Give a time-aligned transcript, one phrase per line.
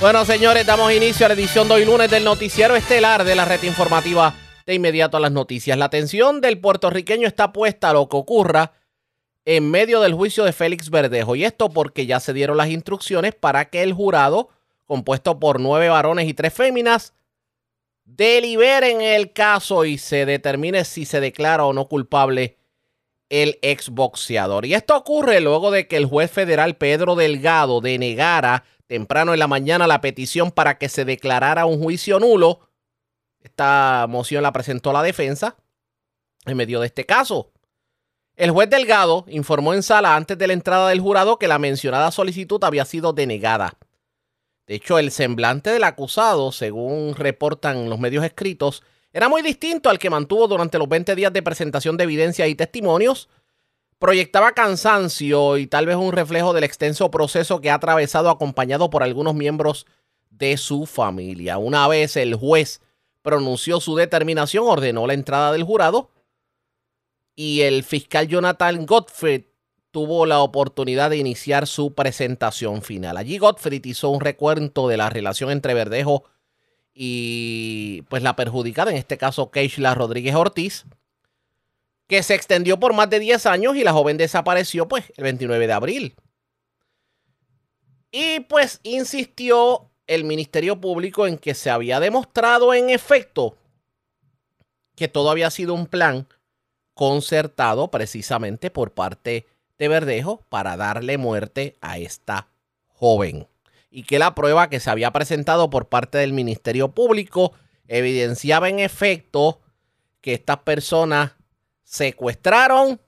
[0.00, 3.44] Bueno, señores, damos inicio a la edición de hoy lunes del noticiero estelar de la
[3.44, 4.34] red informativa
[4.64, 5.76] de inmediato a las noticias.
[5.76, 8.72] La atención del puertorriqueño está puesta a lo que ocurra
[9.44, 11.36] en medio del juicio de Félix Verdejo.
[11.36, 14.48] Y esto porque ya se dieron las instrucciones para que el jurado,
[14.86, 17.12] compuesto por nueve varones y tres féminas,
[18.06, 22.56] deliberen el caso y se determine si se declara o no culpable
[23.28, 24.64] el exboxeador.
[24.64, 29.46] Y esto ocurre luego de que el juez federal Pedro Delgado denegara temprano en la
[29.46, 32.58] mañana la petición para que se declarara un juicio nulo.
[33.40, 35.56] Esta moción la presentó la defensa
[36.44, 37.52] en medio de este caso.
[38.34, 42.10] El juez Delgado informó en sala antes de la entrada del jurado que la mencionada
[42.10, 43.78] solicitud había sido denegada.
[44.66, 50.00] De hecho, el semblante del acusado, según reportan los medios escritos, era muy distinto al
[50.00, 53.28] que mantuvo durante los 20 días de presentación de evidencia y testimonios,
[54.00, 59.02] proyectaba cansancio y tal vez un reflejo del extenso proceso que ha atravesado acompañado por
[59.02, 59.86] algunos miembros
[60.30, 61.58] de su familia.
[61.58, 62.80] Una vez el juez
[63.20, 66.10] pronunció su determinación, ordenó la entrada del jurado
[67.36, 69.44] y el fiscal Jonathan Gottfried
[69.90, 73.18] tuvo la oportunidad de iniciar su presentación final.
[73.18, 76.24] Allí Gottfried hizo un recuento de la relación entre Verdejo
[76.94, 80.86] y pues la perjudicada, en este caso Keishla Rodríguez Ortiz,
[82.10, 85.68] que se extendió por más de 10 años y la joven desapareció pues el 29
[85.68, 86.16] de abril.
[88.10, 93.56] Y pues insistió el Ministerio Público en que se había demostrado en efecto
[94.96, 96.26] que todo había sido un plan
[96.94, 99.46] concertado precisamente por parte
[99.78, 102.48] de Verdejo para darle muerte a esta
[102.88, 103.46] joven.
[103.88, 107.52] Y que la prueba que se había presentado por parte del Ministerio Público
[107.86, 109.60] evidenciaba en efecto
[110.20, 111.34] que estas personas
[111.90, 113.00] secuestraron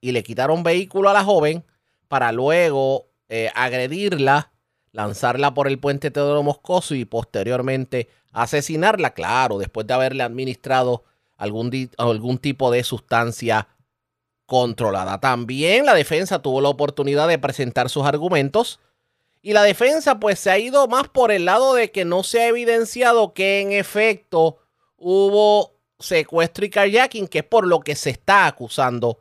[0.00, 1.64] y le quitaron vehículo a la joven
[2.08, 4.50] para luego eh, agredirla,
[4.90, 11.04] lanzarla por el puente Teodoro Moscoso y posteriormente asesinarla, claro, después de haberle administrado
[11.36, 13.68] algún, algún tipo de sustancia
[14.46, 15.20] controlada.
[15.20, 18.80] También la defensa tuvo la oportunidad de presentar sus argumentos
[19.42, 22.40] y la defensa pues se ha ido más por el lado de que no se
[22.40, 24.58] ha evidenciado que en efecto
[24.96, 25.73] hubo
[26.04, 29.18] secuestro y carjacking, que es por lo que se está acusando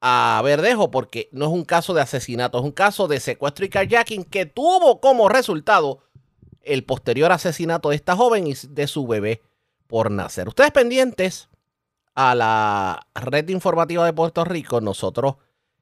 [0.00, 3.68] a Verdejo, porque no es un caso de asesinato, es un caso de secuestro y
[3.68, 6.02] carjacking que tuvo como resultado
[6.62, 9.42] el posterior asesinato de esta joven y de su bebé
[9.86, 10.48] por nacer.
[10.48, 11.48] Ustedes pendientes
[12.14, 15.36] a la red informativa de Puerto Rico, nosotros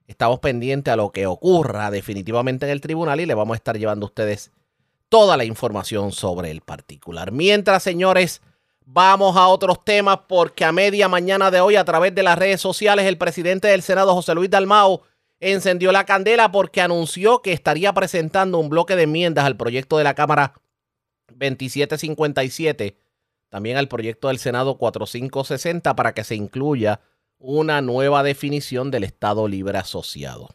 [0.06, 3.78] estamos pendientes a lo que ocurra definitivamente en el tribunal y le vamos a estar
[3.78, 4.50] llevando a ustedes
[5.08, 7.32] toda la información sobre el particular.
[7.32, 8.42] Mientras, señores,
[8.90, 12.62] Vamos a otros temas porque a media mañana de hoy a través de las redes
[12.62, 15.02] sociales el presidente del Senado, José Luis Dalmao,
[15.40, 20.04] encendió la candela porque anunció que estaría presentando un bloque de enmiendas al proyecto de
[20.04, 20.54] la Cámara
[21.28, 22.96] 2757,
[23.50, 27.02] también al proyecto del Senado 4560 para que se incluya
[27.36, 30.48] una nueva definición del Estado Libre Asociado.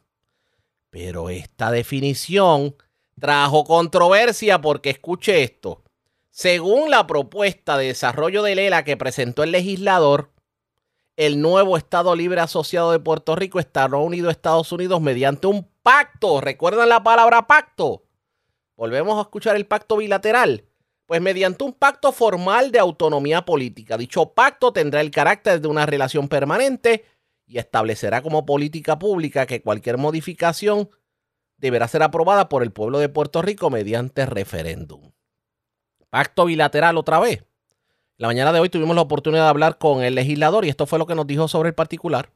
[0.90, 2.76] Pero esta definición
[3.20, 5.83] trajo controversia porque escuche esto.
[6.36, 10.32] Según la propuesta de desarrollo de Lela que presentó el legislador,
[11.16, 15.70] el nuevo Estado Libre Asociado de Puerto Rico estará unido a Estados Unidos mediante un
[15.84, 16.42] pacto.
[16.42, 18.06] ¿Recuerdan la palabra pacto?
[18.76, 20.66] Volvemos a escuchar el pacto bilateral.
[21.06, 23.96] Pues mediante un pacto formal de autonomía política.
[23.96, 27.06] Dicho pacto tendrá el carácter de una relación permanente
[27.46, 30.90] y establecerá como política pública que cualquier modificación
[31.58, 35.13] deberá ser aprobada por el pueblo de Puerto Rico mediante referéndum
[36.14, 37.44] acto bilateral otra vez.
[38.18, 41.00] La mañana de hoy tuvimos la oportunidad de hablar con el legislador y esto fue
[41.00, 42.28] lo que nos dijo sobre el particular.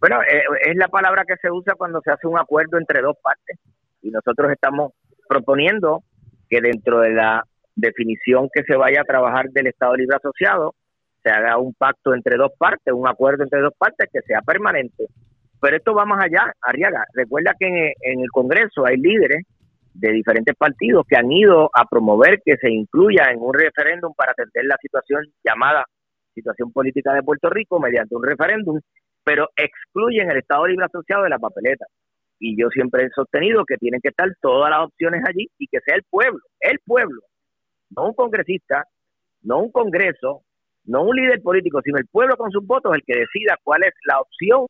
[0.00, 3.16] Bueno, eh, es la palabra que se usa cuando se hace un acuerdo entre dos
[3.22, 3.58] partes
[4.02, 4.92] y nosotros estamos
[5.28, 6.02] proponiendo
[6.50, 7.44] que dentro de la
[7.76, 10.74] definición que se vaya a trabajar del Estado Libre Asociado
[11.22, 15.06] se haga un pacto entre dos partes, un acuerdo entre dos partes que sea permanente.
[15.60, 17.06] Pero esto va más allá, Arriaga.
[17.14, 19.46] Recuerda que en, en el Congreso hay líderes
[19.94, 24.32] de diferentes partidos que han ido a promover que se incluya en un referéndum para
[24.32, 25.84] atender la situación llamada
[26.34, 28.80] situación política de Puerto Rico mediante un referéndum,
[29.24, 31.86] pero excluyen el Estado Libre Asociado de la papeleta.
[32.38, 35.78] Y yo siempre he sostenido que tienen que estar todas las opciones allí y que
[35.84, 37.20] sea el pueblo, el pueblo,
[37.90, 38.84] no un congresista,
[39.42, 40.42] no un congreso,
[40.84, 43.92] no un líder político, sino el pueblo con sus votos el que decida cuál es
[44.06, 44.66] la opción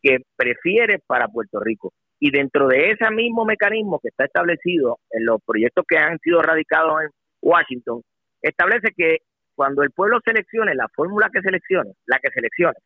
[0.00, 1.92] que prefiere para Puerto Rico.
[2.20, 6.42] Y dentro de ese mismo mecanismo que está establecido en los proyectos que han sido
[6.42, 7.10] radicados en
[7.40, 8.02] Washington,
[8.42, 9.18] establece que
[9.54, 12.78] cuando el pueblo seleccione la fórmula que seleccione, la que seleccione,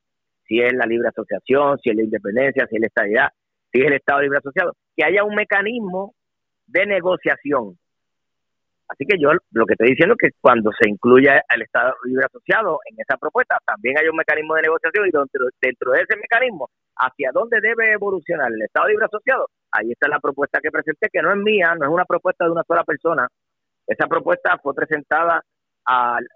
[0.46, 3.28] si es la libre asociación, si es la independencia, si es la estabilidad,
[3.72, 6.14] si es el Estado libre asociado, que haya un mecanismo
[6.66, 7.78] de negociación.
[8.88, 12.26] Así que yo lo que estoy diciendo es que cuando se incluya al Estado Libre
[12.26, 16.16] Asociado en esa propuesta, también hay un mecanismo de negociación y dentro, dentro de ese
[16.16, 21.08] mecanismo, hacia dónde debe evolucionar el Estado Libre Asociado, ahí está la propuesta que presenté,
[21.12, 23.26] que no es mía, no es una propuesta de una sola persona.
[23.86, 25.42] Esa propuesta fue presentada
[25.84, 26.26] al,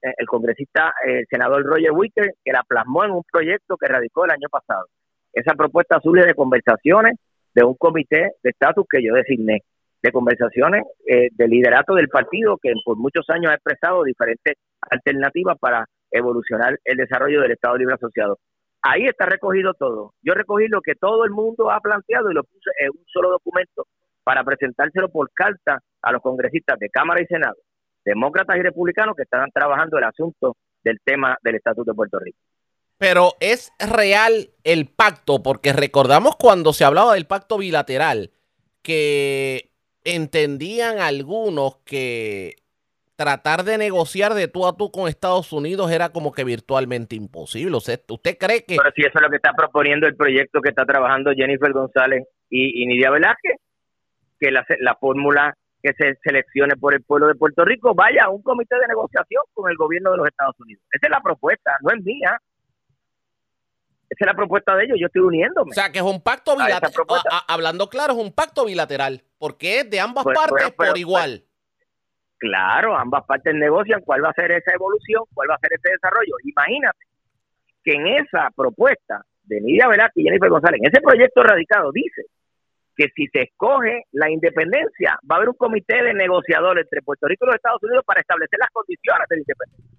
[0.00, 4.30] el congresista, el senador Roger Wicker, que la plasmó en un proyecto que radicó el
[4.30, 4.86] año pasado.
[5.32, 7.16] Esa propuesta surge de conversaciones
[7.54, 9.62] de un comité de estatus que yo designé
[10.02, 14.54] de conversaciones eh, de liderato del partido que por muchos años ha expresado diferentes
[14.88, 18.38] alternativas para evolucionar el desarrollo del Estado Libre Asociado.
[18.88, 20.14] Ahí está recogido todo.
[20.22, 23.30] Yo recogí lo que todo el mundo ha planteado y lo puse en un solo
[23.30, 23.88] documento
[24.22, 27.56] para presentárselo por carta a los congresistas de Cámara y Senado,
[28.04, 32.38] demócratas y republicanos que están trabajando el asunto del tema del Estatuto de Puerto Rico.
[32.96, 38.30] Pero es real el pacto, porque recordamos cuando se hablaba del pacto bilateral,
[38.82, 39.72] que
[40.04, 42.54] entendían algunos que
[43.16, 47.76] tratar de negociar de tú a tú con Estados Unidos era como que virtualmente imposible.
[47.76, 48.00] ¿Usted,
[48.38, 48.76] cree que...?
[48.76, 52.24] Pero si eso es lo que está proponiendo el proyecto que está trabajando Jennifer González
[52.50, 53.56] y, Nidia Velázquez,
[54.38, 58.30] que la, la fórmula que se seleccione por el pueblo de Puerto Rico vaya a
[58.30, 60.84] un comité de negociación con el gobierno de los Estados Unidos.
[60.92, 62.38] Esa es la propuesta, no es mía.
[64.08, 65.70] Esa es la propuesta de ellos, yo estoy uniéndome.
[65.70, 66.92] O sea, que es un pacto bilateral.
[67.48, 71.45] Hablando claro, es un pacto bilateral, porque es de ambas pues, partes por pues, igual.
[72.38, 75.92] Claro, ambas partes negocian cuál va a ser esa evolución, cuál va a ser ese
[75.92, 76.34] desarrollo.
[76.44, 76.98] Imagínate
[77.82, 82.22] que en esa propuesta de Nidia Velázquez y Jennifer González, en ese proyecto radicado, dice
[82.96, 87.28] que si se escoge la independencia, va a haber un comité de negociadores entre Puerto
[87.28, 89.96] Rico y los Estados Unidos para establecer las condiciones de la independencia.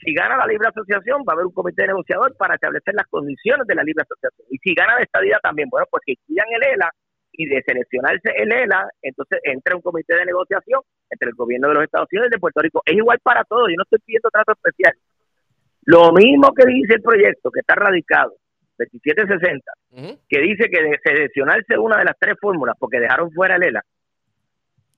[0.00, 3.66] Si gana la libre asociación, va a haber un comité negociador para establecer las condiciones
[3.66, 4.46] de la libre asociación.
[4.50, 6.90] Y si gana la estadía también, bueno, pues que estudian el ELA
[7.32, 10.80] y de seleccionarse el ELA, entonces entra un comité de negociación
[11.10, 12.82] entre el gobierno de los Estados Unidos y de Puerto Rico.
[12.84, 14.94] Es igual para todos, yo no estoy pidiendo trato especial.
[15.84, 18.34] Lo mismo que dice el proyecto, que está radicado,
[18.78, 19.72] 2760,
[20.28, 23.84] que dice que de seleccionarse una de las tres fórmulas, porque dejaron fuera el ELA,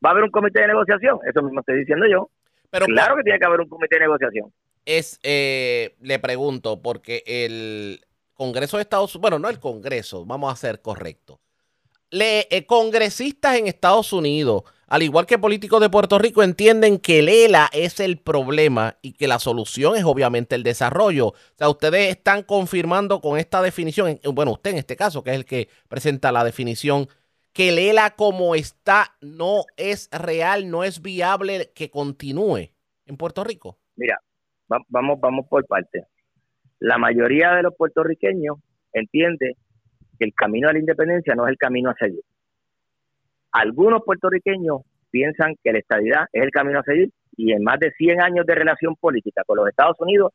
[0.04, 1.18] va a haber un comité de negociación.
[1.26, 2.28] Eso mismo estoy diciendo yo.
[2.70, 4.52] Pero claro que tiene que haber un comité de negociación
[4.84, 8.04] es, eh, le pregunto, porque el
[8.34, 11.38] Congreso de Estados Unidos, bueno, no el Congreso, vamos a ser correctos.
[12.10, 17.20] Le, eh, congresistas en Estados Unidos, al igual que políticos de Puerto Rico, entienden que
[17.20, 21.28] el ELA es el problema y que la solución es obviamente el desarrollo.
[21.28, 25.36] O sea, ustedes están confirmando con esta definición, bueno, usted en este caso, que es
[25.36, 27.06] el que presenta la definición,
[27.54, 32.68] que el ELA como está no es real, no es viable que continúe
[33.06, 33.78] en Puerto Rico.
[33.96, 34.20] Mira,
[34.68, 36.04] vamos, vamos por partes.
[36.80, 38.58] La mayoría de los puertorriqueños
[38.92, 39.56] entiende
[40.18, 42.20] que el camino a la independencia no es el camino a seguir.
[43.52, 47.92] Algunos puertorriqueños piensan que la estadidad es el camino a seguir y en más de
[47.92, 50.32] 100 años de relación política con los Estados Unidos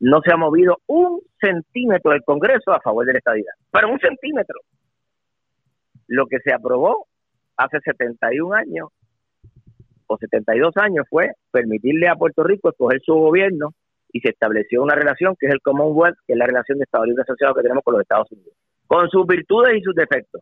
[0.00, 3.52] no se ha movido un centímetro del Congreso a favor de la estadidad.
[3.72, 4.60] Pero un centímetro.
[6.06, 7.06] Lo que se aprobó
[7.56, 8.88] hace 71 años
[10.06, 13.74] o 72 años fue permitirle a Puerto Rico escoger su gobierno
[14.12, 17.04] y se estableció una relación que es el Commonwealth, que es la relación de Estado
[17.04, 18.54] Libre Asociado que tenemos con los Estados Unidos,
[18.86, 20.40] con sus virtudes y sus defectos.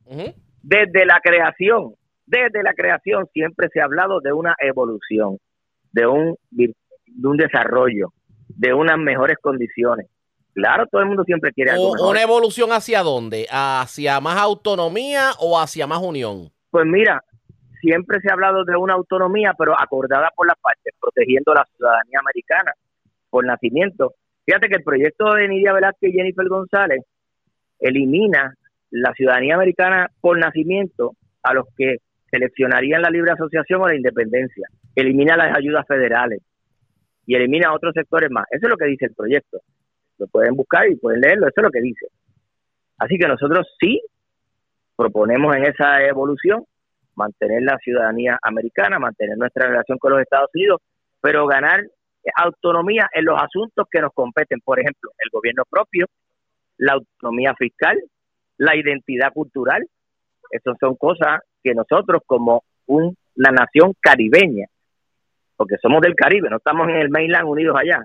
[0.62, 1.94] Desde la creación,
[2.26, 5.38] desde la creación siempre se ha hablado de una evolución,
[5.92, 6.75] de un, de
[7.23, 8.12] un desarrollo,
[8.49, 10.09] de unas mejores condiciones.
[10.54, 13.47] Claro, todo el mundo siempre quiere algo ¿Una evolución hacia dónde?
[13.50, 16.50] ¿Hacia más autonomía o hacia más unión?
[16.71, 17.23] Pues mira,
[17.80, 22.21] siempre se ha hablado de una autonomía, pero acordada por las partes, protegiendo la ciudadanía
[22.21, 22.73] americana
[23.28, 24.14] por nacimiento.
[24.47, 27.02] Fíjate que el proyecto de Nidia Velázquez y Jennifer González
[27.78, 28.54] elimina
[28.90, 31.99] la ciudadanía americana por nacimiento a los que
[32.30, 34.68] seleccionarían la libre asociación o la independencia.
[34.95, 36.42] Elimina las ayudas federales
[37.26, 38.47] y elimina otros sectores más.
[38.50, 39.61] Eso es lo que dice el proyecto.
[40.18, 42.06] Lo pueden buscar y pueden leerlo, eso es lo que dice.
[42.99, 44.00] Así que nosotros sí
[44.97, 46.64] proponemos en esa evolución
[47.14, 50.80] mantener la ciudadanía americana, mantener nuestra relación con los Estados Unidos,
[51.21, 51.85] pero ganar
[52.35, 56.06] autonomía en los asuntos que nos competen, por ejemplo, el gobierno propio,
[56.78, 57.99] la autonomía fiscal,
[58.59, 59.87] la identidad cultural.
[60.50, 64.67] Esas son cosas que nosotros como una nación caribeña,
[65.57, 68.05] porque somos del Caribe, no estamos en el mainland unidos allá,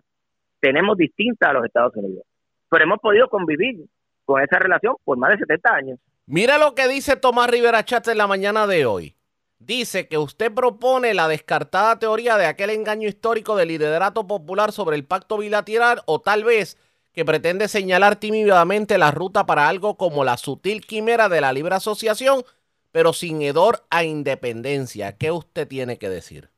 [0.60, 2.24] tenemos distintas a los Estados Unidos.
[2.70, 3.86] Pero hemos podido convivir
[4.26, 6.00] con esa relación por más de 70 años.
[6.26, 9.16] Mira lo que dice Tomás Rivera Chatz en la mañana de hoy.
[9.60, 14.96] Dice que usted propone la descartada teoría de aquel engaño histórico del liderato popular sobre
[14.96, 16.78] el pacto bilateral o tal vez
[17.14, 21.76] que pretende señalar tímidamente la ruta para algo como la sutil quimera de la libre
[21.76, 22.44] asociación,
[22.92, 25.18] pero sin hedor a independencia.
[25.18, 26.50] ¿Qué usted tiene que decir?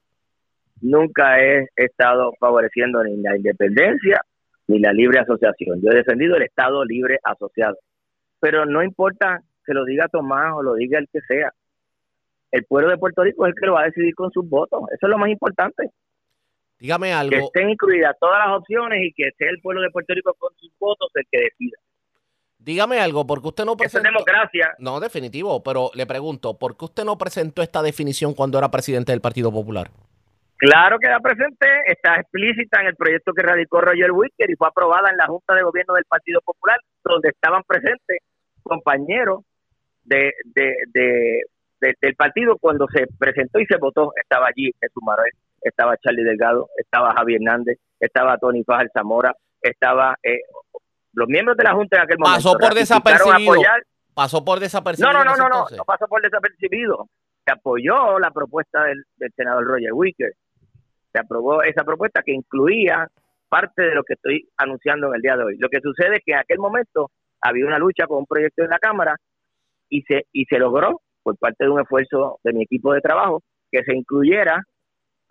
[0.81, 4.22] Nunca he estado favoreciendo ni la independencia
[4.67, 5.81] ni la libre asociación.
[5.81, 7.77] Yo he defendido el Estado libre asociado.
[8.39, 11.51] Pero no importa que lo diga Tomás o lo diga el que sea.
[12.51, 14.81] El pueblo de Puerto Rico es el que lo va a decidir con sus votos.
[14.91, 15.89] Eso es lo más importante.
[16.84, 17.32] Dígame algo.
[17.32, 20.54] Que estén incluidas todas las opciones y que sea el pueblo de Puerto Rico con
[20.58, 21.78] sus votos el que decida.
[22.58, 24.00] Dígame algo, porque usted no presentó...
[24.00, 24.75] Eso es democracia.
[24.80, 29.13] No, definitivo, pero le pregunto, ¿por qué usted no presentó esta definición cuando era presidente
[29.13, 29.92] del Partido Popular?
[30.58, 34.68] Claro que la presenté, está explícita en el proyecto que radicó Roger Wicker y fue
[34.68, 38.18] aprobada en la Junta de Gobierno del Partido Popular, donde estaban presentes
[38.62, 39.46] compañeros
[40.04, 44.12] de, del partido cuando se presentó y se votó.
[44.22, 45.32] Estaba allí Jesús Manuel,
[45.63, 50.41] estaba Charlie Delgado, estaba Javier Hernández, estaba Tony Fajar Zamora, estaba eh,
[51.13, 52.38] los miembros de la Junta en aquel momento.
[52.38, 53.62] Pasó por desapercibido.
[54.13, 55.13] Pasó por desapercibido.
[55.13, 57.08] No, no, no, no, no, pasó por desapercibido.
[57.46, 60.34] Se apoyó la propuesta del, del senador Roger Wicker
[61.13, 63.08] se aprobó esa propuesta que incluía
[63.48, 65.58] parte de lo que estoy anunciando en el día de hoy.
[65.60, 68.70] Lo que sucede es que en aquel momento había una lucha con un proyecto en
[68.70, 69.15] la Cámara
[69.89, 73.43] y se, y se logró, por parte de un esfuerzo de mi equipo de trabajo,
[73.72, 74.63] que se incluyera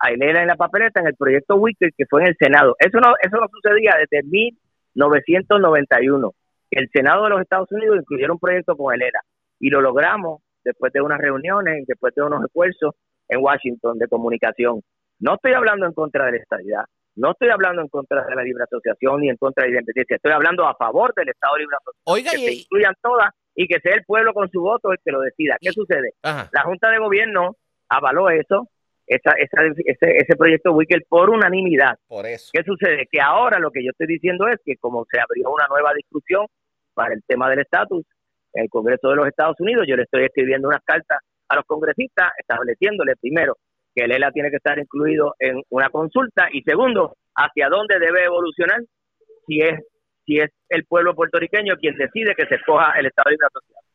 [0.03, 2.75] a Elena en la papeleta en el proyecto Wicker que fue en el Senado.
[2.77, 6.33] Eso no, eso no sucedía desde 1991.
[6.71, 9.19] El Senado de los Estados Unidos incluyera un proyecto con Elena
[9.59, 12.95] y lo logramos después de unas reuniones, después de unos esfuerzos
[13.29, 14.81] en Washington de comunicación.
[15.19, 16.83] No estoy hablando en contra de la estabilidad,
[17.15, 20.17] no estoy hablando en contra de la libre asociación ni en contra de la independencia,
[20.17, 22.13] estoy hablando a favor del Estado libre asociación.
[22.13, 25.11] Oiga, que se incluyan todas y que sea el pueblo con su voto el que
[25.11, 25.55] lo decida.
[25.61, 26.13] ¿Qué sucede?
[26.23, 27.55] La Junta de Gobierno
[27.87, 28.67] avaló eso,
[29.07, 31.97] esa, ese, ese proyecto Wickel por unanimidad.
[32.07, 32.49] Por eso.
[32.53, 33.07] ¿Qué sucede?
[33.11, 36.45] Que ahora lo que yo estoy diciendo es que como se abrió una nueva discusión
[36.93, 38.05] para el tema del estatus
[38.53, 41.19] en el Congreso de los Estados Unidos, yo le estoy escribiendo unas cartas
[41.49, 43.57] a los congresistas estableciéndole primero
[43.95, 48.25] que el ELA tiene que estar incluido en una consulta y segundo, hacia dónde debe
[48.25, 48.81] evolucionar
[49.47, 49.79] si es
[50.25, 53.85] si es el pueblo puertorriqueño quien decide que se escoja el Estado Libre Asociado.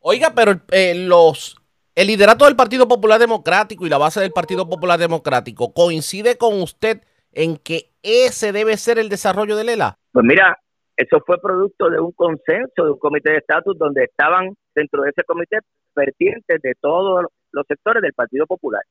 [0.00, 1.59] Oiga, pero eh, los
[2.00, 6.62] el liderato del Partido Popular Democrático y la base del Partido Popular Democrático coincide con
[6.62, 9.98] usted en que ese debe ser el desarrollo del ELA.
[10.10, 10.58] Pues mira,
[10.96, 15.10] eso fue producto de un consenso de un comité de estatus donde estaban dentro de
[15.10, 15.58] ese comité
[15.94, 18.82] vertientes de todos los sectores del Partido Popular.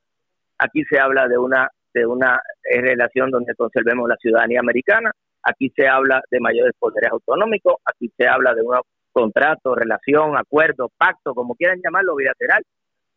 [0.58, 5.10] Aquí se habla de una de una eh, relación donde conservemos la ciudadanía americana,
[5.42, 8.76] aquí se habla de mayores poderes autonómicos, aquí se habla de un
[9.10, 12.62] contrato, relación, acuerdo, pacto, como quieran llamarlo, bilateral.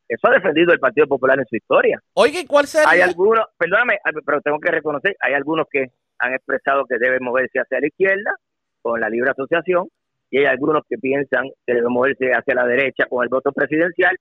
[0.08, 2.00] Eso ha defendido el Partido Popular en su historia.
[2.14, 2.90] Oye, ¿cuál sería?
[2.90, 5.88] Hay algunos, perdóname, pero tengo que reconocer, hay algunos que
[6.20, 8.36] han expresado que debe moverse hacia la izquierda
[8.82, 9.88] con la libre asociación
[10.30, 14.16] y hay algunos que piensan que debe moverse hacia la derecha con el voto presidencial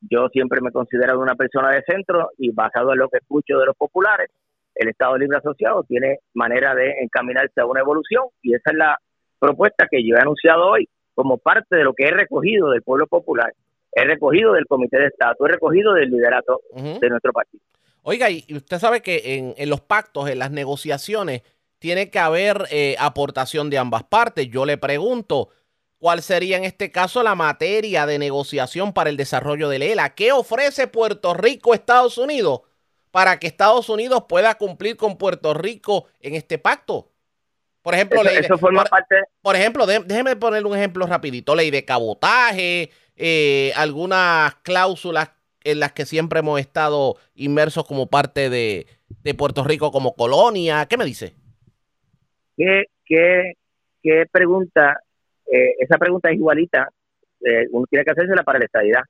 [0.00, 3.66] yo siempre me considero una persona de centro y basado en lo que escucho de
[3.66, 4.30] los populares,
[4.74, 8.98] el Estado Libre Asociado tiene manera de encaminarse a una evolución y esa es la
[9.38, 13.06] propuesta que yo he anunciado hoy como parte de lo que he recogido del pueblo
[13.06, 13.52] popular,
[13.92, 17.62] he recogido del Comité de Estado, he recogido del liderato de nuestro partido.
[18.02, 21.42] Oiga, y usted sabe que en, en, los pactos, en las negociaciones,
[21.78, 24.48] tiene que haber eh, aportación de ambas partes.
[24.48, 25.50] Yo le pregunto,
[26.00, 30.14] ¿Cuál sería en este caso la materia de negociación para el desarrollo del ELA?
[30.14, 32.62] ¿Qué ofrece Puerto Rico a Estados Unidos
[33.10, 37.10] para que Estados Unidos pueda cumplir con Puerto Rico en este pacto?
[37.82, 39.16] Por ejemplo, ley de, forma por, parte...
[39.42, 41.54] por, ejemplo, déjeme poner un ejemplo rapidito.
[41.54, 45.30] Ley de cabotaje, eh, algunas cláusulas
[45.62, 48.86] en las que siempre hemos estado inmersos como parte de,
[49.22, 50.86] de Puerto Rico como colonia.
[50.86, 51.34] ¿Qué me dice?
[52.56, 53.54] ¿Qué, qué,
[54.02, 55.00] qué pregunta
[55.50, 56.88] eh, esa pregunta es igualita,
[57.40, 59.02] eh, uno tiene que hacérsela para la estadidad.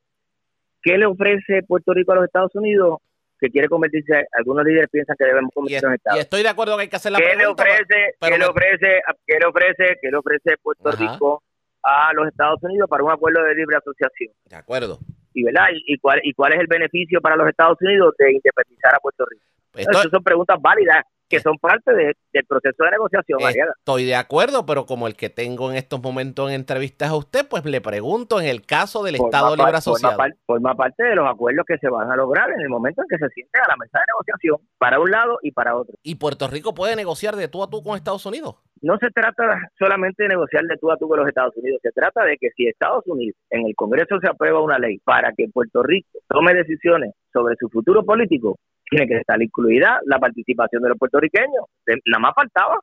[0.83, 2.99] ¿Qué le ofrece Puerto Rico a los Estados Unidos?
[3.38, 6.19] Que quiere convertirse, algunos líderes piensan que debemos convertirnos en Estados.
[6.19, 7.64] Y estoy de acuerdo que hay que hacer la ¿Qué pregunta.
[7.64, 11.42] Le ofrece, ¿qué, le ofrece, ¿Qué le ofrece, qué le ofrece Puerto Rico
[11.82, 14.32] a los Estados Unidos para un acuerdo de libre asociación?
[14.44, 14.99] De acuerdo.
[15.32, 15.66] Y, ¿verdad?
[15.87, 19.25] ¿Y, cuál, ¿Y cuál es el beneficio para los Estados Unidos de independizar a Puerto
[19.30, 19.44] Rico?
[19.75, 23.38] Esas son preguntas válidas que son parte del proceso de negociación.
[23.78, 27.46] Estoy de acuerdo, pero como el que tengo en estos momentos en entrevistas a usted,
[27.49, 30.18] pues le pregunto en el caso del Estado Libre Asociado.
[30.44, 33.25] Forma, parte de los acuerdos que se van a lograr en el momento en que
[33.25, 35.94] se siente a la mesa de negociación para un lado y para otro.
[36.02, 38.56] ¿Y Puerto Rico puede negociar de tú a tú con Estados Unidos?
[38.82, 41.92] No se trata solamente de negociar de tú a tú con los Estados Unidos, se
[41.92, 45.49] trata de que si Estados Unidos en el Congreso se aprueba una ley para que
[45.52, 48.58] Puerto Rico tome decisiones sobre su futuro político,
[48.90, 51.64] tiene que estar incluida la participación de los puertorriqueños.
[52.06, 52.78] Nada más faltaba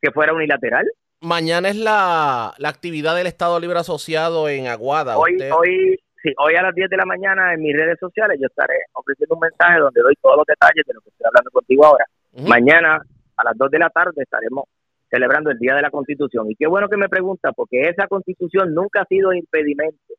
[0.00, 0.86] que fuera unilateral.
[1.22, 5.16] Mañana es la, actividad del Estado Libre Asociado en Aguada.
[5.16, 8.46] Hoy, hoy sí, hoy a las 10 de la mañana en mis redes sociales yo
[8.46, 11.86] estaré ofreciendo un mensaje donde doy todos los detalles de lo que estoy hablando contigo
[11.86, 12.04] ahora.
[12.46, 13.00] Mañana
[13.36, 14.64] a las 2 de la tarde estaremos
[15.08, 16.50] celebrando el Día de la Constitución.
[16.50, 20.14] Y qué bueno que me pregunta, porque esa Constitución nunca ha sido impedimento,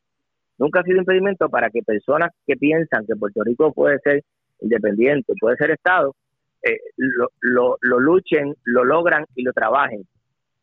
[0.58, 4.24] nunca ha sido impedimento para que personas que piensan que Puerto Rico puede ser
[4.62, 6.16] independiente, puede ser Estado,
[6.64, 10.02] eh, lo, lo, lo, luchen, lo logran y lo trabajen.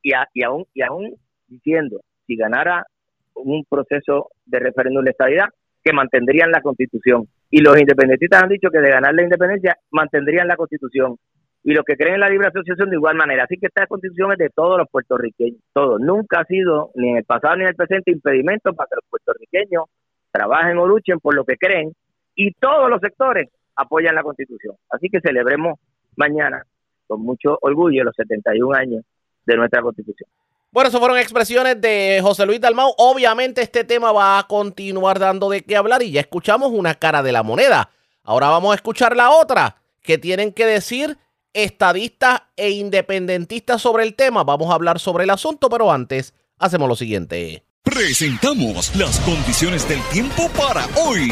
[0.03, 1.15] Y, y, aún, y aún
[1.49, 2.87] diciendo, si ganara
[3.35, 5.49] un proceso de referéndum de estabilidad,
[5.83, 7.29] que mantendrían la constitución.
[7.51, 11.17] Y los independentistas han dicho que de ganar la independencia mantendrían la constitución.
[11.63, 13.45] Y los que creen en la libre asociación de igual manera.
[13.45, 15.61] Así que esta constitución es de todos los puertorriqueños.
[15.73, 15.99] Todo.
[15.99, 19.05] Nunca ha sido, ni en el pasado ni en el presente, impedimento para que los
[19.09, 19.85] puertorriqueños
[20.31, 21.93] trabajen o luchen por lo que creen.
[22.35, 24.76] Y todos los sectores apoyan la constitución.
[24.90, 25.78] Así que celebremos
[26.16, 26.64] mañana
[27.07, 29.04] con mucho orgullo los 71 años
[29.47, 30.28] de nuestra constitución.
[30.71, 32.95] Bueno, eso fueron expresiones de José Luis Dalmau.
[32.99, 37.23] Obviamente este tema va a continuar dando de qué hablar y ya escuchamos una cara
[37.23, 37.90] de la moneda.
[38.25, 41.16] Ahora vamos a escuchar la otra que tienen que decir
[41.52, 44.43] estadistas e independentistas sobre el tema.
[44.43, 47.62] Vamos a hablar sobre el asunto, pero antes hacemos lo siguiente.
[47.85, 51.31] Presentamos las condiciones del tiempo para hoy.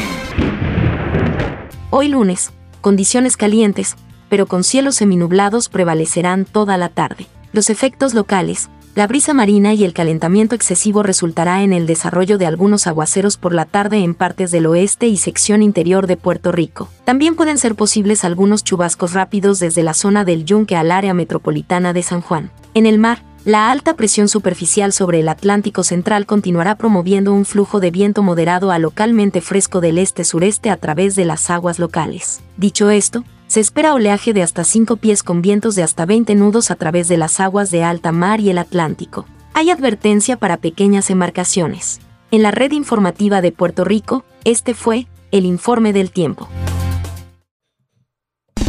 [1.95, 2.49] Hoy lunes,
[2.81, 3.97] condiciones calientes,
[4.27, 7.27] pero con cielos seminublados prevalecerán toda la tarde.
[7.51, 12.47] Los efectos locales, la brisa marina y el calentamiento excesivo resultará en el desarrollo de
[12.47, 16.89] algunos aguaceros por la tarde en partes del oeste y sección interior de Puerto Rico.
[17.05, 21.93] También pueden ser posibles algunos chubascos rápidos desde la zona del Yunque al área metropolitana
[21.93, 22.49] de San Juan.
[22.73, 27.81] En el mar, la alta presión superficial sobre el Atlántico Central continuará promoviendo un flujo
[27.81, 32.41] de viento moderado a localmente fresco del este-sureste a través de las aguas locales.
[32.55, 36.71] Dicho esto, se espera oleaje de hasta 5 pies con vientos de hasta 20 nudos
[36.71, 39.25] a través de las aguas de alta mar y el Atlántico.
[39.53, 41.99] Hay advertencia para pequeñas embarcaciones.
[42.31, 46.47] En la red informativa de Puerto Rico, este fue el informe del tiempo.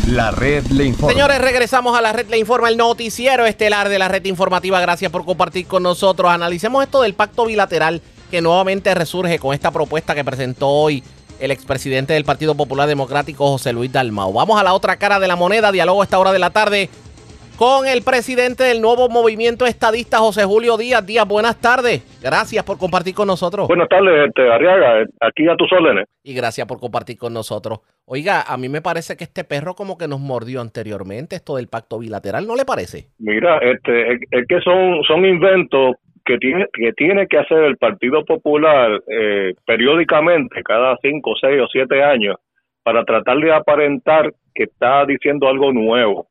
[0.08, 1.12] La red le informa.
[1.14, 4.78] Señores, regresamos a la red le informa, el noticiero estelar de la red informativa.
[4.78, 6.30] Gracias por compartir con nosotros.
[6.30, 11.02] Analicemos esto del pacto bilateral que nuevamente resurge con esta propuesta que presentó hoy
[11.40, 14.32] el expresidente del Partido Popular Democrático, José Luis Dalmau.
[14.32, 16.90] Vamos a la otra cara de la moneda, diálogo a esta hora de la tarde
[17.58, 21.06] con el presidente del nuevo movimiento estadista, José Julio Díaz.
[21.06, 22.02] Díaz, buenas tardes.
[22.22, 23.68] Gracias por compartir con nosotros.
[23.68, 26.06] Buenas tardes, este, Arriaga, aquí a tus órdenes.
[26.22, 27.80] Y gracias por compartir con nosotros.
[28.06, 31.68] Oiga, a mí me parece que este perro como que nos mordió anteriormente, esto del
[31.68, 33.08] pacto bilateral, ¿no le parece?
[33.18, 38.24] Mira, este, es, que son, son inventos que tiene, que tiene que hacer el Partido
[38.24, 42.36] Popular eh, periódicamente, cada cinco, seis o siete años,
[42.82, 46.28] para tratar de aparentar que está diciendo algo nuevo,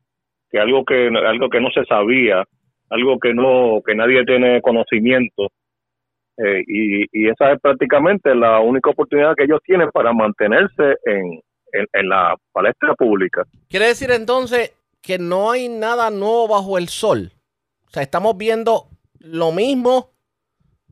[0.53, 2.45] que algo que algo que no se sabía,
[2.89, 5.49] algo que no que nadie tiene conocimiento.
[6.37, 12.09] Eh, y, esa es prácticamente la única oportunidad que ellos tienen para mantenerse en, en
[12.09, 13.43] la palestra pública.
[13.67, 17.31] Quiere decir entonces que no hay nada nuevo bajo el sol.
[17.87, 18.87] O sea, estamos viendo
[19.19, 20.11] lo mismo,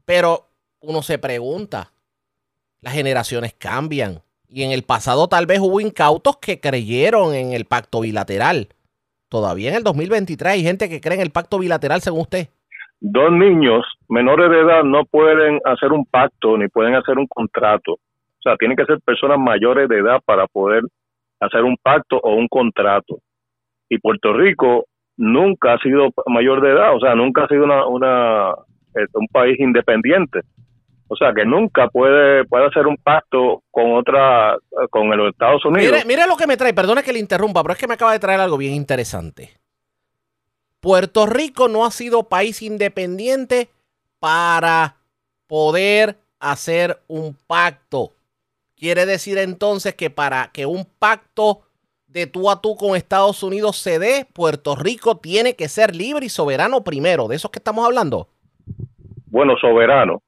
[0.05, 0.47] pero
[0.79, 1.91] uno se pregunta,
[2.81, 4.21] las generaciones cambian.
[4.47, 8.69] Y en el pasado tal vez hubo incautos que creyeron en el pacto bilateral.
[9.31, 12.49] Todavía en el 2023 hay gente que cree en el pacto bilateral, según usted.
[12.99, 17.93] Dos niños menores de edad no pueden hacer un pacto ni pueden hacer un contrato.
[17.93, 20.83] O sea, tienen que ser personas mayores de edad para poder
[21.39, 23.19] hacer un pacto o un contrato.
[23.87, 24.83] Y Puerto Rico
[25.15, 28.53] nunca ha sido mayor de edad, o sea, nunca ha sido una, una
[28.93, 30.41] este, un país independiente.
[31.13, 34.55] O sea, que nunca puede, puede hacer un pacto con otra,
[34.89, 35.91] con los Estados Unidos.
[35.91, 38.13] Mire, mire lo que me trae, perdone que le interrumpa, pero es que me acaba
[38.13, 39.59] de traer algo bien interesante.
[40.79, 43.69] Puerto Rico no ha sido país independiente
[44.19, 44.95] para
[45.47, 48.13] poder hacer un pacto.
[48.77, 51.63] Quiere decir entonces que para que un pacto
[52.07, 56.27] de tú a tú con Estados Unidos se dé, Puerto Rico tiene que ser libre
[56.27, 57.27] y soberano primero.
[57.27, 58.29] ¿De eso que estamos hablando?
[59.25, 60.21] Bueno, soberano.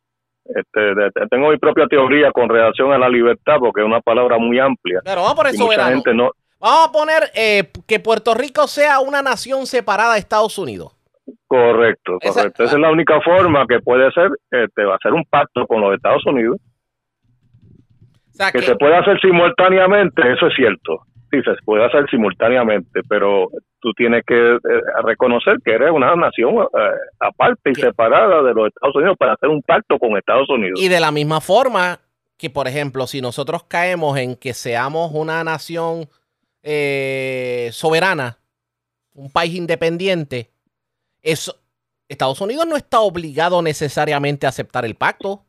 [0.45, 0.93] Este,
[1.29, 4.99] tengo mi propia teoría con relación a la libertad porque es una palabra muy amplia.
[5.03, 6.31] Pero vamos a poner soberano.
[6.59, 10.93] Vamos a poner eh, que Puerto Rico sea una nación separada de Estados Unidos.
[11.47, 12.63] Correcto, correcto.
[12.63, 15.81] Esa, es la única forma que puede ser, este, va a ser un pacto con
[15.81, 16.57] los Estados Unidos.
[18.51, 23.91] que, se puede hacer simultáneamente, eso es cierto sí, se puede hacer simultáneamente, pero tú
[23.93, 24.59] tienes que eh,
[25.03, 29.49] reconocer que eres una nación eh, aparte y separada de los Estados Unidos para hacer
[29.49, 30.79] un pacto con Estados Unidos.
[30.79, 31.99] Y de la misma forma
[32.37, 36.07] que, por ejemplo, si nosotros caemos en que seamos una nación
[36.61, 38.37] eh, soberana,
[39.13, 40.49] un país independiente,
[41.21, 41.55] eso,
[42.07, 45.45] Estados Unidos no está obligado necesariamente a aceptar el pacto.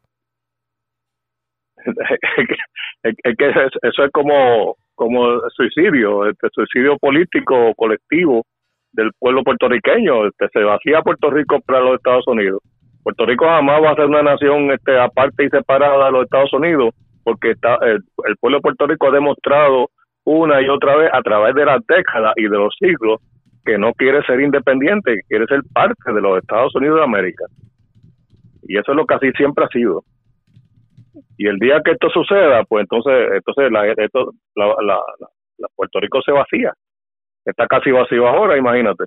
[3.03, 8.45] es que eso es como, como suicidio, este suicidio político colectivo
[8.93, 10.27] del pueblo puertorriqueño.
[10.27, 12.61] Este, se vacía Puerto Rico para los Estados Unidos.
[13.03, 16.53] Puerto Rico jamás va a ser una nación este, aparte y separada de los Estados
[16.55, 18.03] Unidos, porque está, el,
[18.41, 19.91] pueblo de Puerto Rico ha demostrado
[20.25, 23.21] una y otra vez a través de las décadas y de los siglos
[23.65, 27.45] que no quiere ser independiente, que quiere ser parte de los Estados Unidos de América.
[28.63, 30.03] Y eso es lo que así siempre ha sido.
[31.37, 35.01] Y el día que esto suceda, pues entonces, entonces la, esto, la, la,
[35.59, 36.73] la Puerto Rico se vacía.
[37.45, 39.05] Está casi vacío ahora, imagínate.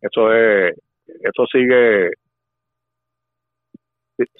[0.00, 0.74] Eso es,
[1.06, 2.10] eso sigue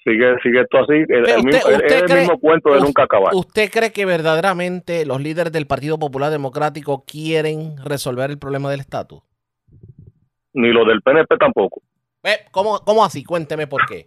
[0.02, 4.04] sigue sigue esto así el, mismo, el mismo cuento de nunca acabar ¿Usted cree que
[4.04, 9.22] verdaderamente los líderes del Partido Popular Democrático quieren resolver el problema del estatus?
[10.54, 11.80] Ni los del PNP tampoco.
[12.24, 13.22] Eh, ¿Cómo, ¿Cómo así?
[13.22, 14.06] Cuénteme por qué.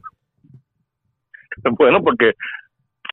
[1.77, 2.33] bueno, porque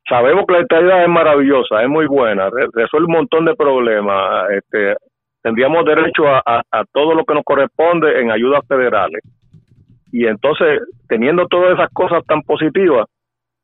[0.07, 4.49] sabemos que la estabilidad es maravillosa, es muy buena, resuelve un montón de problemas.
[4.51, 4.95] Este,
[5.41, 9.21] tendríamos derecho a, a todo lo que nos corresponde en ayudas federales
[10.11, 13.05] y entonces, teniendo todas esas cosas tan positivas,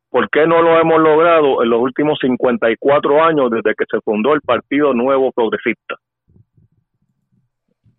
[0.09, 4.33] ¿por qué no lo hemos logrado en los últimos 54 años desde que se fundó
[4.33, 5.95] el Partido Nuevo Progresista?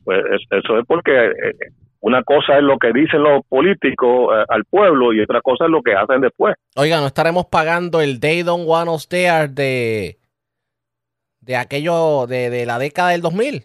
[0.04, 1.54] Pues eso es porque eh,
[2.06, 5.70] una cosa es lo que dicen los políticos eh, al pueblo y otra cosa es
[5.70, 6.54] lo que hacen después.
[6.76, 10.16] Oiga, ¿no estaremos pagando el Day Don't Want Us There de,
[11.40, 13.64] de aquello de, de la década del 2000?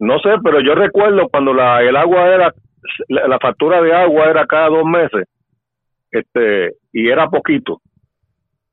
[0.00, 2.52] No sé, pero yo recuerdo cuando la, el agua era
[3.08, 5.26] la, factura de agua era cada dos meses
[6.10, 7.80] este y era poquito.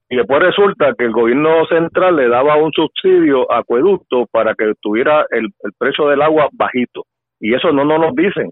[0.10, 4.74] Y después resulta que el gobierno central le daba un subsidio a acueducto para que
[4.82, 7.04] tuviera el, precio del agua bajito.
[7.42, 8.52] Y eso no nos lo dicen.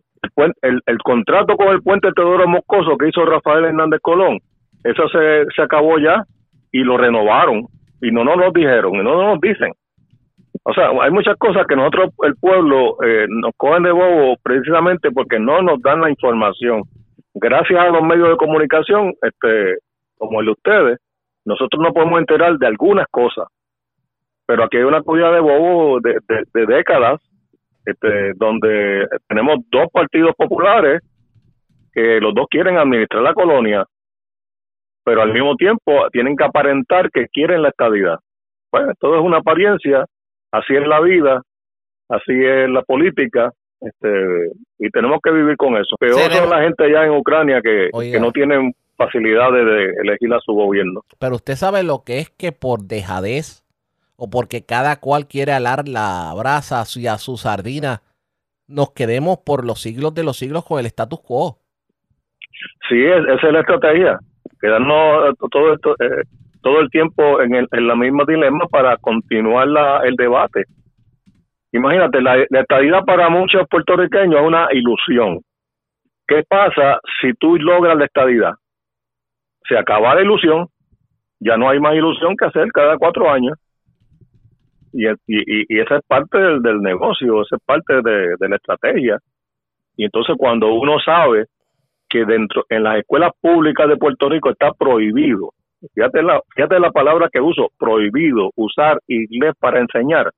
[0.62, 4.40] El, el, contrato con el puente Teodoro Moscoso que hizo Rafael Hernández Colón,
[4.84, 6.24] eso se, se acabó ya
[6.72, 7.68] y lo renovaron.
[8.02, 9.72] Y no nos lo dijeron, y no nos dicen.
[10.64, 15.12] O sea, hay muchas cosas que nosotros, el pueblo, eh, nos cogen de bobo precisamente
[15.12, 16.84] porque no nos dan la información.
[17.34, 19.78] Gracias a los medios de comunicación, este,
[20.18, 21.00] como el de ustedes,
[21.46, 23.48] nosotros no podemos enterar de algunas cosas.
[24.46, 26.18] Pero aquí hay una cuida de bobo de,
[26.54, 27.22] de, décadas,
[27.90, 31.02] este, donde tenemos dos partidos populares
[31.94, 33.86] que los dos quieren administrar la colonia,
[35.04, 38.20] pero al mismo tiempo tienen que aparentar que quieren la estabilidad.
[38.72, 40.06] Bueno, todo es una apariencia
[40.52, 41.42] así es la vida,
[42.10, 45.96] así es la política, este, y tenemos que vivir con eso.
[46.00, 50.40] Peor son la gente allá en Ucrania que, que no tienen facilidades de elegir a
[50.42, 51.02] su gobierno.
[51.18, 53.64] Pero usted sabe lo que es que por dejadez
[54.20, 58.02] o porque cada cual quiere alar la brasa hacia su sardina,
[58.68, 61.58] nos quedemos por los siglos de los siglos con el status quo.
[62.90, 64.20] Sí, esa es la estrategia.
[64.60, 66.24] Quedarnos todo esto, eh,
[66.62, 70.66] todo el tiempo en, el, en la misma dilema para continuar la, el debate.
[71.72, 75.40] Imagínate, la, estadidad para muchos puertorriqueños es una ilusión.
[76.28, 78.54] ¿Qué pasa si tú logras la estadidad?
[79.68, 80.68] Se acaba la ilusión,
[81.40, 83.58] ya no hay más ilusión que hacer cada cuatro años.
[84.94, 89.18] Y, y, y esa es parte del, negocio, esa es parte de, de la estrategia.
[89.96, 91.46] Y entonces cuando uno sabe
[92.10, 95.52] que dentro en las escuelas públicas de Puerto Rico está prohibido
[95.94, 100.32] fíjate la, fíjate la palabra que uso, prohibido usar inglés para enseñar,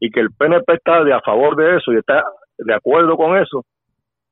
[0.00, 2.24] y que el PNP está de a favor de eso y está
[2.58, 3.64] de acuerdo con eso,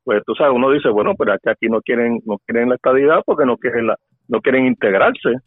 [0.03, 3.21] pues tú sabes, uno dice, bueno, pero aquí, aquí no quieren no quieren la estadidad
[3.25, 3.95] porque no quieren la
[4.27, 5.37] no quieren integrarse.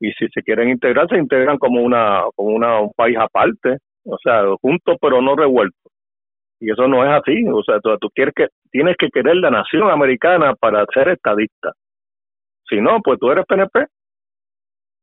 [0.00, 4.16] Y si se quieren integrar, se integran como una como una un país aparte, o
[4.22, 5.92] sea, juntos pero no revueltos.
[6.58, 9.90] Y eso no es así, o sea, tú, quieres que tienes que querer la nación
[9.90, 11.72] americana para ser estadista.
[12.68, 13.86] Si no, pues tú eres PNP.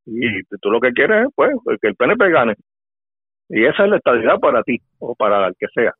[0.05, 2.55] Y tú lo que quieres es pues, que el PNP gane.
[3.49, 5.93] Y esa es la estabilidad para ti o para el que sea.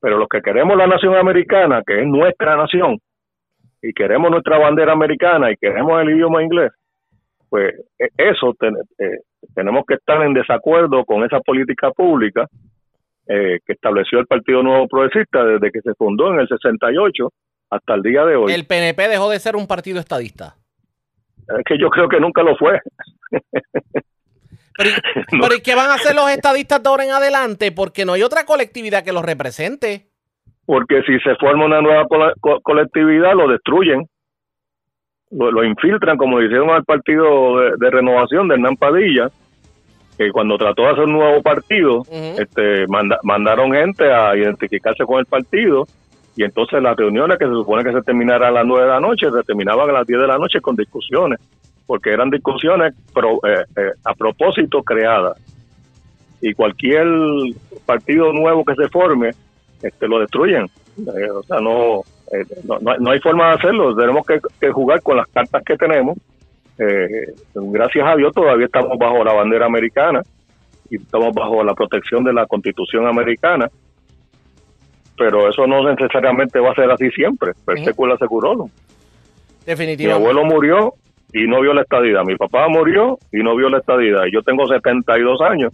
[0.00, 2.98] Pero los que queremos la nación americana, que es nuestra nación,
[3.80, 6.72] y queremos nuestra bandera americana y queremos el idioma inglés,
[7.48, 9.20] pues e, eso eh,
[9.54, 12.46] tenemos que estar en desacuerdo con esa política pública
[13.28, 17.28] eh, que estableció el Partido Nuevo Progresista desde que se fundó en el 68
[17.70, 18.52] hasta el día de hoy.
[18.52, 20.54] ¿El PNP dejó de ser un partido estadista?
[21.48, 22.80] Es que yo creo que nunca lo fue.
[24.78, 27.72] Pero, ¿y qué van a hacer los estadistas de ahora en adelante?
[27.72, 30.08] Porque no hay otra colectividad que los represente.
[30.66, 32.04] Porque si se forma una nueva
[32.62, 34.06] colectividad, lo destruyen.
[35.30, 39.28] Lo, infiltran, como hicieron al partido de, renovación de Hernán Padilla,
[40.16, 42.86] que cuando trató de hacer un nuevo partido, este,
[43.22, 45.86] mandaron gente a identificarse con el partido
[46.36, 49.00] Y entonces las reuniones que se supone que se terminaran a las 9 de la
[49.00, 51.40] noche, se terminaban a las 10 de la noche con discusiones,
[51.86, 55.38] porque eran discusiones eh, eh, a propósito creadas.
[56.40, 57.06] Y cualquier
[57.84, 59.30] partido nuevo que se forme,
[59.82, 60.66] este, lo destruyen.
[60.98, 62.02] Eh, o sea, no,
[62.64, 63.94] no, hay forma de hacerlo.
[63.96, 66.18] Tenemos que, jugar con las cartas que tenemos.
[67.54, 70.22] gracias a Dios todavía estamos bajo la bandera americana
[70.90, 73.68] y estamos bajo la protección de la constitución americana
[75.16, 77.52] pero eso no necesariamente va a ser así siempre.
[77.64, 78.68] Persécula seguro.
[79.64, 80.06] Definitivamente.
[80.06, 80.94] Mi abuelo murió
[81.32, 82.22] y no vio la estadidad.
[82.24, 84.24] Mi papá murió y no vio la estadidad.
[84.32, 85.72] Yo tengo 72 años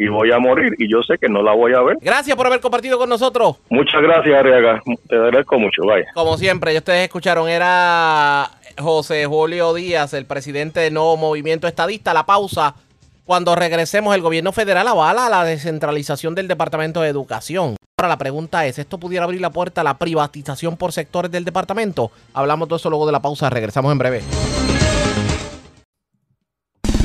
[0.00, 1.98] y voy a morir y yo sé que no la voy a ver.
[2.00, 3.56] Gracias por haber compartido con nosotros.
[3.68, 4.82] Muchas gracias, Ariaga.
[5.06, 5.82] Te agradezco mucho.
[5.84, 6.06] Vaya.
[6.14, 12.14] Como siempre, ustedes escucharon, era José Julio Díaz, el presidente del nuevo movimiento estadista.
[12.14, 12.74] La pausa.
[13.26, 17.76] Cuando regresemos, el gobierno federal avala la descentralización del Departamento de Educación.
[17.98, 21.44] Ahora la pregunta es, ¿esto pudiera abrir la puerta a la privatización por sectores del
[21.44, 22.10] departamento?
[22.32, 24.22] Hablamos de eso luego de la pausa, regresamos en breve.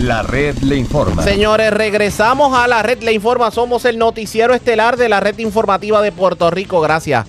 [0.06, 1.24] La red le informa.
[1.24, 3.50] Señores, regresamos a la red le informa.
[3.50, 6.80] Somos el noticiero estelar de la red informativa de Puerto Rico.
[6.80, 7.26] Gracias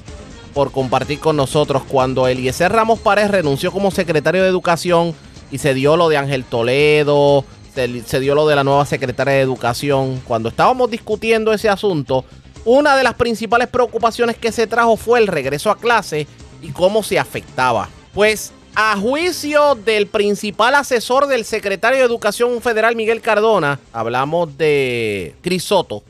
[0.52, 1.84] por compartir con nosotros.
[1.88, 5.14] Cuando Eliezer Ramos Párez renunció como secretario de Educación
[5.50, 9.40] y se dio lo de Ángel Toledo, se, dio lo de la nueva secretaria de
[9.40, 12.26] Educación, cuando estábamos discutiendo ese asunto,
[12.66, 16.26] una de las principales preocupaciones que se trajo fue el regreso a clase
[16.60, 17.88] y cómo se afectaba.
[18.12, 25.34] Pues a juicio del principal asesor del secretario de Educación Federal Miguel Cardona, hablamos de
[25.40, 26.02] Crisoto,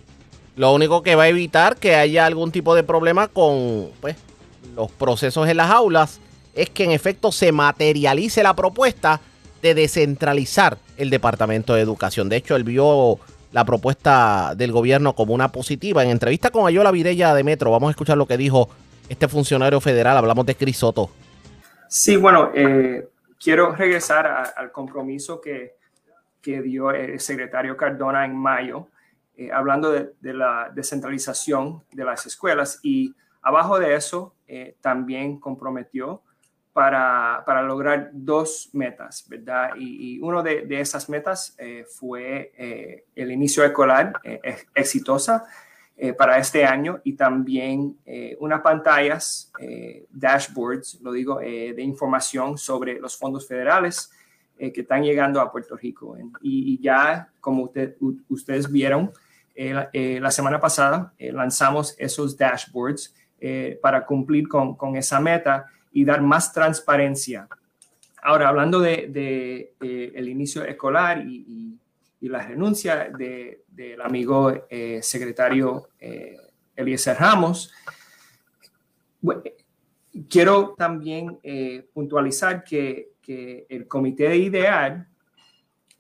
[0.57, 4.17] lo único que va a evitar que haya algún tipo de problema con pues,
[4.75, 6.19] los procesos en las aulas
[6.57, 9.21] es que en efecto se materialice la propuesta
[9.63, 12.29] de descentralizar el Departamento de Educación.
[12.29, 13.21] De hecho, él vio
[13.53, 16.03] la propuesta del gobierno como una positiva.
[16.03, 18.69] En entrevista con Ayola Vidella de Metro, vamos a escuchar lo que dijo
[19.09, 20.17] este funcionario federal.
[20.17, 21.11] Hablamos de Cris Soto.
[21.99, 23.09] Sí, bueno, eh,
[23.43, 25.77] quiero regresar al compromiso que,
[26.43, 28.89] que, dio el secretario Cardona en mayo,
[29.35, 36.21] eh, hablando de, la descentralización de las escuelas y abajo de eso eh, también comprometió
[36.75, 39.71] para, para, lograr dos metas, ¿verdad?
[39.79, 41.57] Y, y una de, de, esas metas
[41.99, 42.53] fue
[43.15, 44.21] el inicio escolar
[45.97, 47.97] eh, para este año y también
[48.39, 49.53] unas pantallas,
[50.11, 54.11] dashboards, lo digo, de información sobre los fondos federales
[54.59, 56.17] que están llegando a Puerto Rico.
[56.43, 57.97] Y, ya, como usted,
[58.29, 59.11] ustedes vieron,
[59.57, 63.15] la semana pasada lanzamos esos dashboards
[63.81, 67.49] para cumplir con, con esa meta y dar más transparencia.
[68.23, 71.79] Ahora, hablando de, el inicio escolar y,
[72.29, 76.37] la renuncia del amigo eh, secretario eh,
[76.75, 77.73] Eliezer Ramos,
[80.29, 85.09] quiero también eh, puntualizar que, el comité de ideal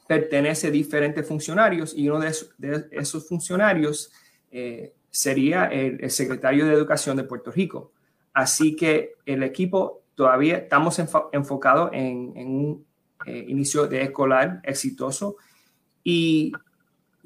[0.06, 2.28] pertenece a diferentes funcionarios y uno de
[2.92, 4.12] esos, funcionarios
[5.10, 7.90] sería el secretario de Educación de Puerto Rico.
[8.32, 10.98] Así que el equipo todavía estamos
[11.32, 12.86] enfocados en, un
[13.26, 15.36] eh, inicio de escolar exitoso
[16.08, 16.52] y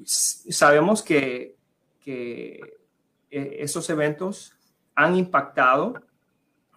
[0.03, 1.55] sabemos que,
[2.03, 2.59] eh,
[3.29, 4.55] esos eventos
[4.95, 6.01] han impactado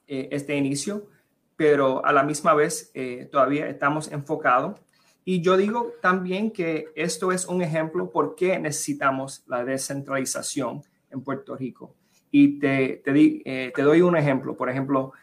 [0.06, 1.08] eh, este inicio,
[1.56, 2.92] pero a la misma vez
[3.32, 4.78] todavía estamos enfocados.
[5.24, 11.22] Y yo digo también que esto es un ejemplo por qué necesitamos la descentralización en
[11.22, 11.94] Puerto Rico.
[12.30, 14.54] Y te, eh, te, doy un ejemplo.
[14.54, 15.14] Por ejemplo,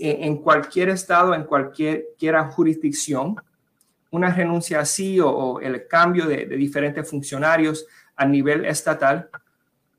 [0.00, 2.08] en cualquier estado, en cualquier
[2.50, 3.36] jurisdicción,
[4.10, 9.30] una renuncia así o, el cambio de, diferentes funcionarios a nivel estatal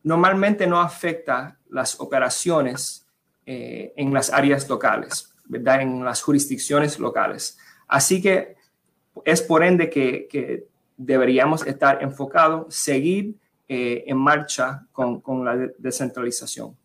[0.03, 3.07] normalmente no afecta las operaciones
[3.45, 5.81] eh, en las áreas locales, ¿verdad?
[5.81, 7.57] En las jurisdicciones locales.
[7.87, 8.55] Así que
[9.25, 13.33] es por ende que, deberíamos estar enfocados, seguir
[13.67, 16.77] eh, en marcha con, con, la descentralización.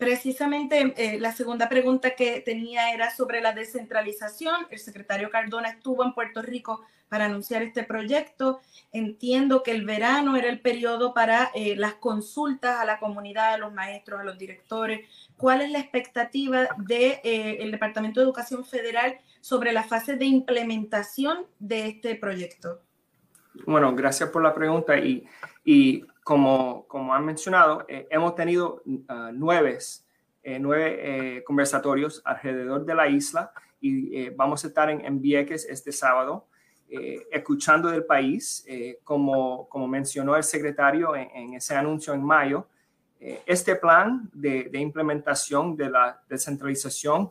[0.00, 4.66] Precisamente eh, la segunda pregunta que tenía era sobre la descentralización.
[4.70, 8.60] El secretario Cardona estuvo en Puerto Rico para anunciar este proyecto.
[8.92, 13.58] Entiendo que el verano era el periodo para eh, las consultas a la comunidad, a
[13.58, 15.06] los maestros, a los directores.
[15.36, 16.86] ¿Cuál es la expectativa del
[17.22, 22.80] de, el Departamento de Educación Federal sobre la fase de implementación de este proyecto?
[23.66, 25.26] Bueno, gracias por la pregunta y,
[25.62, 29.78] y como, como han mencionado, eh, hemos tenido uh, nueve,
[30.42, 30.98] eh, nueve
[31.38, 36.46] eh, conversatorios alrededor de la isla y vamos a estar en, en, Vieques este sábado
[37.30, 38.66] escuchando del país,
[39.04, 42.66] como, como mencionó el secretario en, en ese anuncio en mayo.
[43.20, 47.30] eh, este plan de, implementación de la descentralización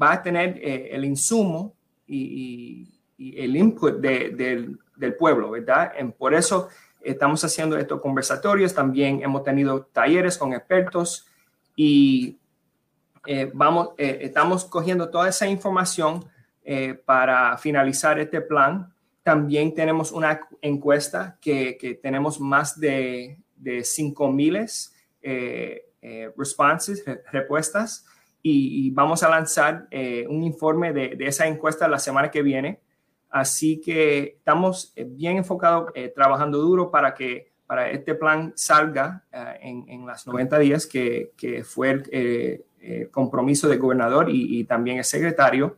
[0.00, 1.74] va a tener eh, el insumo
[2.06, 4.78] y, el input del,
[5.18, 5.92] pueblo, ¿verdad?
[6.16, 6.68] por eso
[7.02, 11.26] estamos haciendo estos conversatorios, también hemos tenido talleres con expertos
[11.76, 12.38] y
[13.52, 16.24] vamos, estamos cogiendo toda esa información
[17.04, 18.92] para finalizar este plan
[19.28, 28.06] también tenemos una encuesta que, tenemos más de, de 5 miles eh, eh, responses, respuestas,
[28.42, 32.80] y, vamos a lanzar eh, un informe de, esa encuesta la semana que viene.
[33.30, 39.24] Así que estamos bien enfocados, trabajando duro para que para este plan salga
[39.60, 44.96] en, en, las 90 días, que, que fue el compromiso del gobernador y, y también
[44.96, 45.76] el secretario.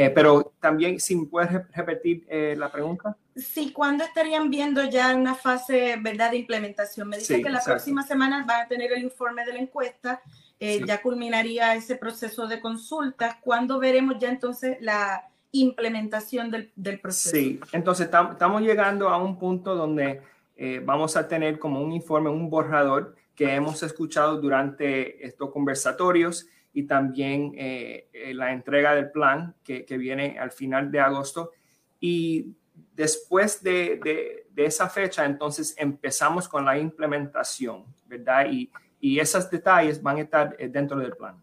[0.00, 3.18] Eh, pero también, si me puedes repetir eh, la pregunta.
[3.36, 6.30] Sí, ¿cuándo estarían viendo ya una fase ¿verdad?
[6.30, 7.06] de implementación?
[7.06, 10.22] Me dice que la próxima semana van a tener el informe de la encuesta,
[10.58, 13.36] eh, ya culminaría ese proceso de consultas.
[13.42, 17.34] ¿Cuándo veremos ya entonces la implementación del, del proceso?
[17.34, 20.22] Sí, entonces estamos llegando a un punto donde
[20.84, 26.84] vamos a tener como un informe, un borrador que hemos escuchado durante estos conversatorios y
[26.84, 31.52] también eh, eh, la entrega del plan que, viene al final de agosto.
[31.98, 32.54] Y
[32.94, 33.98] después de,
[34.54, 38.46] de, esa fecha, entonces empezamos con la implementación, ¿verdad?
[38.50, 41.42] Y, y esos detalles van a estar eh, dentro del plan.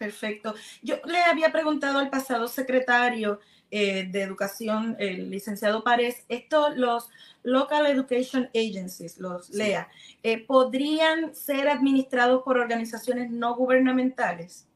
[0.00, 0.54] Perfecto.
[0.82, 3.38] Yo le había preguntado al pasado secretario
[3.70, 7.08] de Educación, el licenciado Párez, esto, los
[7.42, 9.88] Local Education Agencies, los LEA,
[10.22, 14.66] eh, ¿podrían ser administrados por organizaciones no gubernamentales?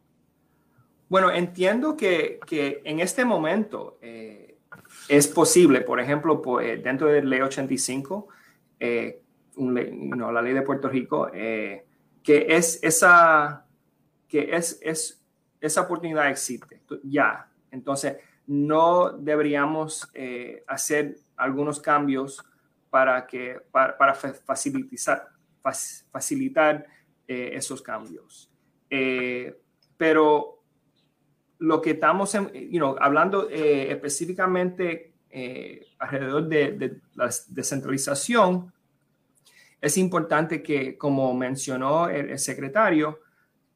[1.08, 4.56] Bueno, entiendo que, que en este momento eh,
[5.08, 8.28] es posible, por ejemplo, eh, dentro de Ley 85,
[8.80, 11.86] la ley de Puerto Rico, que
[12.24, 13.63] es esa,
[14.34, 15.22] que es, es,
[15.60, 17.48] esa oportunidad existe ya.
[17.70, 18.16] Entonces,
[18.48, 20.10] no deberíamos
[20.66, 22.44] hacer algunos cambios
[22.90, 24.14] para, que, para,
[26.12, 26.86] facilitar,
[27.26, 28.50] eh, esos cambios.
[28.90, 29.56] Eh,
[29.96, 30.62] pero
[31.58, 32.36] lo que estamos
[33.00, 35.12] hablando eh, específicamente
[35.98, 38.72] alrededor de, la descentralización,
[39.80, 43.18] es importante que, como mencionó el, secretario,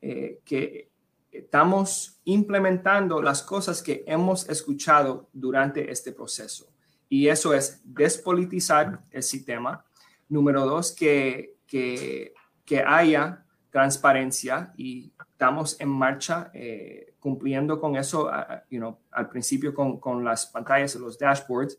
[0.00, 0.90] que
[1.30, 6.72] estamos implementando las cosas que hemos escuchado durante este proceso.
[7.08, 9.84] Y eso es despolitizar el sistema.
[10.28, 12.34] Número dos, que, que,
[12.64, 18.30] que haya transparencia y estamos en marcha eh, cumpliendo con eso
[18.70, 21.78] you know, al principio con, con, las pantallas, los dashboards.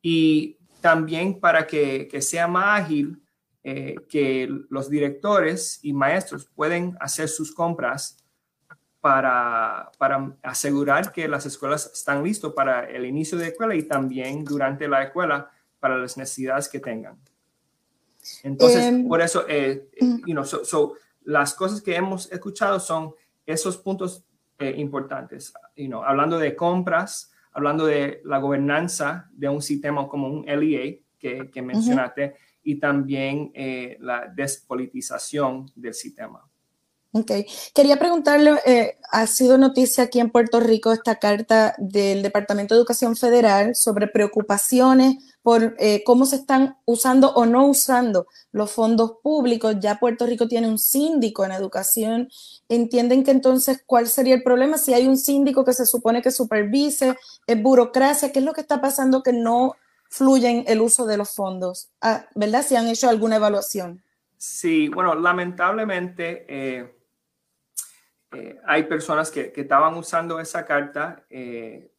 [0.00, 3.21] Y también para que, que sea más ágil,
[3.64, 8.16] eh, que los directores y maestros pueden hacer sus compras
[9.00, 14.44] para, para, asegurar que las escuelas están listas para el inicio de escuela y también
[14.44, 15.48] durante la escuela
[15.78, 17.20] para las necesidades que tengan.
[18.42, 19.88] Entonces, em, por eso, eh,
[20.26, 23.14] you know, so, las cosas que hemos escuchado son
[23.46, 24.24] esos puntos
[24.58, 30.28] eh, importantes, you know, hablando de compras, hablando de la gobernanza de un sistema como
[30.28, 36.48] un LEA que, que mencionaste y también eh, la despolitización del sistema.
[37.14, 37.30] Ok.
[37.74, 42.78] Quería preguntarle, eh, ha sido noticia aquí en Puerto Rico esta carta del Departamento de
[42.78, 49.16] Educación Federal sobre preocupaciones por eh, cómo se están usando o no usando los fondos
[49.22, 49.76] públicos.
[49.78, 52.30] Ya Puerto Rico tiene un síndico en educación.
[52.70, 54.78] ¿Entienden que entonces cuál sería el problema?
[54.78, 57.14] Si hay un síndico que se supone que supervise,
[57.46, 59.74] es burocracia, ¿qué es lo que está pasando que no
[60.12, 61.90] fluye en el uso de los fondos?
[62.00, 62.62] Ah, ¿Verdad?
[62.62, 64.04] Si han hecho alguna evaluación.
[64.36, 66.46] Sí, bueno, lamentablemente...
[66.48, 66.98] Eh
[68.32, 71.90] eh, hay personas que, estaban usando esa carta eh,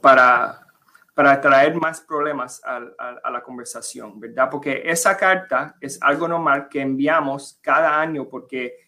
[0.00, 0.66] para,
[1.14, 2.80] para traer más problemas a,
[3.22, 4.48] a, la conversación, ¿verdad?
[4.50, 8.78] Porque esa carta es algo normal que enviamos cada año porque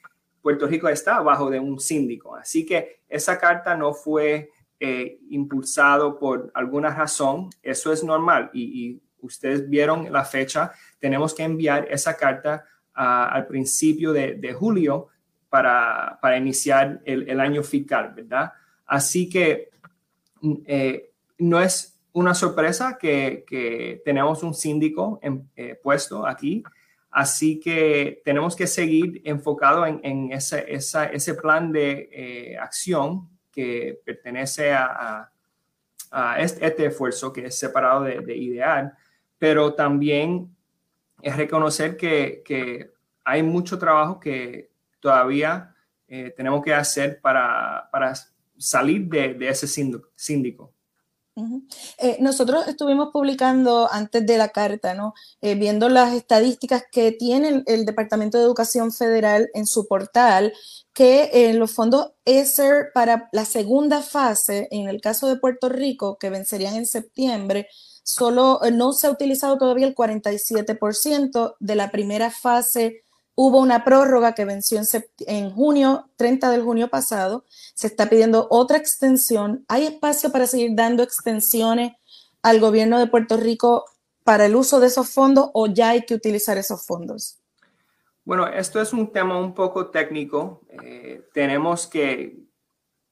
[0.40, 2.36] Puerto Rico está abajo de un síndico.
[2.36, 4.50] Así que esa carta no fue
[4.86, 7.48] eh, impulsado por alguna razón.
[7.62, 8.50] Eso es normal.
[8.52, 10.72] Y, ustedes vieron la fecha.
[10.98, 15.08] Tenemos que enviar esa carta al principio de, julio
[15.48, 18.52] para, para iniciar el, año fiscal, ¿verdad?
[18.84, 19.70] Así que
[20.66, 25.18] eh, no es una sorpresa que, que tenemos un síndico
[25.56, 26.62] eh, puesto aquí,
[27.10, 34.72] así que tenemos que seguir enfocado en, en ese, ese plan de acción que pertenece
[34.72, 35.30] a,
[36.10, 38.92] a, este, este, esfuerzo que es separado de, de ideal,
[39.38, 40.54] pero también
[41.22, 42.90] es reconocer que, que
[43.24, 45.74] hay mucho trabajo que todavía
[46.36, 48.14] tenemos que hacer para, para
[48.56, 50.73] salir de, de ese síndico.
[51.98, 55.14] Eh, nosotros estuvimos publicando antes de la carta, ¿no?
[55.40, 60.52] Eh, viendo las estadísticas que tiene el Departamento de Educación Federal en su portal,
[60.92, 66.18] que en los fondos ESER para la segunda fase, en el caso de Puerto Rico,
[66.18, 67.68] que vencerían en septiembre,
[68.04, 73.03] solo eh, no se ha utilizado todavía el 47% de la primera fase
[73.36, 74.80] Hubo una prórroga que venció
[75.26, 77.44] en, junio, 30 de junio pasado.
[77.74, 79.64] Se está pidiendo otra extensión.
[79.66, 81.94] ¿Hay espacio para seguir dando extensiones
[82.42, 83.86] al gobierno de Puerto Rico
[84.22, 87.40] para el uso de esos fondos o ya hay que utilizar esos fondos?
[88.24, 90.62] Bueno, esto es un tema un poco técnico.
[90.82, 92.38] Eh, tenemos que,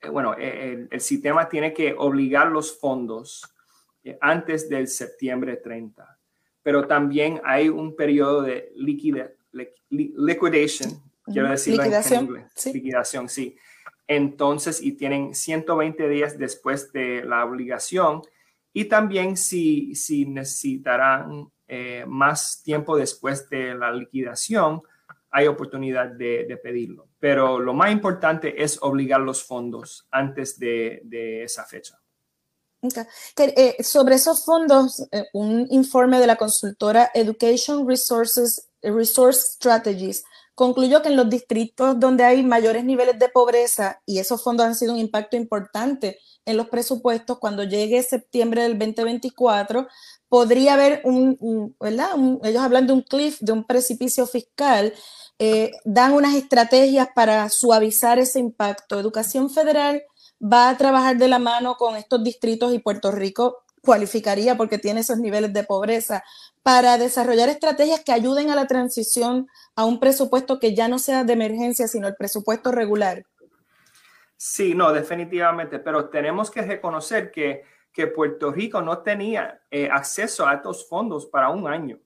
[0.00, 3.42] eh, bueno, eh, el, sistema tiene que obligar los fondos
[4.20, 6.18] antes del septiembre 30,
[6.62, 9.41] pero también hay un periodo de liquidez
[9.90, 12.72] liquidation, quiero decir liquidación, en sí.
[12.72, 13.56] liquidación, sí.
[14.06, 18.22] Entonces, y tienen 120 días después de la obligación
[18.72, 24.82] y también si, si necesitarán eh, más tiempo después de la liquidación,
[25.30, 27.08] hay oportunidad de, pedirlo.
[27.18, 31.98] Pero lo más importante es obligar los fondos antes de, esa fecha.
[33.38, 40.24] Eh, sobre esos fondos, eh, un informe de la consultora Education Resources Resource Strategies,
[40.54, 44.74] concluyó que en los distritos donde hay mayores niveles de pobreza, y esos fondos han
[44.74, 49.86] sido un impacto importante en los presupuestos, cuando llegue septiembre del 2024,
[50.28, 52.10] podría haber un, ¿verdad?
[52.44, 54.92] ellos hablan de un cliff, de un precipicio fiscal,
[55.38, 59.00] eh, dan unas estrategias para suavizar ese impacto.
[59.00, 60.02] Educación Federal
[60.42, 65.00] va a trabajar de la mano con estos distritos y Puerto Rico cualificaría porque tiene
[65.00, 66.22] esos niveles de pobreza,
[66.62, 71.24] para desarrollar estrategias que ayuden a la transición a un presupuesto que ya no sea
[71.24, 73.24] de emergencia, sino el presupuesto regular.
[74.36, 80.46] Sí, no, definitivamente, pero tenemos que reconocer que, que Puerto Rico no tenía eh, acceso
[80.46, 81.98] a estos fondos para un año,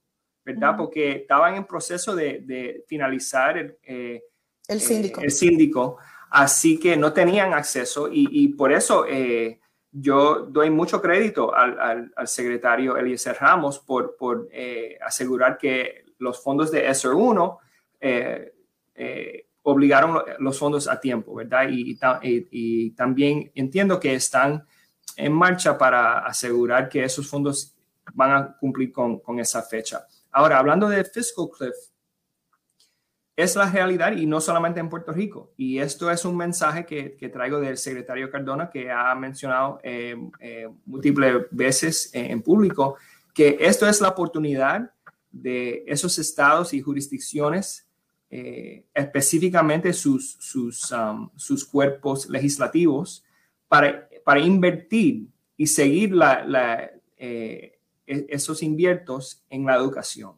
[0.45, 0.75] ¿verdad?
[0.77, 4.23] Porque estaban en proceso de, finalizar el, eh,
[4.69, 5.21] el, síndico.
[5.21, 5.99] el síndico,
[6.31, 9.07] así que no tenían acceso y, y por eso
[9.99, 16.87] yo doy mucho crédito al, secretario Eliezer Ramos por, eh, asegurar que los fondos de
[16.87, 17.59] ESER 1
[18.01, 18.53] eh,
[18.95, 21.69] eh, obligaron los fondos a tiempo, ¿verdad?
[21.71, 24.67] Y, también entiendo que están
[25.17, 27.75] en marcha para asegurar que esos fondos
[28.13, 30.07] van a cumplir con, con esa fecha.
[30.31, 31.75] Ahora, hablando de Fiscal Cliff,
[33.37, 35.53] es la realidad y no solamente en Puerto Rico.
[35.59, 40.69] Y esto es un mensaje que, traigo del secretario Cardona, que ha mencionado eh, eh,
[40.87, 42.97] múltiples veces en público,
[43.35, 44.91] que esto es la oportunidad
[45.31, 47.87] de esos estados y jurisdicciones,
[48.31, 50.39] eh, específicamente sus,
[50.93, 53.23] um, sus, cuerpos legislativos,
[53.69, 55.29] para, para invertir
[55.59, 60.33] y seguir la, e, esos inviertos en la educación.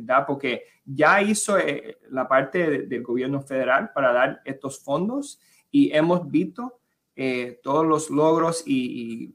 [0.00, 0.24] ¿Verdad?
[0.26, 5.40] Porque ya hizo eh, la parte del gobierno federal para dar estos fondos
[5.70, 6.80] y hemos visto
[7.14, 9.34] eh, todos los logros y,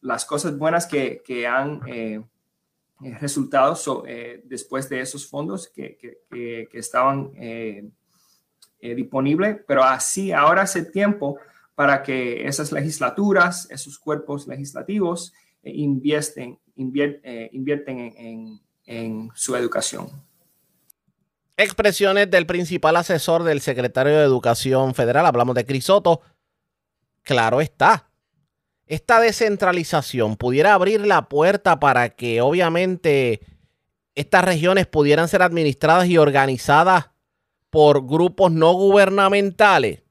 [0.00, 2.22] las cosas buenas que, han eh,
[3.20, 4.04] resultado
[4.44, 5.98] después de esos fondos que,
[6.30, 7.32] que, estaban
[8.80, 11.36] disponibles, pero así ahora hace tiempo
[11.74, 15.34] para que esas legislaturas, esos cuerpos legislativos
[15.64, 18.60] invierten, invierten en en
[19.34, 20.10] su educación.
[21.56, 26.22] Expresiones del principal asesor del secretario de Educación Federal, hablamos de Crisoto.
[27.22, 28.10] Claro está,
[28.86, 33.40] esta descentralización pudiera abrir la puerta para que obviamente
[34.14, 37.10] estas regiones pudieran ser administradas y organizadas
[37.70, 40.02] por grupos no gubernamentales,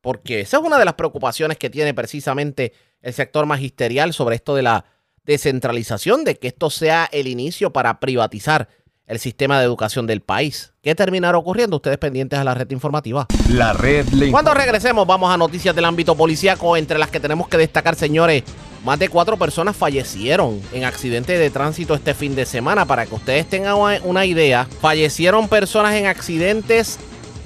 [0.00, 2.72] porque esa es una de las preocupaciones que tiene precisamente
[3.02, 4.84] el sector magisterial sobre esto de la
[5.24, 8.68] descentralización, de que esto sea el inicio para privatizar
[9.06, 10.72] el sistema de educación del país.
[10.82, 11.76] ¿Qué terminará ocurriendo?
[11.76, 13.26] Ustedes pendientes a la red informativa.
[13.50, 17.58] La red Cuando regresemos, vamos a noticias del ámbito policíaco, entre las que tenemos que
[17.58, 18.42] destacar, señores.
[18.84, 22.86] Más de cuatro personas fallecieron en accidentes de tránsito este fin de semana.
[22.86, 26.98] Para que ustedes tengan una idea, fallecieron personas en accidentes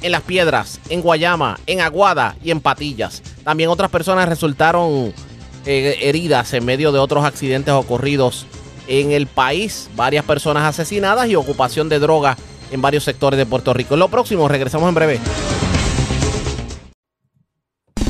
[0.03, 3.23] en Las Piedras, en Guayama, en Aguada y en Patillas.
[3.45, 5.13] También otras personas resultaron
[5.67, 8.47] eh, heridas en medio de otros accidentes ocurridos
[8.89, 9.91] en el país.
[9.97, 12.37] Varias personas asesinadas y ocupación de droga
[12.71, 13.95] en varios sectores de Puerto Rico.
[13.95, 15.21] En lo próximo, regresamos en breve.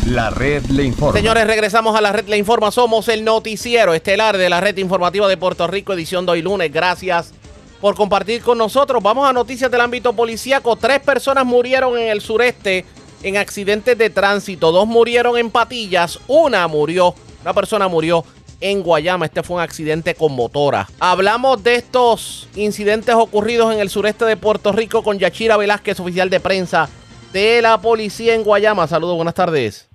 [0.07, 1.19] La red le informa.
[1.19, 2.71] Señores, regresamos a la red le informa.
[2.71, 6.73] Somos el noticiero estelar de la red informativa de Puerto Rico, edición de hoy lunes.
[6.73, 7.33] Gracias
[7.81, 9.03] por compartir con nosotros.
[9.03, 10.77] Vamos a noticias del ámbito policíaco.
[10.77, 12.85] Tres personas murieron en el sureste
[13.23, 14.71] en accidentes de tránsito.
[14.71, 16.21] Dos murieron en patillas.
[16.29, 17.15] Una murió,
[17.47, 18.25] una persona murió
[18.61, 19.27] en Guayama.
[19.27, 20.87] Este fue un accidente con motora.
[20.99, 26.29] Hablamos de estos incidentes ocurridos en el sureste de Puerto Rico con Yachira Velázquez, oficial
[26.29, 26.89] de prensa
[27.33, 28.89] de la policía en Guayama.
[28.89, 29.89] Saludos, buenas tardes.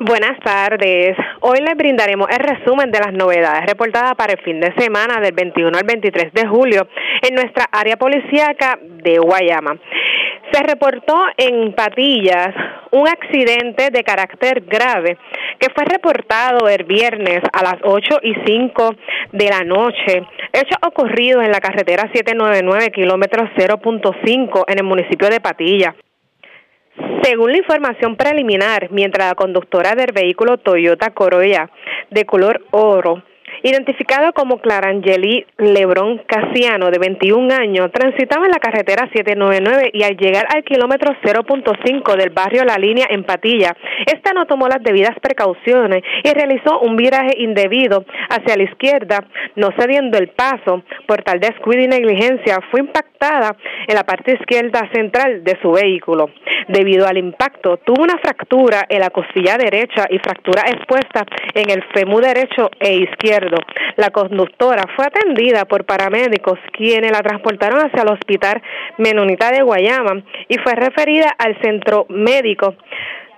[0.00, 1.16] Buenas tardes.
[1.40, 5.32] Hoy les brindaremos el resumen de las novedades reportadas para el fin de semana del
[5.32, 6.88] 21 al 23 de julio
[7.22, 9.78] en nuestra área policíaca de Guayama.
[10.52, 12.54] Se reportó en Patillas
[12.92, 15.18] un accidente de carácter grave
[15.58, 18.94] que fue reportado el viernes a las 8 y 5
[19.32, 20.22] de la noche.
[20.52, 25.94] Hecho ocurrido en la carretera 799, kilómetro 0.5 en el municipio de Patillas.
[27.22, 31.70] Según la información preliminar, mientras la conductora del vehículo Toyota Corolla
[32.10, 33.22] de color oro
[33.62, 40.16] identificado como Clarangeli Lebrón Casiano, de 21 años, transitaba en la carretera 799 y al
[40.16, 43.76] llegar al kilómetro 0.5 del barrio La Línea en Patilla,
[44.06, 49.24] esta no tomó las debidas precauciones y realizó un viraje indebido hacia la izquierda,
[49.56, 50.82] no cediendo el paso.
[51.06, 56.30] Por tal descuido y negligencia, fue impactada en la parte izquierda central de su vehículo.
[56.68, 61.24] Debido al impacto, tuvo una fractura en la costilla derecha y fractura expuesta
[61.54, 63.41] en el fémur derecho e izquierdo.
[63.96, 68.62] La conductora fue atendida por paramédicos quienes la transportaron hacia el hospital
[68.98, 72.74] Menonita de Guayama y fue referida al centro médico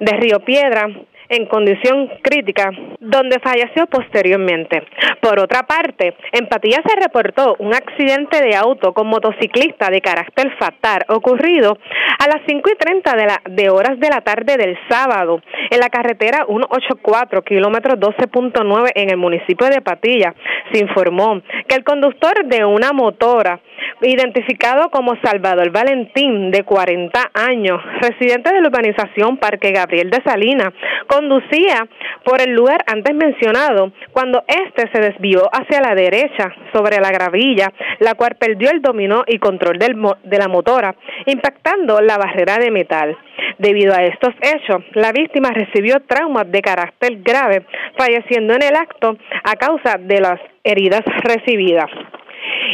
[0.00, 0.88] de Río Piedra
[1.28, 2.70] en condición crítica,
[3.00, 4.82] donde falleció posteriormente.
[5.20, 10.54] Por otra parte, en Patilla se reportó un accidente de auto con motociclista de carácter
[10.58, 11.78] fatal ocurrido
[12.18, 15.80] a las 5 y 30 de, la, de horas de la tarde del sábado en
[15.80, 20.34] la carretera 184, kilómetro 12.9 en el municipio de Patilla.
[20.72, 23.60] Se informó que el conductor de una motora,
[24.02, 30.72] identificado como Salvador Valentín, de 40 años, residente de la urbanización Parque Gabriel de Salinas,
[31.14, 31.86] conducía
[32.24, 37.72] por el lugar antes mencionado cuando éste se desvió hacia la derecha sobre la gravilla,
[38.00, 40.94] la cual perdió el dominó y control de la motora,
[41.26, 43.16] impactando la barrera de metal.
[43.58, 47.64] Debido a estos hechos, la víctima recibió traumas de carácter grave,
[47.96, 51.90] falleciendo en el acto a causa de las heridas recibidas.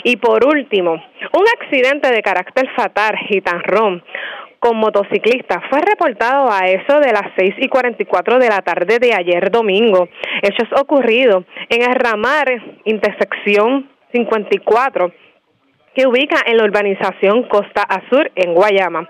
[0.05, 4.03] Y por último, un accidente de carácter fatal, gitanrón,
[4.61, 9.15] con motociclistas fue reportado a eso de las 6 y 44 de la tarde de
[9.15, 10.09] ayer domingo.
[10.43, 12.47] Hechos ocurridos en el ramar
[12.85, 15.13] intersección 54
[15.95, 19.09] que ubica en la urbanización Costa Azul en Guayama.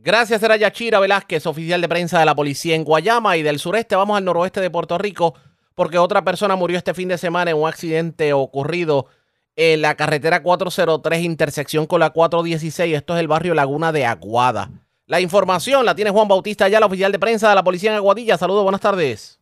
[0.01, 3.97] Gracias, era Yachira Velázquez, oficial de prensa de la policía en Guayama y del sureste.
[3.97, 5.35] Vamos al noroeste de Puerto Rico
[5.75, 9.07] porque otra persona murió este fin de semana en un accidente ocurrido
[9.57, 12.95] en la carretera 403, intersección con la 416.
[12.95, 14.69] Esto es el barrio Laguna de Aguada.
[15.07, 17.97] La información la tiene Juan Bautista, ya la oficial de prensa de la policía en
[17.97, 18.37] Aguadilla.
[18.37, 19.41] Saludos, buenas tardes.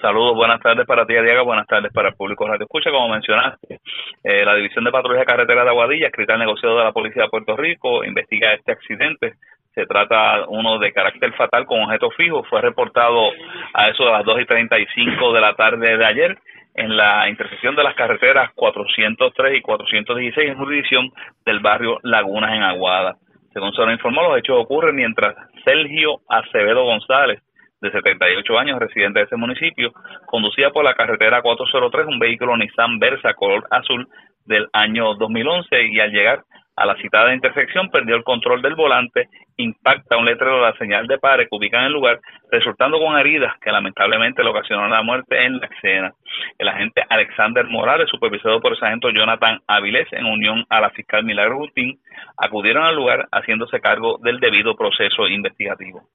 [0.00, 2.90] Saludos, buenas tardes para ti, Diego, buenas tardes para el público Radio Escucha.
[2.90, 3.80] Como mencionaste,
[4.22, 7.24] eh, la División de Patrulla de Carretera de Aguadilla, escrita al negociado de la Policía
[7.24, 9.34] de Puerto Rico, investiga este accidente
[9.74, 12.44] se trata uno de carácter fatal con objeto fijo.
[12.44, 13.30] Fue reportado
[13.72, 16.38] a eso de las 2 y 35 de la tarde de ayer
[16.74, 21.10] en la intersección de las carreteras 403 y 416 en jurisdicción
[21.44, 23.16] del barrio Lagunas en Aguada.
[23.52, 27.42] Según se lo informó, los hechos ocurren mientras Sergio Acevedo González,
[27.82, 29.92] de 78 años, residente de ese municipio,
[30.26, 34.06] conducía por la carretera 403 un vehículo Nissan Versa color azul
[34.46, 36.44] del año 2011 y al llegar
[36.76, 41.06] a la citada intersección perdió el control del volante, impacta un letrero de la señal
[41.06, 42.20] de pare que ubica en el lugar,
[42.50, 46.14] resultando con heridas que lamentablemente le ocasionaron la muerte en la escena.
[46.58, 51.24] El agente Alexander Morales, supervisado por el sargento Jonathan Avilés, en unión a la fiscal
[51.24, 52.00] Milagro Rutín,
[52.36, 56.08] acudieron al lugar haciéndose cargo del debido proceso investigativo.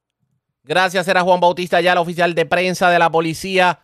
[0.63, 3.79] Gracias, era Juan Bautista ya, el oficial de prensa de la policía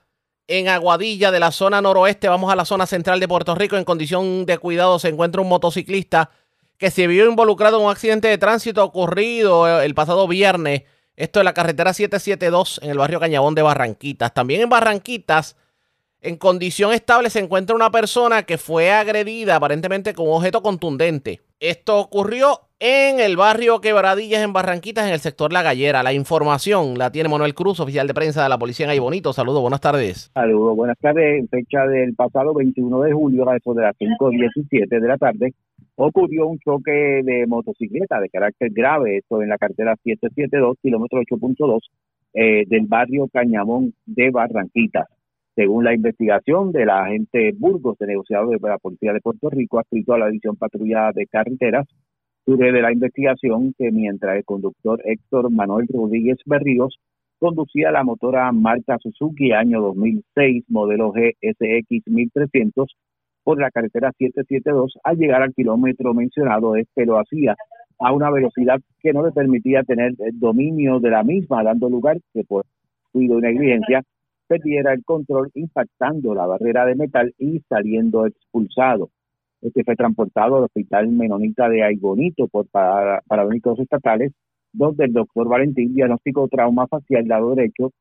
[0.48, 2.28] en Aguadilla, de la zona noroeste.
[2.28, 3.78] Vamos a la zona central de Puerto Rico.
[3.78, 6.32] En condición de cuidado se encuentra un motociclista
[6.78, 10.84] que se vio involucrado en un accidente de tránsito ocurrido el pasado viernes.
[11.16, 14.34] Esto es la carretera 772 en el barrio Cañabón de Barranquitas.
[14.34, 15.56] También en Barranquitas,
[16.22, 21.42] en condición estable, se encuentra una persona que fue agredida aparentemente con un objeto contundente.
[21.60, 26.04] Esto ocurrió en el barrio Quebradillas en Barranquitas, en el sector La Gallera.
[26.04, 29.32] La información la tiene Manuel Cruz, oficial de prensa de la policía en Ay Bonito.
[29.32, 30.32] Saludos, buenas tardes.
[30.34, 31.40] Saludos, buenas tardes.
[31.40, 35.54] En fecha del pasado 21 de julio, a eso de las 5.17 de la tarde,
[35.96, 41.80] ocurrió un choque de motocicleta de carácter grave, esto en la carretera 772, kilómetro 8.2,
[42.34, 45.08] eh, del barrio Cañamón de Barranquitas.
[45.56, 49.80] Según la investigación de la agente Burgos, de negociador de la Policía de Puerto Rico,
[49.80, 51.88] adscrito a la División Patrulla de Carreteras,
[52.46, 57.00] Surge de la investigación que mientras el conductor Héctor Manuel Rodríguez Berríos
[57.39, 62.94] conducía la motora marca Suzuki año 2006, modelo GSX 1300,
[63.44, 67.56] por la carretera 772, al llegar al kilómetro mencionado, este lo hacía
[68.00, 72.44] a una velocidad que no le permitía tener dominio de la misma, dando lugar que
[72.44, 72.66] por
[73.12, 74.02] cuido negligencia
[74.48, 79.10] perdiera el control impactando la barrera de metal y saliendo expulsado.
[79.62, 84.34] Este fue transportado al Hospital Menonita de Aybonito por paramédicos estatales,
[84.74, 87.91] donde el doctor Valentín diagnosticó trauma facial lado derecho,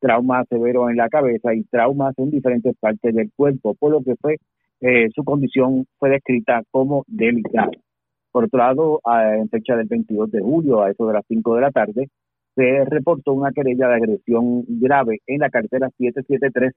[0.00, 4.16] trauma severo en la cabeza y traumas en diferentes partes del cuerpo, por lo que
[4.16, 4.38] fue
[4.82, 7.70] eh, su condición fue descrita como delicada.
[8.32, 11.60] Por otro lado, en fecha del 22 de julio, a eso de las 5 de
[11.60, 12.08] la tarde,
[12.56, 16.72] se reportó una querella de agresión grave en la cartera 773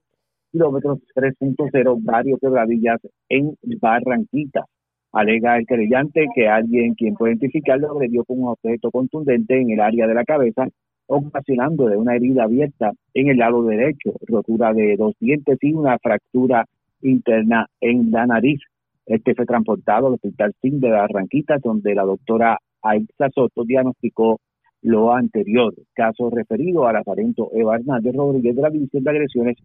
[0.52, 4.64] kilómetros 3.0, varios quebradillas en Barranquita.
[5.12, 9.80] Alega el querellante que alguien quien puede identificarlo agredió con un objeto contundente en el
[9.80, 10.68] área de la cabeza,
[11.06, 15.98] ocasionando de una herida abierta en el lado derecho, rotura de dos dientes y una
[15.98, 16.66] fractura
[17.02, 18.60] interna en la nariz.
[19.06, 24.40] Este fue transportado al Hospital SIN de Barranquita, donde la doctora Aixa Soto diagnosticó
[24.82, 25.74] lo anterior.
[25.94, 29.56] Caso referido al aparento Eva Hernández Rodríguez de la División de Agresiones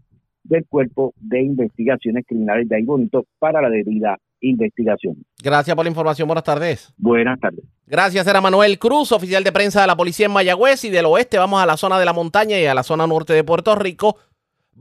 [0.44, 5.18] del Cuerpo de Investigaciones Criminales de Ahí Bonito para la debida investigación.
[5.44, 6.28] Gracias por la información.
[6.28, 6.94] Buenas tardes.
[6.98, 7.64] Buenas tardes.
[7.86, 11.38] Gracias, era Manuel Cruz, oficial de prensa de la policía en Mayagüez y del oeste.
[11.38, 14.18] Vamos a la zona de la montaña y a la zona norte de Puerto Rico.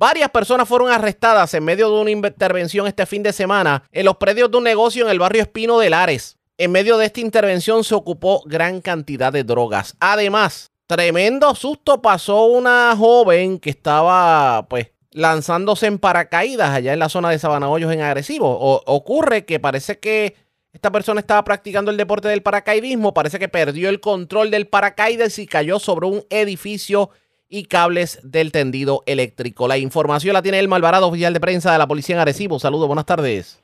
[0.00, 4.16] Varias personas fueron arrestadas en medio de una intervención este fin de semana en los
[4.16, 6.38] predios de un negocio en el barrio Espino de Lares.
[6.56, 9.94] En medio de esta intervención se ocupó gran cantidad de drogas.
[10.00, 17.10] Además, tremendo susto pasó una joven que estaba pues lanzándose en paracaídas allá en la
[17.10, 18.48] zona de Sabana Hoyos en Agresivo.
[18.48, 20.34] O, ocurre que parece que
[20.72, 25.38] esta persona estaba practicando el deporte del paracaidismo, parece que perdió el control del paracaídas
[25.38, 27.10] y cayó sobre un edificio
[27.50, 29.68] y cables del tendido eléctrico.
[29.68, 32.58] La información la tiene el Malvarado, oficial de prensa de la policía en Arecibo.
[32.58, 33.59] Saludos, buenas tardes.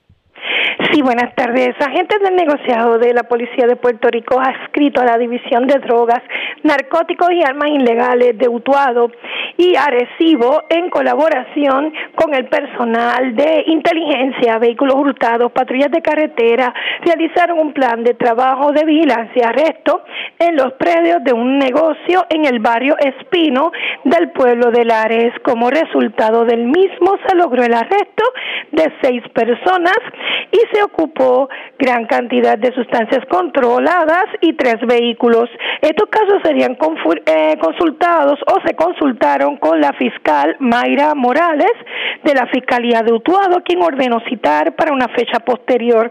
[0.93, 1.75] Sí, buenas tardes.
[1.81, 5.79] Agentes del negociado de la Policía de Puerto Rico ha escrito a la División de
[5.81, 6.23] Drogas,
[6.63, 9.11] Narcóticos y Armas Ilegales de Utuado
[9.57, 16.73] y Arecibo en colaboración con el personal de inteligencia, vehículos hurtados, patrullas de carretera,
[17.05, 20.03] realizaron un plan de trabajo de vigilancia y arresto
[20.39, 23.73] en los predios de un negocio en el barrio Espino
[24.05, 25.33] del pueblo de Lares.
[25.43, 28.25] Como resultado del mismo se logró el arresto
[28.73, 29.97] de seis personas
[30.53, 35.49] y se ocupó gran cantidad de sustancias controladas y tres vehículos.
[35.83, 36.77] Estos casos serían
[37.27, 41.73] eh, consultados o se consultaron con la fiscal Mayra Morales
[42.25, 46.11] de la Fiscalía de Utuado, quien ordenó citar para una fecha posterior.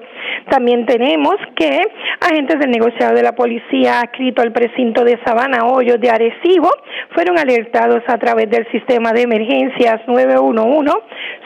[0.49, 1.82] También tenemos que
[2.21, 6.69] agentes del negociado de la policía adscrito al precinto de Sabana Hoyos de Arecibo
[7.13, 10.91] fueron alertados a través del sistema de emergencias 911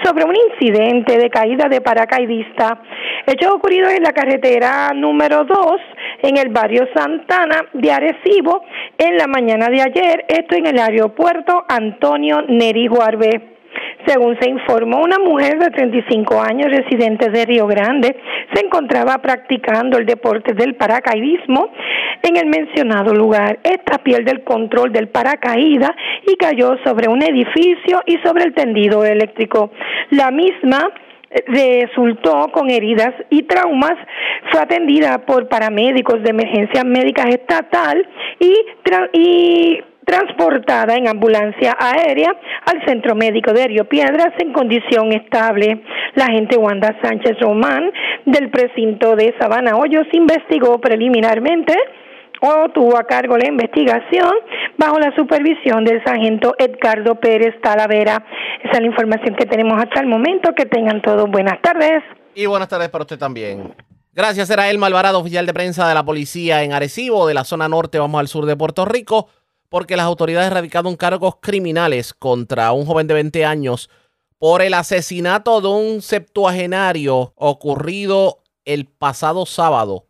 [0.03, 2.79] sobre un incidente de caída de paracaidista.
[3.25, 5.57] Hecho ocurrido en la carretera número 2
[6.23, 8.63] en el barrio Santana de Arecibo
[8.97, 13.59] en la mañana de ayer, esto en el aeropuerto Antonio Neri Guarbe.
[14.05, 18.15] Según se informó, una mujer de 35 años, residente de Río Grande,
[18.53, 21.71] se encontraba practicando el deporte del paracaidismo
[22.23, 23.59] en el mencionado lugar.
[23.63, 25.91] Esta pierde el control del paracaídas
[26.25, 29.71] y cayó sobre un edificio y sobre el tendido eléctrico.
[30.11, 30.89] La misma
[31.47, 33.95] resultó con heridas y traumas,
[34.51, 38.07] fue atendida por paramédicos de emergencia médica estatal
[38.39, 38.53] y,
[39.13, 45.83] y transportada en ambulancia aérea al Centro Médico de Río Piedras en condición estable.
[46.15, 47.91] La agente Wanda Sánchez Román
[48.25, 51.75] del precinto de Sabana Hoyos investigó preliminarmente
[52.41, 54.31] o tuvo a cargo la investigación
[54.77, 58.25] bajo la supervisión del sargento Edgardo Pérez Talavera.
[58.63, 60.53] Esa es la información que tenemos hasta el momento.
[60.55, 62.03] Que tengan todos buenas tardes.
[62.33, 63.73] Y buenas tardes para usted también.
[64.13, 67.69] Gracias, era Elma Alvarado, oficial de prensa de la policía en Arecibo, de la zona
[67.69, 69.29] norte, vamos al sur de Puerto Rico,
[69.69, 73.89] porque las autoridades radicaron cargos criminales contra un joven de 20 años
[74.39, 80.08] por el asesinato de un septuagenario ocurrido el pasado sábado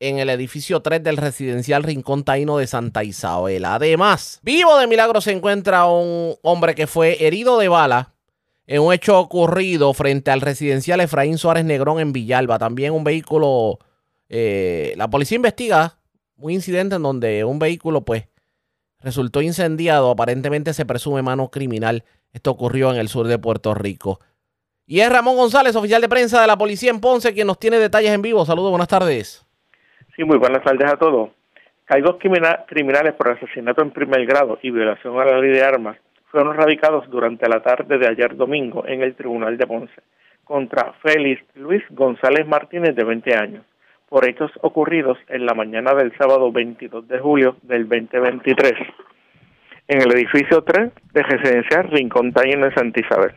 [0.00, 3.66] en el edificio 3 del residencial Rincón Taíno de Santa Isabel.
[3.66, 8.14] Además, vivo de milagro se encuentra un hombre que fue herido de bala
[8.66, 12.58] en un hecho ocurrido frente al residencial Efraín Suárez Negrón en Villalba.
[12.58, 13.78] También un vehículo,
[14.30, 15.98] eh, la policía investiga
[16.38, 18.24] un incidente en donde un vehículo pues
[19.00, 20.10] resultó incendiado.
[20.10, 22.04] Aparentemente se presume mano criminal.
[22.32, 24.18] Esto ocurrió en el sur de Puerto Rico.
[24.86, 27.78] Y es Ramón González, oficial de prensa de la policía en Ponce, quien nos tiene
[27.78, 28.46] detalles en vivo.
[28.46, 29.44] Saludos, buenas tardes.
[30.20, 31.30] Sí, muy buenas tardes a todos.
[31.86, 35.96] Cargos criminales por asesinato en primer grado y violación a la ley de armas
[36.30, 39.94] fueron radicados durante la tarde de ayer domingo en el Tribunal de Ponce
[40.44, 43.64] contra Félix Luis González Martínez, de 20 años,
[44.10, 48.74] por hechos ocurridos en la mañana del sábado 22 de julio del 2023
[49.88, 53.32] en el edificio 3 de residencial Rincón Taíno en Santa Isabel.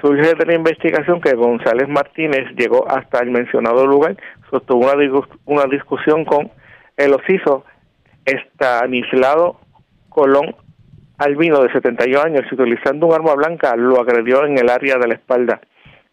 [0.00, 4.16] Surge de la investigación que González Martínez llegó hasta el mencionado lugar
[4.50, 6.50] sostuvo una, una discusión con
[6.96, 7.64] el ociso
[8.24, 9.60] Estanislao
[10.08, 10.54] Colón
[11.18, 15.08] Albino, de 71 años, y utilizando un arma blanca, lo agredió en el área de
[15.08, 15.60] la espalda,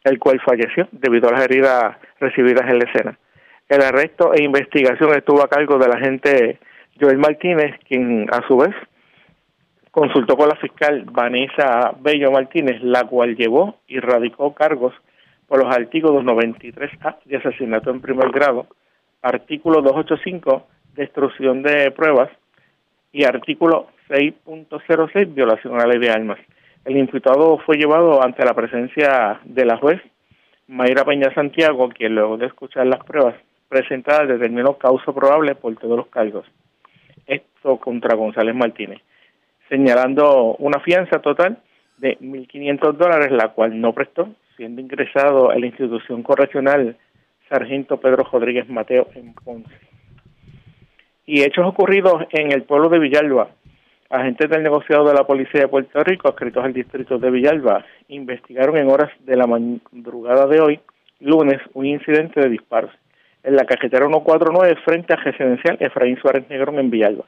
[0.04, 3.20] el cual falleció debido a las heridas recibidas en la escena.
[3.68, 6.60] El arresto e investigación estuvo a cargo del agente
[7.00, 8.76] Joel Martínez, quien a su vez
[9.92, 14.94] consultó con la fiscal Vanessa Bello Martínez, la cual llevó y radicó cargos
[15.52, 18.68] por los artículos 93A de asesinato en primer grado,
[19.22, 22.30] artículo 285, destrucción de pruebas,
[23.12, 26.40] y artículo 6.06, violación a la ley de armas.
[26.86, 30.02] El imputado fue llevado ante la presencia de la juez
[30.70, 33.36] Mayra Peña Santiago, quien luego de escuchar las pruebas
[33.68, 36.46] presentadas determinó causa probable por todos los cargos.
[37.28, 39.02] Esto contra González Martínez,
[39.68, 41.58] señalando una fianza total
[41.98, 44.30] de 1.500 dólares, la cual no prestó
[44.62, 46.96] siendo ingresado a la institución correccional
[47.50, 49.74] Sargento Pedro Rodríguez Mateo en Ponce.
[51.26, 53.50] Y hechos ocurridos en el pueblo de Villalba.
[54.12, 58.78] Agentes del negociado de la Policía de Puerto Rico, adscritos al distrito de Villalba, investigaron
[58.78, 60.80] en horas de la madrugada de hoy,
[61.22, 62.92] lunes, un incidente de disparos
[63.42, 67.26] en la carretera 149 frente a residencial Efraín Suárez Negrón en Villalba.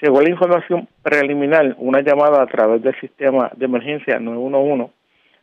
[0.00, 4.90] Según la información preliminar, una llamada a través del sistema de emergencia 911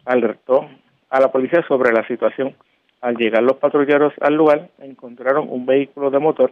[0.06, 0.68] alertó
[1.10, 2.56] a la policía sobre la situación.
[3.02, 6.52] Al llegar los patrulleros al lugar, encontraron un vehículo de motor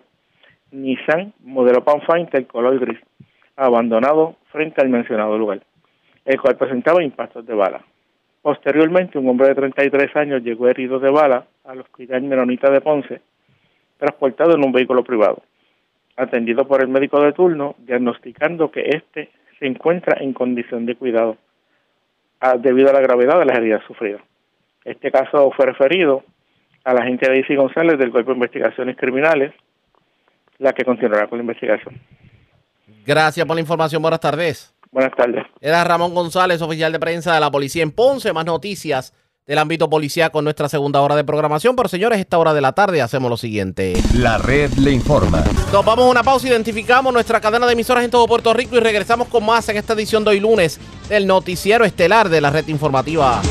[0.72, 2.99] Nissan modelo Pathfinder color gris,
[3.55, 5.62] abandonado frente al mencionado lugar,
[6.26, 7.82] el cual presentaba impactos de bala.
[8.41, 13.22] Posteriormente, un hombre de 33 años llegó herido de bala al hospital Menonita de Ponce,
[13.97, 15.41] transportado en un vehículo privado,
[16.18, 19.30] atendido por el médico de turno, diagnosticando que éste
[19.60, 21.38] se encuentra en condición de cuidado
[22.60, 24.22] debido a la gravedad de las heridas sufridas.
[24.88, 26.24] Este caso fue referido
[26.86, 29.54] a la agente Daisy González del Cuerpo de Investigaciones Criminales,
[30.60, 32.00] la que continuará con la investigación.
[33.06, 34.02] Gracias por la información.
[34.02, 34.74] Buenas tardes.
[34.90, 35.46] Buenas tardes.
[35.60, 38.32] Era Ramón González, oficial de prensa de la policía en Ponce.
[38.32, 39.14] Más noticias
[39.46, 41.76] del ámbito policial con nuestra segunda hora de programación.
[41.76, 43.94] Pero señores, esta hora de la tarde hacemos lo siguiente.
[44.16, 45.44] La red le informa.
[45.74, 48.80] Nos vamos a una pausa, identificamos nuestra cadena de emisoras en todo Puerto Rico y
[48.80, 50.80] regresamos con más en esta edición de hoy lunes
[51.10, 53.42] del noticiero estelar de la red informativa.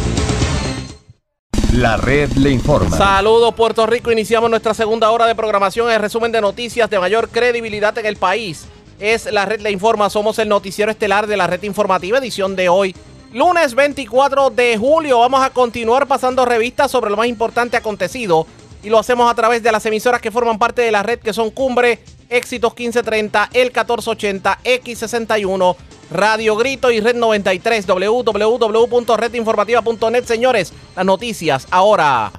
[1.72, 2.96] La red le informa.
[2.96, 5.90] Saludos Puerto Rico, iniciamos nuestra segunda hora de programación.
[5.90, 8.66] El resumen de noticias de mayor credibilidad en el país
[9.00, 10.08] es la red le informa.
[10.08, 12.94] Somos el noticiero estelar de la red informativa, edición de hoy.
[13.32, 18.46] Lunes 24 de julio vamos a continuar pasando revistas sobre lo más importante acontecido
[18.82, 21.32] y lo hacemos a través de las emisoras que forman parte de la red que
[21.32, 21.98] son Cumbre,
[22.28, 25.76] Éxitos 1530, El 1480, X61,
[26.10, 30.24] Radio Grito y Red 93, www.redinformativa.net.
[30.24, 32.32] Señores, las noticias ahora.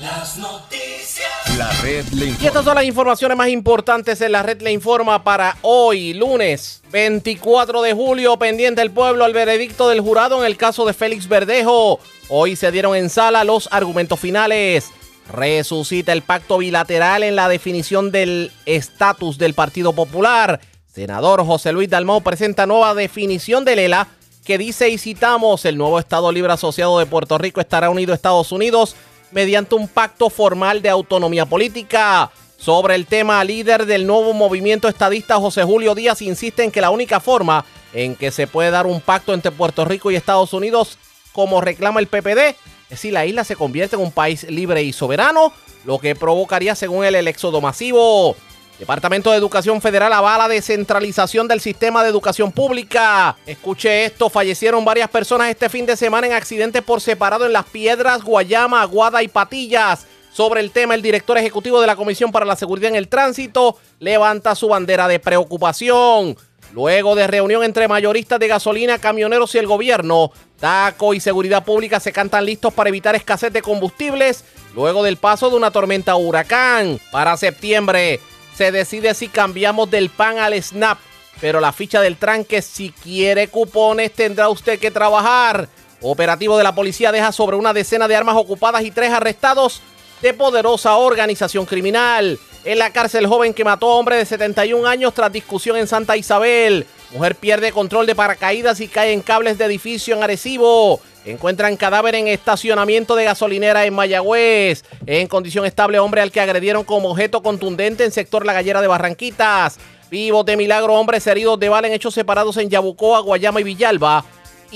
[0.00, 1.26] Las noticias.
[1.56, 2.44] La red le informa.
[2.44, 6.82] Y estas son las informaciones más importantes en la red le informa para hoy, lunes
[6.92, 11.28] 24 de julio, pendiente el pueblo al veredicto del jurado en el caso de Félix
[11.28, 11.98] Verdejo.
[12.28, 14.90] Hoy se dieron en sala los argumentos finales.
[15.32, 20.60] Resucita el pacto bilateral en la definición del estatus del Partido Popular.
[20.86, 24.08] Senador José Luis Dalmau presenta nueva definición del ELA
[24.44, 28.14] que dice, y citamos, el nuevo Estado Libre Asociado de Puerto Rico estará unido a
[28.14, 28.94] Estados Unidos
[29.32, 32.30] mediante un pacto formal de autonomía política.
[32.56, 36.90] Sobre el tema, líder del nuevo movimiento estadista José Julio Díaz insiste en que la
[36.90, 40.96] única forma en que se puede dar un pacto entre Puerto Rico y Estados Unidos,
[41.32, 42.56] como reclama el PPD,
[42.90, 45.52] es si la isla se convierte en un país libre y soberano,
[45.84, 48.36] lo que provocaría, según él, el éxodo masivo.
[48.78, 53.36] Departamento de Educación Federal avala descentralización del sistema de educación pública.
[53.46, 57.64] Escuche esto, fallecieron varias personas este fin de semana en accidentes por separado en Las
[57.64, 60.06] Piedras, Guayama, Aguada y Patillas.
[60.30, 63.78] Sobre el tema, el director ejecutivo de la Comisión para la Seguridad en el Tránsito
[63.98, 66.36] levanta su bandera de preocupación.
[66.76, 72.00] Luego de reunión entre mayoristas de gasolina, camioneros y el gobierno, Taco y Seguridad Pública
[72.00, 77.00] se cantan listos para evitar escasez de combustibles luego del paso de una tormenta huracán.
[77.10, 78.20] Para septiembre,
[78.54, 80.98] se decide si cambiamos del pan al snap.
[81.40, 85.70] Pero la ficha del tranque, si quiere cupones, tendrá usted que trabajar.
[86.02, 89.80] Operativo de la policía deja sobre una decena de armas ocupadas y tres arrestados
[90.20, 92.38] de poderosa organización criminal.
[92.66, 96.16] En la cárcel joven que mató a hombre de 71 años tras discusión en Santa
[96.16, 96.84] Isabel.
[97.12, 101.00] Mujer pierde control de paracaídas y cae en cables de edificio en Arecibo.
[101.24, 104.82] Encuentran cadáver en estacionamiento de gasolinera en Mayagüez.
[105.06, 108.88] En condición estable, hombre al que agredieron como objeto contundente en sector La Gallera de
[108.88, 109.78] Barranquitas.
[110.10, 114.24] Vivos de milagro, hombres heridos de bala en hechos separados en Yabucoa, Guayama y Villalba.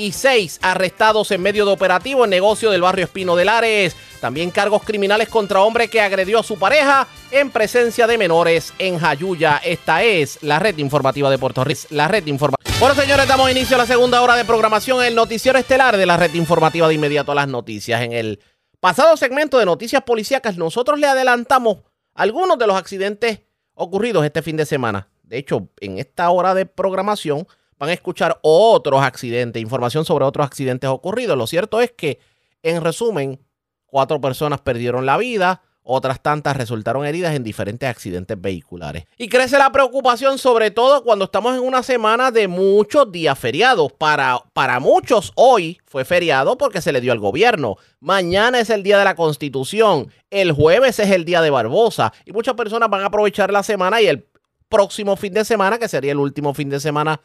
[0.01, 3.95] Y seis arrestados en medio de operativo en negocio del barrio Espino de Lares.
[4.19, 8.99] También cargos criminales contra hombre que agredió a su pareja en presencia de menores en
[8.99, 9.61] Jayuya.
[9.63, 11.83] Esta es la red informativa de Puerto Rico.
[11.91, 12.73] La red informativa.
[12.81, 16.17] Bueno, señores, damos inicio a la segunda hora de programación, el noticiero estelar de la
[16.17, 18.01] red informativa de inmediato a las noticias.
[18.01, 18.41] En el
[18.81, 21.81] pasado segmento de noticias policíacas, nosotros le adelantamos
[22.15, 23.41] algunos de los accidentes
[23.75, 25.11] ocurridos este fin de semana.
[25.25, 27.47] De hecho, en esta hora de programación
[27.81, 31.37] van a escuchar otros accidentes, información sobre otros accidentes ocurridos.
[31.37, 32.20] Lo cierto es que,
[32.62, 33.41] en resumen,
[33.87, 39.05] cuatro personas perdieron la vida, otras tantas resultaron heridas en diferentes accidentes vehiculares.
[39.16, 43.91] Y crece la preocupación sobre todo cuando estamos en una semana de muchos días feriados.
[43.93, 47.76] Para, para muchos hoy fue feriado porque se le dio al gobierno.
[47.99, 50.12] Mañana es el día de la constitución.
[50.28, 52.12] El jueves es el día de Barbosa.
[52.26, 54.28] Y muchas personas van a aprovechar la semana y el
[54.68, 57.20] próximo fin de semana, que sería el último fin de semana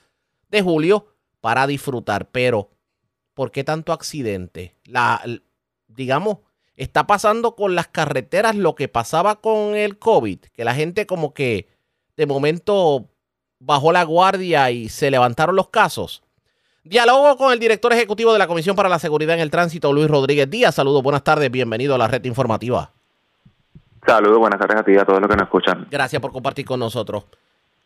[0.50, 1.08] de julio,
[1.42, 2.30] para disfrutar.
[2.32, 2.70] Pero,
[3.34, 4.76] ¿por qué tanto accidente?
[4.86, 5.22] La,
[5.88, 6.40] digamos,
[6.76, 11.34] está pasando con las carreteras lo que pasaba con el COVID, que la gente como
[11.34, 11.70] que
[12.18, 13.10] de momento
[13.60, 16.24] bajó la guardia y se levantaron los casos.
[16.84, 20.08] Diálogo con el director ejecutivo de la Comisión para la Seguridad en el Tránsito, Luis
[20.08, 20.76] Rodríguez Díaz.
[20.76, 22.92] Saludos, buenas tardes, bienvenido a la red informativa.
[24.06, 25.88] Saludos, buenas tardes a ti y a todos los que nos escuchan.
[25.90, 27.26] Gracias por compartir con nosotros.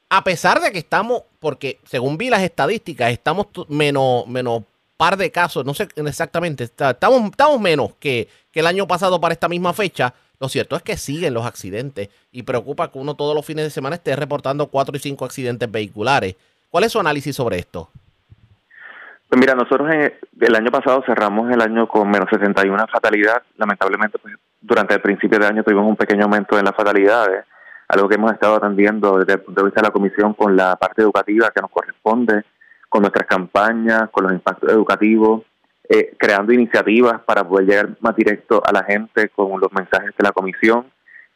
[0.09, 4.63] A pesar de que estamos, porque según vi las estadísticas, estamos menos, menos
[4.97, 9.33] par de casos, no sé exactamente, estamos, estamos menos que, que el año pasado para
[9.33, 10.13] esta misma fecha.
[10.39, 13.69] Lo cierto es que siguen los accidentes y preocupa que uno todos los fines de
[13.69, 16.35] semana esté reportando cuatro y cinco accidentes vehiculares.
[16.69, 17.89] ¿Cuál es su análisis sobre esto?
[19.27, 23.43] Pues mira, nosotros el año pasado cerramos el año con menos 61 fatalidad.
[23.57, 27.45] Lamentablemente, pues, durante el principio de año tuvimos un pequeño aumento en las fatalidades,
[27.89, 30.75] algo que hemos estado atendiendo desde el punto de vista de la comisión con la
[30.75, 32.43] parte educativa que nos corresponde
[32.87, 35.43] con nuestras campañas, con los impactos educativos,
[35.87, 40.23] eh, creando iniciativas para poder llegar más directo a la gente con los mensajes de
[40.23, 40.85] la comisión.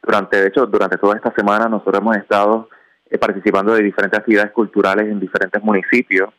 [0.02, 2.68] Durante, de hecho, durante toda esta semana nosotros hemos estado
[3.10, 6.30] eh, participando de diferentes actividades culturales en diferentes municipios,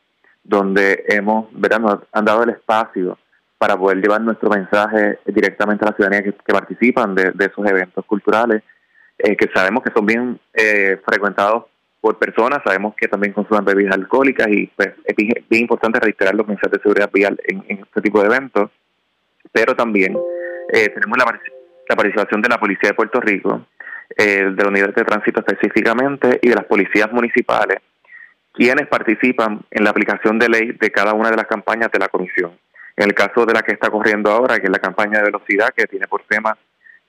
[0.44, 1.80] donde hemos, ¿verdad?
[1.80, 3.18] nos han dado el espacio
[3.58, 8.64] para poder llevar nuestro mensaje directamente a la ciudadanía que, participan de, esos eventos culturales,
[9.18, 10.40] eh, que sabemos que son bien
[11.06, 11.66] frecuentados
[12.06, 16.48] por personas, sabemos que también consumen bebidas alcohólicas y pues es bien, importante reiterar los
[16.48, 18.70] mensajes de seguridad vial en, este tipo de eventos,
[19.52, 20.16] pero también
[20.72, 21.26] eh, tenemos la,
[21.96, 23.66] participación de la Policía de Puerto Rico,
[24.16, 27.80] eh, de la Unidad de Tránsito específicamente y de las policías municipales,
[28.54, 32.10] quienes participan en la aplicación de ley de cada una de las campañas de la
[32.10, 32.52] Comisión.
[32.98, 35.74] En el caso de la que está corriendo ahora, que es la campaña de velocidad,
[35.76, 36.56] que tiene por tema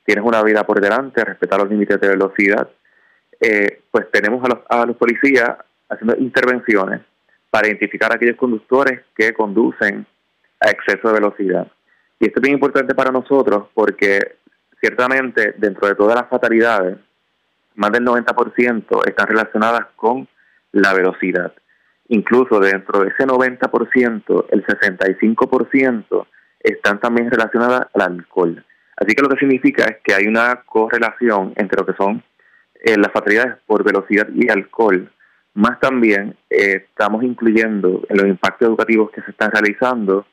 [0.06, 2.68] Tienes una vida por delante, respetar los límites de velocidad,
[3.40, 5.56] eh, pues tenemos a los, a los policías
[5.88, 7.02] haciendo intervenciones
[7.50, 10.06] para identificar a aquellos conductores que conducen
[10.60, 11.66] a exceso de velocidad.
[12.18, 14.36] Y esto es bien importante para nosotros porque
[14.80, 16.96] ciertamente dentro de todas las fatalidades,
[17.74, 20.28] más del 90% están relacionadas con
[20.72, 21.52] la velocidad.
[22.08, 26.26] Incluso dentro de ese 90%, el 65%
[26.60, 28.64] están también relacionadas al alcohol.
[28.96, 32.22] Así que lo que significa es que hay una correlación entre lo que son
[32.82, 35.10] eh, las fatalidades por velocidad y alcohol,
[35.54, 40.26] más también eh, estamos incluyendo en los impactos educativos que se están realizando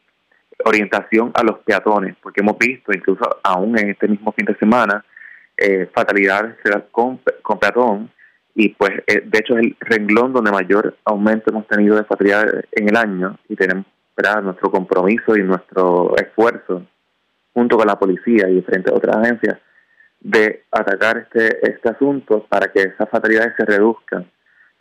[0.66, 5.04] orientación a los peatones, porque hemos visto incluso aún en este mismo fin de semana
[5.58, 6.56] eh, fatalidades
[6.92, 8.10] con, con peatón
[8.56, 12.66] y pues eh, de hecho es el renglón donde mayor aumento hemos tenido de fatalidades
[12.72, 13.86] en el año y tenemos
[14.44, 16.86] nuestro compromiso y nuestro esfuerzo
[17.54, 19.58] junto con la policía y frente a otras agencias
[20.20, 24.30] de atacar este, este asunto para que esas fatalidades se reduzcan,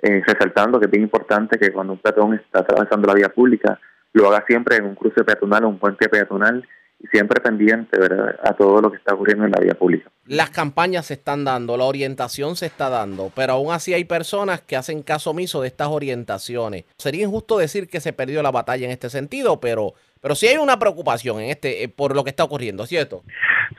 [0.00, 3.78] eh, resaltando que es bien importante que cuando un peatón está atravesando la vía pública
[4.12, 6.66] lo haga siempre en un cruce peatonal o un puente peatonal
[7.02, 8.38] y siempre pendiente ¿verdad?
[8.42, 10.10] a todo lo que está ocurriendo en la vía pública.
[10.26, 14.60] Las campañas se están dando, la orientación se está dando, pero aún así hay personas
[14.60, 16.84] que hacen caso omiso de estas orientaciones.
[16.96, 20.56] Sería injusto decir que se perdió la batalla en este sentido, pero, pero sí hay
[20.56, 23.22] una preocupación en este eh, por lo que está ocurriendo, ¿cierto?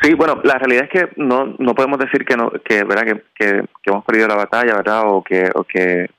[0.02, 3.24] Sí, bueno, la realidad es que no, no podemos decir que no que verdad que,
[3.36, 6.10] que, hemos perdido la batalla, verdad, o que o que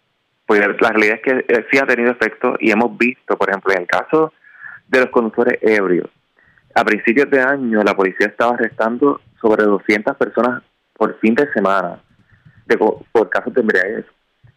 [0.46, 3.72] pues la realidad es que eh, sí ha tenido efecto y hemos visto, por ejemplo,
[3.74, 4.32] en el caso
[4.88, 6.08] de los conductores ebrios,
[6.74, 10.62] a principios de año la policía estaba arrestando sobre 200 personas
[10.94, 12.00] por fin de semana
[12.66, 14.06] de, por casos de embriaguez.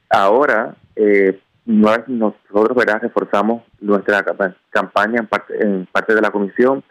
[0.10, 3.02] Ahora, eh, nosotros ¿verdad?
[3.02, 4.24] reforzamos nuestra
[4.70, 6.84] campaña en parte, en parte de la comisión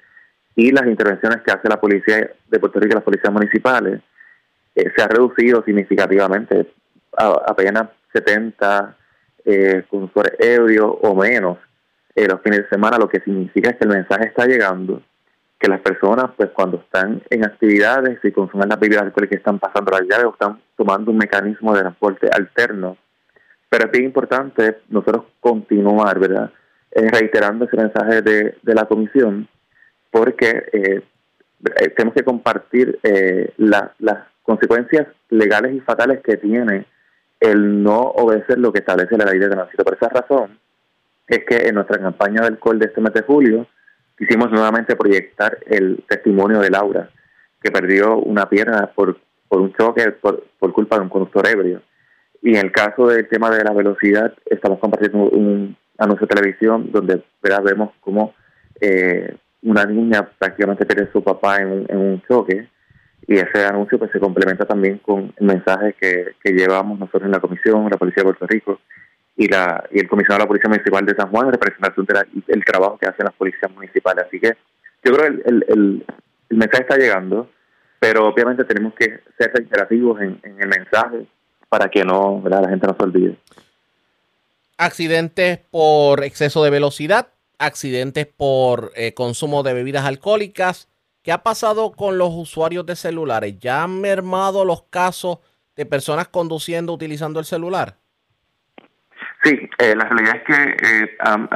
[0.55, 4.01] y las intervenciones que hace la policía de Puerto Rico y las policías municipales.
[4.74, 6.70] Eh, se ha reducido significativamente,
[7.16, 8.97] apenas 70
[9.45, 11.59] eh, conductores ebrios o menos
[12.14, 15.03] eh, los fines de semana, lo que significa es que el mensaje está llegando,
[15.59, 19.59] que las personas, pues cuando están en actividades y consumen las bebidas alcohólicas que están
[19.59, 22.97] pasando las llaves o están tomando un mecanismo de transporte alterno.
[23.77, 26.51] Pero es bien importante nosotros continuar, ¿verdad?
[26.93, 29.47] Eh, reiterando ese mensaje de, de la comisión,
[30.11, 33.91] porque eh, eh tenemos que compartir eh, las
[34.45, 36.87] consecuencias legales y fatales que tiene
[37.39, 39.85] el no obedecer lo que establece la ley de tránsito.
[39.85, 40.59] Por esa razón
[41.29, 43.66] es que en nuestra campaña del COL de este mes de julio
[44.16, 47.11] quisimos nuevamente proyectar el testimonio de Laura,
[47.61, 49.18] que perdió una pierna por,
[49.49, 51.83] por un choque por, por culpa de un conductor ebrio.
[52.47, 56.93] Y en el caso del tema de la velocidad, estamos compartiendo un anuncio de televisión
[56.93, 57.21] donde
[57.65, 58.37] vemos cómo
[58.81, 62.69] eh, una niña prácticamente pierde a su papá en en un choque
[63.27, 67.33] y ese anuncio pues se complementa también con el mensaje que, que llevamos nosotros en
[67.33, 68.79] la comisión, la Policía de Puerto Rico
[69.37, 72.07] y la y el comisionado de la Policía Municipal de San Juan, representación
[72.47, 74.25] del trabajo que hacen las policías municipales.
[74.25, 74.53] Así que
[75.03, 76.05] yo creo que el, el,
[76.51, 77.51] el, mensaje está llegando,
[77.99, 81.27] pero obviamente tenemos que ser reiterativos en, en el mensaje
[81.69, 83.37] para que no la gente no se olvide.
[84.79, 90.89] Accidentes por exceso de velocidad, accidentes por eh, consumo de bebidas alcohólicas,
[91.27, 93.59] ¿Qué ha pasado con los usuarios de celulares?
[93.59, 95.41] ¿Ya han mermado los casos
[95.75, 97.97] de personas conduciendo utilizando el celular?
[99.43, 101.49] Sí, eh, la realidad es que eh, han,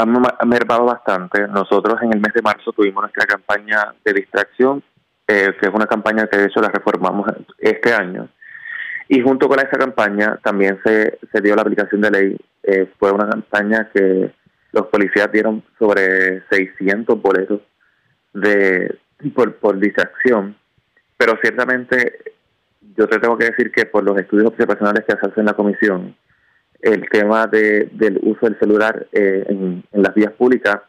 [0.49, 1.47] mermado bastante.
[1.47, 4.83] Nosotros en el mes de marzo tuvimos nuestra campaña de distracción,
[5.29, 8.29] eh, que es una campaña que de hecho la reformamos este año.
[9.13, 12.37] Y junto con esa campaña también se, se dio la aplicación de ley.
[12.97, 14.31] fue una campaña que
[14.71, 17.61] los policías dieron sobre 600 boletos
[18.33, 18.97] de,
[19.35, 20.57] por, por distracción,
[21.17, 22.23] pero ciertamente
[22.97, 25.55] yo te tengo que decir que por los estudios observacionales que se hacen en la
[25.55, 26.17] comisión,
[26.81, 30.83] el tema de, del uso del celular eh, en, las vías públicas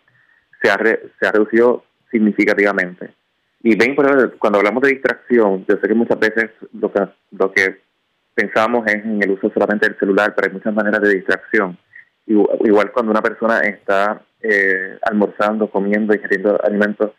[0.62, 3.16] se ha, se ha reducido significativamente.
[3.64, 3.96] Y ven,
[4.38, 7.82] cuando hablamos de distracción, yo sé que muchas veces lo que
[8.34, 11.78] pensamos en el uso solamente del celular, pero hay muchas maneras de distracción.
[12.26, 17.12] Igual cuando una persona está eh, almorzando, comiendo, ingiriendo alimentos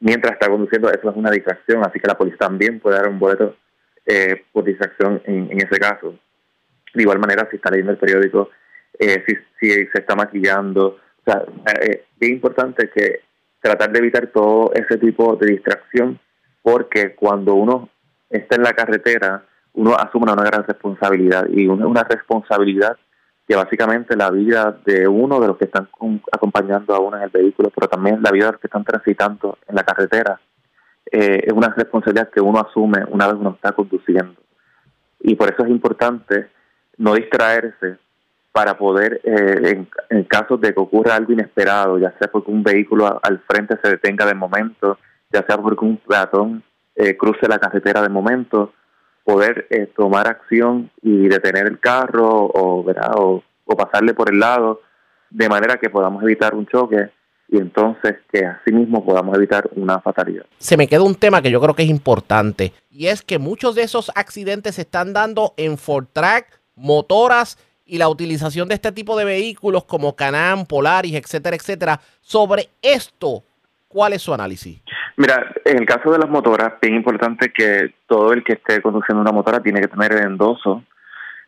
[0.00, 3.18] mientras está conduciendo, eso es una distracción, así que la policía también puede dar un
[3.18, 3.56] boleto
[4.04, 6.18] eh, por distracción en, ese caso.
[6.94, 8.50] De igual manera, si está leyendo el periódico,
[8.98, 10.86] eh, si, si se está maquillando,
[11.24, 11.44] o sea,
[11.82, 13.20] eh, es importante que
[13.60, 16.18] tratar de evitar todo ese tipo de distracción,
[16.62, 17.90] porque cuando uno
[18.30, 19.44] está en la carretera,
[19.76, 22.96] uno asume una gran responsabilidad y una, una responsabilidad
[23.46, 25.88] que básicamente la vida de uno de los que están
[26.32, 29.58] acompañando a uno en el vehículo, pero también la vida de los que están transitando
[29.68, 30.40] en la carretera,
[31.12, 34.34] eh, es una responsabilidad que uno asume una vez uno está conduciendo.
[35.20, 36.48] Y por eso es importante
[36.98, 37.98] no distraerse
[38.50, 43.20] para poder, eh, en, caso de que ocurra algo inesperado, ya sea porque un vehículo
[43.22, 44.98] al frente se detenga de momento,
[45.30, 46.64] ya sea porque un peatón
[46.96, 48.72] eh, cruce la carretera de momento,
[49.26, 54.80] poder eh, tomar acción y detener el carro o, o pasarle por el lado,
[55.30, 57.10] de manera que podamos evitar un choque
[57.48, 60.46] y entonces que asimismo podamos evitar una fatalidad.
[60.58, 63.74] Se me queda un tema que yo creo que es importante y es que muchos
[63.74, 68.92] de esos accidentes se están dando en Ford Track, motoras y la utilización de este
[68.92, 72.00] tipo de vehículos como Canam, Polaris, etcétera, etcétera.
[72.20, 73.42] Sobre esto,
[73.88, 74.80] ¿cuál es su análisis?
[75.16, 79.22] Mira, en el caso de las motoras, es importante que todo el que esté conduciendo
[79.22, 80.84] una motora tiene que tener el endoso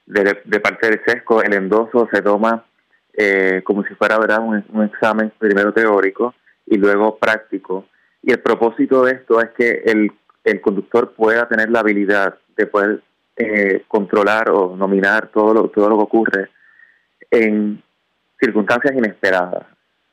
[0.07, 1.43] de, parte del SESCO.
[1.43, 2.64] El endoso se toma
[3.12, 6.34] eh, como si fuera un, examen primero teórico
[6.66, 7.86] y luego práctico.
[8.22, 10.12] Y el propósito de esto es que el,
[10.45, 13.03] el conductor pueda tener la habilidad de poder
[13.36, 16.51] eh, controlar o nominar todo lo, todo lo que ocurre
[17.30, 17.82] en
[18.41, 19.66] circunstancias inesperadas.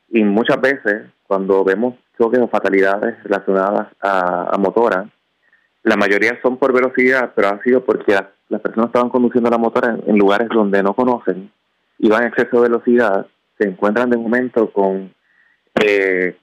[0.10, 5.10] Y muchas veces, cuando vemos choques o fatalidades relacionadas a, motora,
[5.84, 8.14] la mayoría son por velocidad, pero ha sido porque
[8.50, 11.52] las, personas estaban conduciendo la motora en, lugares donde no conocen
[12.00, 15.14] y van a exceso de velocidad, se encuentran de momento con,
[15.82, 16.38] eh,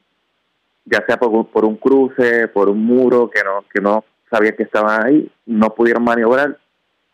[0.84, 5.06] ya sea por, un cruce, por un muro que no, que no sabían que estaban
[5.06, 6.58] ahí, no pudieron maniobrar,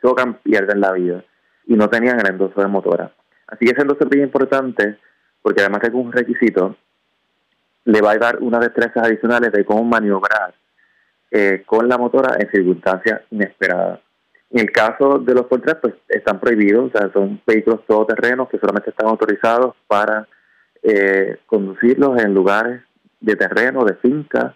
[0.03, 1.25] chocan, pierden la vida
[1.67, 3.13] y no tenían el endoso de motora.
[3.47, 4.99] Así que ese endoso es bien importante
[5.43, 6.77] porque además es un requisito,
[7.85, 10.55] le va a dar unas destrezas adicionales de cómo maniobrar
[11.31, 14.01] eh, con la motora en circunstancias inesperadas.
[14.51, 18.59] En el caso de los Fortran, pues están prohibidos, o sea, son vehículos todoterrenos que
[18.59, 20.27] solamente están autorizados para
[20.83, 22.83] eh, conducirlos en lugares
[23.21, 24.55] de terreno, de finca,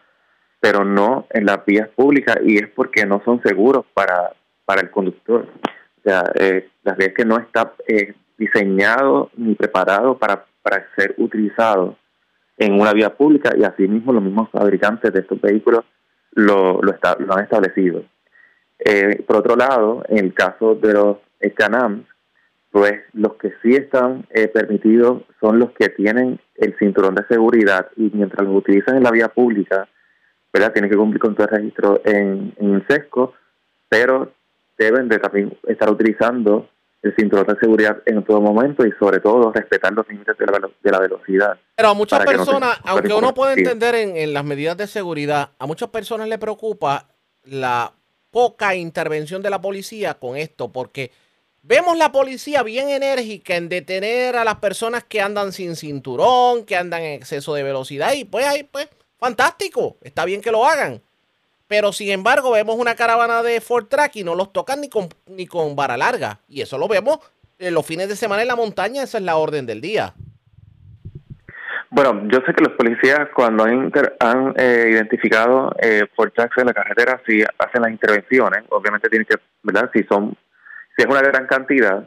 [0.61, 4.33] pero no en las vías públicas y es porque no son seguros para,
[4.65, 5.47] para el conductor.
[5.99, 11.15] O sea, eh, la es que no está eh, diseñado ni preparado para, para ser
[11.19, 11.97] utilizado
[12.63, 15.85] en una vía pública y asimismo los mismos fabricantes de estos vehículos
[16.33, 18.05] lo, lo, han establecido.
[18.79, 21.17] Eh, por otro lado, en el caso de los
[21.55, 22.07] Canams,
[22.71, 27.89] pues los que sí están eh, permitidos son los que tienen el cinturón de seguridad
[27.97, 29.89] y mientras los utilizan en la vía pública,
[30.53, 30.73] ¿verdad?
[30.73, 33.35] Tienen que cumplir con todo el registro en, en SESCO,
[33.89, 34.33] pero
[34.79, 36.69] deben de también estar utilizando
[37.03, 40.71] el cinturón de seguridad en todo momento y sobre todo respetar los límites de la,
[40.83, 41.59] de la velocidad.
[41.75, 45.51] Pero a muchas personas, no aunque uno puede entender en, en las medidas de seguridad,
[45.59, 47.09] a muchas personas le preocupa
[47.45, 47.93] la
[48.31, 51.11] poca intervención de la policía con esto, porque
[51.63, 56.77] vemos la policía bien enérgica en detener a las personas que andan sin cinturón, que
[56.77, 58.89] andan en exceso de velocidad, y pues ahí, pues,
[59.19, 61.03] fantástico, está bien que lo hagan.
[61.69, 65.09] Pero sin embargo, vemos una caravana de Ford Track y no los tocan ni con,
[65.27, 66.41] ni con vara larga.
[66.49, 67.19] Y eso lo vemos
[67.59, 70.15] los fines de semana en la montaña, esa es la orden del día.
[71.95, 76.67] Bueno, yo sé que los policías cuando han, han eh, identificado eh, Ford Tracks en
[76.67, 78.65] la carretera sí hacen las intervenciones.
[78.71, 79.91] Obviamente tienen que, ¿verdad?
[79.93, 80.35] Si son,
[80.97, 82.07] si es una gran cantidad,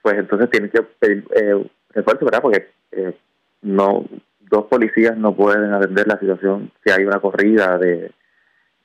[0.00, 2.40] pues entonces tienen que pedir eh, refuerzo, ¿verdad?
[2.40, 3.14] Porque eh,
[3.60, 4.06] no
[4.38, 8.12] dos policías no pueden atender la situación si hay una corrida de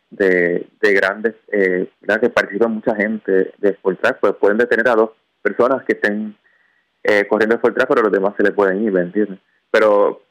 [0.09, 1.89] de, de grandes, eh.
[2.21, 6.35] Que participa mucha gente de Ford Track, pues pueden detener a dos personas que estén
[7.03, 9.39] eh, corriendo Ford Track, pero los demás se le pueden ir, ¿me entiendes?
[9.69, 10.21] Pero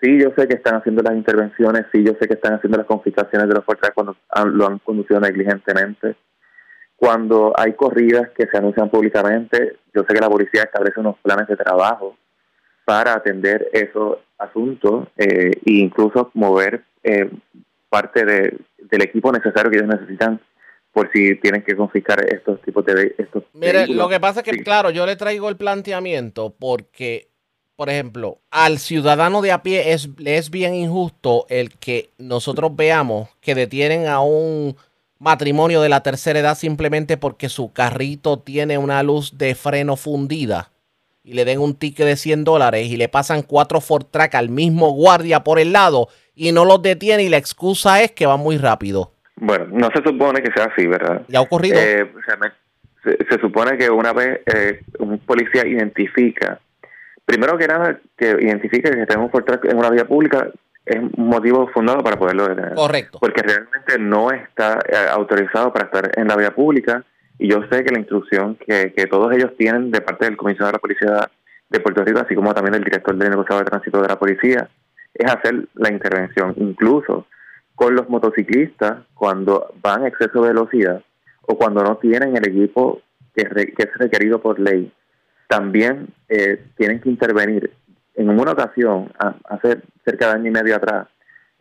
[0.00, 2.86] sí yo sé que están haciendo las intervenciones, sí yo sé que están haciendo las
[2.86, 4.16] confiscaciones de los fuerzas cuando
[4.46, 6.16] lo han conducido negligentemente.
[6.96, 11.46] Cuando hay corridas que se anuncian públicamente, yo sé que la policía establece unos planes
[11.46, 12.16] de trabajo
[12.86, 17.30] para atender esos asuntos eh, e incluso mover eh,
[17.88, 20.40] parte de, del equipo necesario que ellos necesitan
[20.92, 24.02] por si tienen que confiscar estos tipos de estos Mire, vehículos.
[24.04, 24.62] lo que pasa es que, sí.
[24.62, 27.28] claro, yo le traigo el planteamiento porque
[27.76, 33.28] por ejemplo, al ciudadano de a pie es, es bien injusto el que nosotros veamos
[33.42, 34.76] que detienen a un
[35.18, 40.70] matrimonio de la tercera edad simplemente porque su carrito tiene una luz de freno fundida
[41.22, 44.48] y le den un ticket de 100 dólares y le pasan cuatro Ford Track al
[44.48, 48.36] mismo guardia por el lado y no los detiene y la excusa es que va
[48.36, 49.10] muy rápido.
[49.34, 51.22] Bueno, no se supone que sea así, ¿verdad?
[51.28, 51.78] Ya ha ocurrido.
[51.80, 52.08] Eh,
[53.02, 56.60] se, se, supone que una vez eh, un policía identifica
[57.26, 60.48] primero que nada, que identifique que tenemos por en una vía pública
[60.86, 62.74] es un motivo fundado para poderlo detener.
[62.74, 63.18] Correcto.
[63.20, 67.04] Porque realmente no está eh, autorizado para estar en la vía pública
[67.38, 70.68] y yo sé que la instrucción que, que todos ellos tienen de parte del comisionado
[70.68, 71.30] de la policía
[71.68, 74.68] de Puerto Rico, así como también del director del negociado de tránsito de la policía,
[75.18, 76.54] es hacer la intervención.
[76.56, 77.26] Incluso
[77.74, 81.02] con los motociclistas, cuando van a exceso de velocidad
[81.42, 83.02] o cuando no tienen el equipo
[83.34, 84.92] que, es requerido por ley
[85.48, 87.70] también eh, tienen que intervenir.
[88.14, 89.12] En una ocasión,
[89.44, 91.06] hace cerca de año y medio atrás,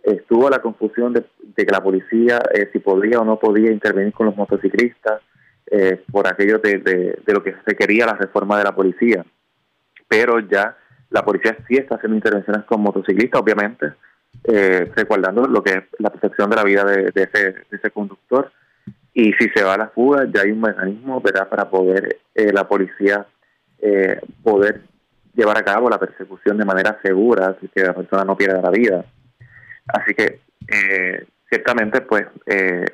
[0.02, 1.26] estuvo la confusión de,
[1.56, 5.22] que la policía eh, si podía o no podía intervenir con los motociclistas
[5.69, 9.26] eh, por aquello de, de, lo que se quería la reforma de la policía.
[10.07, 10.77] Pero ya
[11.10, 13.94] la policía sí está haciendo intervenciones con motociclistas, obviamente,
[14.44, 14.91] eh,
[15.48, 18.52] lo que es la protección de la vida de, ese, ese conductor.
[19.14, 21.48] Y si se va a la fuga, ya hay un mecanismo ¿verdad?
[21.48, 23.26] para poder eh, la policía
[23.80, 24.82] eh, poder
[25.34, 28.72] llevar a cabo la persecución de manera segura, así que la persona no pierda la
[28.72, 29.06] vida.
[29.88, 32.26] Así que eh, ciertamente, pues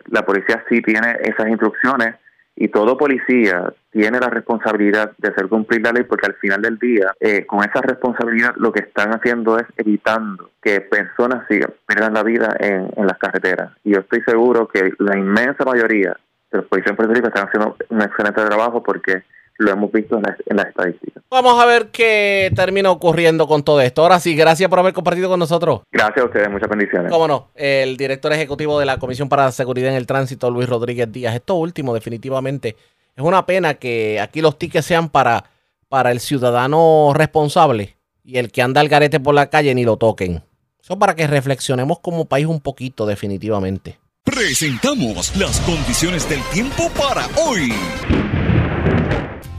[0.08, 2.16] la policía sí tiene esas instrucciones
[2.62, 6.78] y todo policía tiene la responsabilidad de hacer cumplir la ley porque al final del
[6.78, 12.14] día, eh, con esa responsabilidad lo que están haciendo es evitando que personas sigan, pierdan
[12.14, 13.72] la vida en, las carreteras.
[13.84, 16.16] Y yo estoy seguro que la inmensa mayoría
[16.52, 19.24] de los policías en Puerto Rico están haciendo un excelente trabajo porque
[19.58, 21.24] lo hemos visto en, en las estadísticas.
[21.30, 24.02] Vamos a ver qué termina ocurriendo con todo esto.
[24.02, 25.82] Ahora sí, gracias por haber compartido con nosotros.
[25.92, 27.12] Gracias a ustedes, muchas bendiciones.
[27.12, 30.68] Cómo no, el director ejecutivo de la Comisión para la Seguridad en el Tránsito, Luis
[30.68, 31.36] Rodríguez Díaz.
[31.36, 32.76] Esto último, definitivamente,
[33.16, 35.46] es una pena que aquí los tickets sean para,
[35.88, 39.98] para el ciudadano responsable y el que anda al garete por la calle ni lo
[39.98, 40.44] toquen.
[40.82, 44.00] Eso para que reflexionemos como país un poquito, definitivamente.
[44.24, 47.74] Presentamos las condiciones del tiempo para hoy.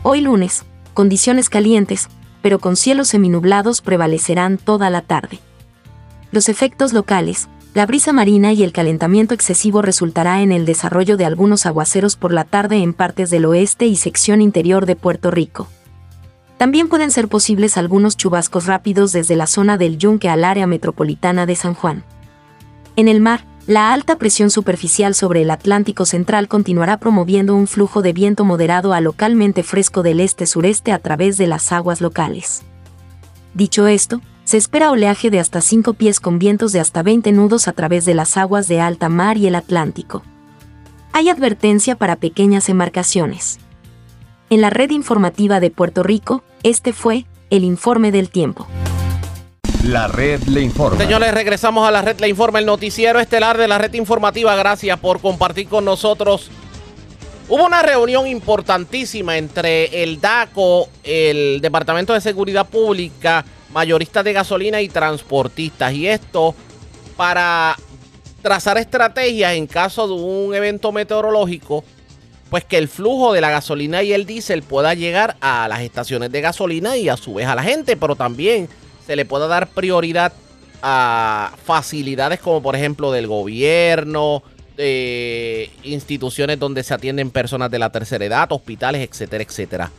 [0.05, 0.65] Hoy lunes,
[0.95, 2.09] condiciones calientes,
[2.43, 5.39] pero con cielos seminublados prevalecerán toda la tarde.
[6.33, 11.25] Los efectos locales, la brisa marina y el calentamiento excesivo resultará en el desarrollo de
[11.25, 15.69] algunos aguaceros por la tarde en partes del oeste y sección interior de Puerto Rico.
[16.59, 21.47] También pueden ser posibles algunos chubascos rápidos desde la zona del Yunque al área metropolitana
[21.47, 22.03] de San Juan.
[22.97, 28.03] En el mar, la alta presión superficial sobre el Atlántico Central continuará promoviendo un flujo
[28.03, 32.63] de viento moderado a localmente fresco del este-sureste a través de las aguas locales.
[33.55, 37.69] Dicho esto, se espera oleaje de hasta 5 pies con vientos de hasta 20 nudos
[37.69, 40.23] a través de las aguas de alta mar y el Atlántico.
[41.13, 43.61] Hay advertencia para pequeñas embarcaciones.
[44.51, 48.67] En la red informativa de Puerto Rico, este fue el informe del tiempo.
[49.85, 50.97] La red le informa.
[50.97, 54.55] Señores, regresamos a la red le informa, el noticiero estelar de la red informativa.
[54.55, 56.51] Gracias por compartir con nosotros.
[57.49, 64.81] Hubo una reunión importantísima entre el DACO, el Departamento de Seguridad Pública, mayoristas de gasolina
[64.81, 65.93] y transportistas.
[65.95, 66.55] Y esto
[67.17, 67.75] para
[68.41, 71.83] trazar estrategias en caso de un evento meteorológico,
[72.51, 76.31] pues que el flujo de la gasolina y el diésel pueda llegar a las estaciones
[76.31, 78.69] de gasolina y a su vez a la gente, pero también
[79.07, 80.33] se le pueda dar prioridad
[80.83, 84.43] a facilidades como por ejemplo del gobierno,
[84.77, 89.91] de instituciones donde se atienden personas de la tercera edad, hospitales, etcétera, etcétera.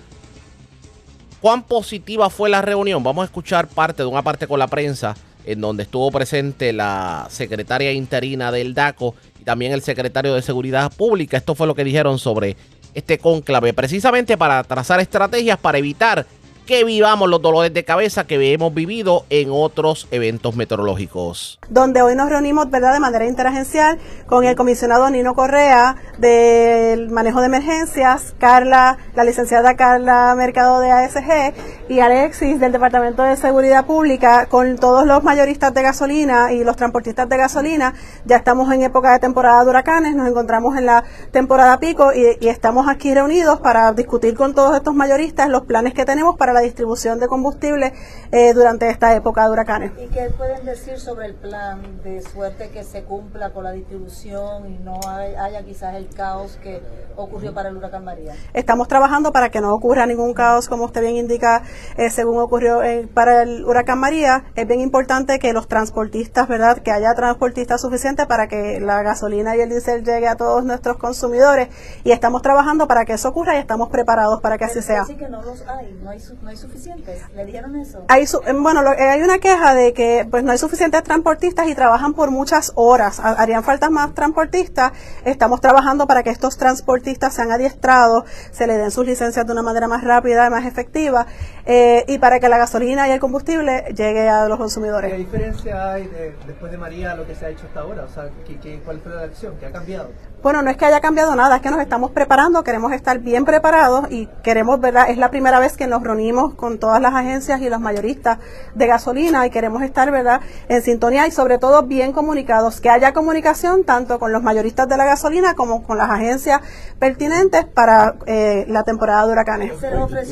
[1.39, 3.03] ¿Cuán positiva fue la reunión?
[3.03, 5.15] Vamos a escuchar parte de una parte con la prensa
[5.45, 10.91] en donde estuvo presente la secretaria interina del DACO y también el secretario de Seguridad
[10.93, 11.35] Pública.
[11.35, 12.55] Esto fue lo que dijeron sobre
[12.93, 16.25] este conclave, precisamente para trazar estrategias para evitar
[16.65, 21.59] que vivamos los dolores de cabeza que hemos vivido en otros eventos meteorológicos.
[21.69, 22.93] Donde hoy nos reunimos ¿verdad?
[22.93, 29.75] de manera interagencial con el comisionado Nino Correa del manejo de emergencias, Carla, la licenciada
[29.75, 31.53] Carla Mercado de ASG
[31.89, 36.75] y Alexis del Departamento de Seguridad Pública, con todos los mayoristas de gasolina y los
[36.75, 37.93] transportistas de gasolina.
[38.25, 42.37] Ya estamos en época de temporada de huracanes, nos encontramos en la temporada pico y,
[42.39, 46.52] y estamos aquí reunidos para discutir con todos estos mayoristas los planes que tenemos para
[46.53, 47.93] la distribución de combustible
[48.31, 49.91] eh, durante esta época de huracanes.
[49.99, 54.71] ¿Y qué pueden decir sobre el plan de suerte que se cumpla con la distribución
[54.71, 56.81] y no haya quizás el caos que
[57.15, 58.33] ocurrió para el huracán María?
[58.53, 61.63] Estamos trabajando para que no ocurra ningún caos, como usted bien indica,
[61.97, 64.45] eh, según ocurrió eh, para el huracán María.
[64.55, 66.77] Es bien importante que los transportistas, ¿verdad?
[66.79, 70.97] Que haya transportistas suficientes para que la gasolina y el diésel llegue a todos nuestros
[70.97, 71.69] consumidores.
[72.03, 75.05] Y estamos trabajando para que eso ocurra y estamos preparados para que así sea.
[75.05, 77.21] que no los hay, no hay no hay suficientes.
[77.35, 78.03] ¿Le dijeron eso?
[78.09, 81.75] Hay eh, bueno, eh, hay una queja de que pues no hay suficientes transportistas y
[81.75, 83.19] trabajan por muchas horas.
[83.19, 84.91] Harían falta más transportistas.
[85.23, 89.61] Estamos trabajando para que estos transportistas sean adiestrados, se le den sus licencias de una
[89.61, 91.25] manera más rápida y más efectiva
[91.65, 95.11] eh, y para que la gasolina y el combustible llegue a los consumidores.
[95.11, 96.09] ¿Qué diferencia hay
[96.45, 98.03] después de María lo que se ha hecho hasta ahora?
[98.03, 99.55] O sea, ¿qué, cuál fue la acción?
[99.59, 100.09] ¿Qué ha cambiado?
[100.41, 103.45] Bueno, no es que haya cambiado nada, es que nos estamos preparando, queremos estar bien
[103.45, 105.09] preparados y queremos, ¿verdad?
[105.09, 108.39] Es la primera vez que nos reunimos reunimos con todas las agencias y los mayoristas
[108.75, 113.13] de gasolina y queremos estar, ¿verdad?, en sintonía y sobre todo bien comunicados, que haya
[113.13, 116.61] comunicación tanto con los mayoristas de la gasolina como con las agencias
[116.99, 119.73] pertinentes para eh, la temporada de huracanes.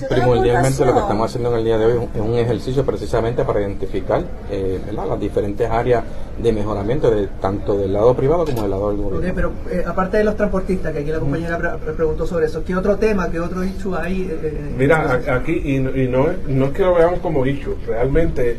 [0.09, 3.61] Primordialmente lo que estamos haciendo en el día de hoy es un ejercicio precisamente para
[3.61, 6.03] identificar eh, las diferentes áreas
[6.41, 9.33] de mejoramiento de tanto del lado privado como del lado del gobierno.
[9.35, 12.97] pero eh, aparte de los transportistas, que aquí la compañera preguntó sobre eso, ¿qué otro
[12.97, 14.31] tema, qué otro issue hay?
[14.77, 18.57] Mira, aquí, y, no, no es que lo veamos como issue, realmente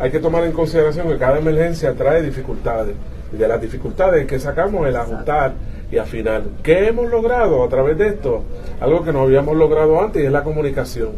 [0.00, 2.94] hay que tomar en consideración que cada emergencia trae dificultades.
[3.32, 5.54] Y de las dificultades que sacamos el ajustar
[5.90, 6.42] y afinar.
[6.62, 8.44] ¿Qué hemos logrado a través de esto?
[8.80, 11.10] Algo que no habíamos logrado antes y es la comunicación.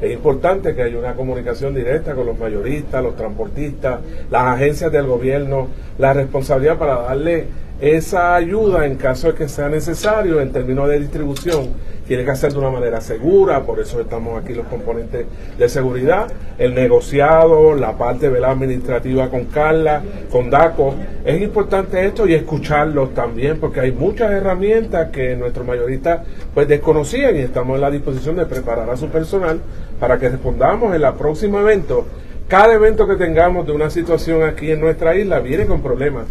[0.00, 4.00] Es importante que haya una comunicación directa con los mayoristas, los transportistas,
[4.30, 5.68] las agencias del gobierno,
[5.98, 7.46] la responsabilidad para darle
[7.80, 11.68] esa ayuda en caso de que sea necesario en términos de distribución
[12.08, 15.26] tiene que hacer de una manera segura, por eso estamos aquí los componentes
[15.58, 16.26] de seguridad,
[16.56, 20.02] el negociado, la parte de la administrativa con Carla,
[20.32, 20.94] con DACO.
[21.26, 26.20] Es importante esto y escucharlos también, porque hay muchas herramientas que nuestros mayoristas
[26.54, 29.60] pues desconocían y estamos en la disposición de preparar a su personal
[30.00, 32.06] para que respondamos en el próximo evento.
[32.48, 36.24] Cada evento que tengamos de una situación aquí en nuestra isla viene con problemas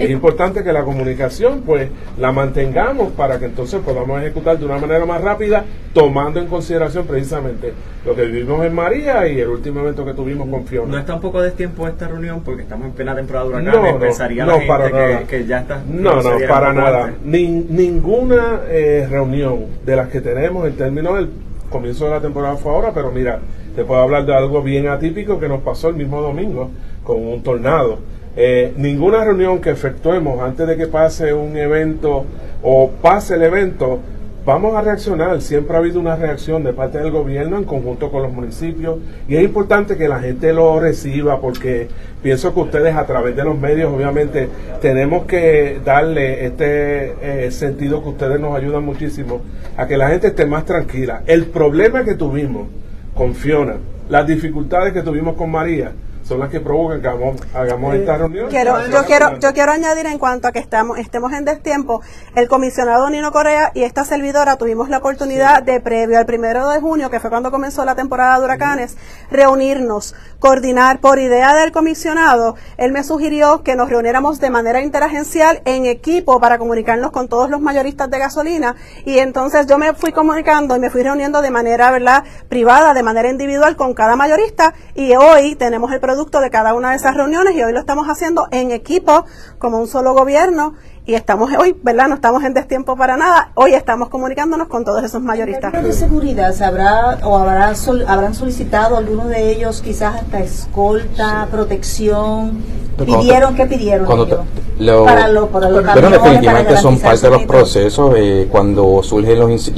[0.00, 4.78] es importante que la comunicación pues la mantengamos para que entonces podamos ejecutar de una
[4.78, 7.72] manera más rápida, tomando en consideración precisamente
[8.06, 10.92] lo que vivimos en María y el último evento que tuvimos con Fiona.
[10.92, 13.74] ¿No está un poco de tiempo esta reunión porque estamos en plena temporada de huracanes?
[13.74, 15.22] No, no, para nada.
[15.24, 15.82] Que, ya está...
[15.86, 17.12] No, no, para nada.
[17.22, 21.28] ninguna eh, reunión de las que tenemos en términos del
[21.68, 23.38] comienzo de la temporada fue ahora, pero mira,
[23.76, 26.70] te puedo hablar de algo bien atípico que nos pasó el mismo domingo
[27.04, 27.98] con un tornado
[28.36, 32.24] eh, ninguna reunión que efectuemos antes de que pase un evento
[32.62, 33.98] o pase el evento,
[34.44, 35.40] vamos a reaccionar.
[35.40, 38.98] Siempre ha habido una reacción de parte del gobierno en conjunto con los municipios
[39.28, 41.88] y es importante que la gente lo reciba porque
[42.22, 44.48] pienso que ustedes a través de los medios obviamente
[44.80, 49.40] tenemos que darle este eh, sentido que ustedes nos ayudan muchísimo
[49.76, 51.22] a que la gente esté más tranquila.
[51.26, 52.68] El problema que tuvimos
[53.14, 53.74] con Fiona,
[54.08, 55.92] las dificultades que tuvimos con María,
[56.30, 58.48] son las que provocan que hagamos, esta reunión.
[58.48, 62.02] Quiero, yo quiero, yo quiero añadir en cuanto a que estamos, estemos en destiempo,
[62.36, 66.80] el comisionado Nino Correa y esta servidora tuvimos la oportunidad de previo al primero de
[66.80, 68.96] junio, que fue cuando comenzó la temporada de huracanes,
[69.32, 72.54] reunirnos, coordinar por idea del comisionado.
[72.76, 77.50] Él me sugirió que nos reuniéramos de manera interagencial en equipo para comunicarnos con todos
[77.50, 81.50] los mayoristas de gasolina y entonces yo me fui comunicando y me fui reuniendo de
[81.50, 86.50] manera, ¿verdad?, privada, de manera individual con cada mayorista y hoy tenemos el producto de
[86.50, 89.24] cada una de esas reuniones y hoy lo estamos haciendo en equipo,
[89.58, 90.74] como un solo gobierno,
[91.06, 92.08] y estamos hoy, ¿verdad?
[92.08, 93.52] No estamos en destiempo para nada.
[93.54, 95.72] Hoy estamos comunicándonos con todos esos mayoristas.
[95.82, 97.74] de seguridad se habrá o habrán,
[98.06, 102.62] habrán solicitado algunos de ellos quizás hasta escolta, protección?
[102.98, 104.06] ¿Pidieron qué pidieron?
[104.06, 108.14] para, lo, para los bueno, definitivamente son parte de los procesos.
[108.16, 109.72] Eh, cuando surgen los,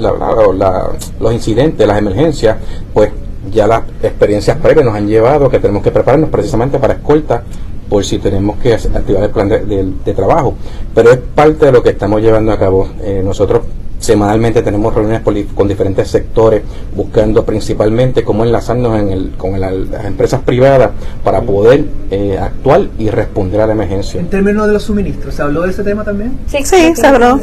[1.21, 2.57] los incidentes, las emergencias,
[2.93, 3.13] pues
[3.51, 7.43] ya las experiencias previas nos han llevado que tenemos que prepararnos precisamente para escolta
[7.89, 10.55] por si tenemos que activar el plan de, trabajo.
[10.95, 12.89] Pero es parte de lo que estamos llevando a cabo.
[13.03, 13.63] Eh, nosotros
[14.03, 15.23] Semanalmente tenemos reuniones
[15.55, 16.63] con diferentes sectores
[16.97, 20.91] buscando principalmente cómo enlazarnos en el, con las empresas privadas
[21.23, 24.19] para poder eh, actuar y responder a la emergencia.
[24.19, 26.37] En términos de los suministros, ¿se habló de ese tema también?
[26.49, 27.39] Sí, sí, se habló.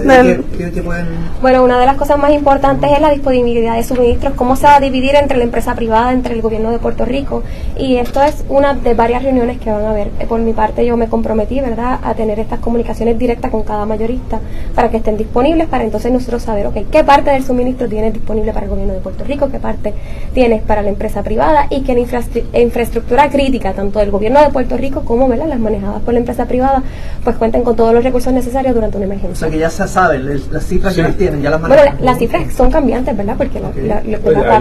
[1.41, 4.76] Bueno, una de las cosas más importantes es la disponibilidad de suministros, cómo se va
[4.76, 7.41] a dividir entre la empresa privada, entre el gobierno de Puerto Rico.
[7.77, 10.10] Y esto es una de varias reuniones que van a haber.
[10.27, 14.41] Por mi parte yo me comprometí, ¿verdad?, a tener estas comunicaciones directas con cada mayorista
[14.76, 18.51] para que estén disponibles, para entonces nosotros saber, ok, qué parte del suministro tienes disponible
[18.53, 19.93] para el gobierno de Puerto Rico, qué parte
[20.34, 24.77] tienes para la empresa privada y que la infraestructura crítica, tanto del gobierno de Puerto
[24.77, 25.47] Rico como ¿verdad?
[25.47, 26.81] las manejadas por la empresa privada,
[27.23, 29.34] pues cuenten con todos los recursos necesarios durante una emergencia.
[29.34, 31.85] O sea que ya se sabe, las cifras que tienen, ya las manejan.
[31.85, 33.35] Bueno, las cifras son cambiantes, ¿verdad?
[33.38, 34.01] Porque la,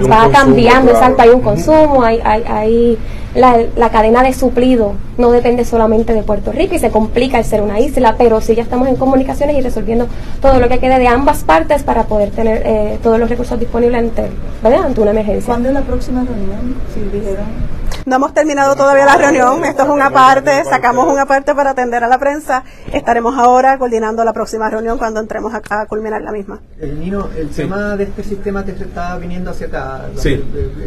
[0.01, 2.99] va cambiando, exacto, hay un consumo, hay, hay, hay
[3.35, 7.45] la, la, cadena de suplido no depende solamente de Puerto Rico y se complica el
[7.45, 10.07] ser una isla, pero sí ya estamos en comunicaciones y resolviendo
[10.41, 13.99] todo lo que quede de ambas partes para poder tener eh, todos los recursos disponibles
[13.99, 14.29] ante,
[14.63, 15.47] ante una emergencia.
[15.47, 16.75] ¿Cuándo es la próxima reunión?
[16.95, 17.78] Si dijeron.
[18.07, 22.03] No hemos terminado todavía la reunión, esto es una parte, sacamos una parte para atender
[22.05, 22.65] a la prensa.
[22.93, 26.61] Estaremos ahora coordinando la próxima reunión cuando entremos a, culminar la misma.
[26.81, 30.07] El Nino, el tema de este sistema que se está viniendo hacia acá.
[30.17, 30.43] Sí,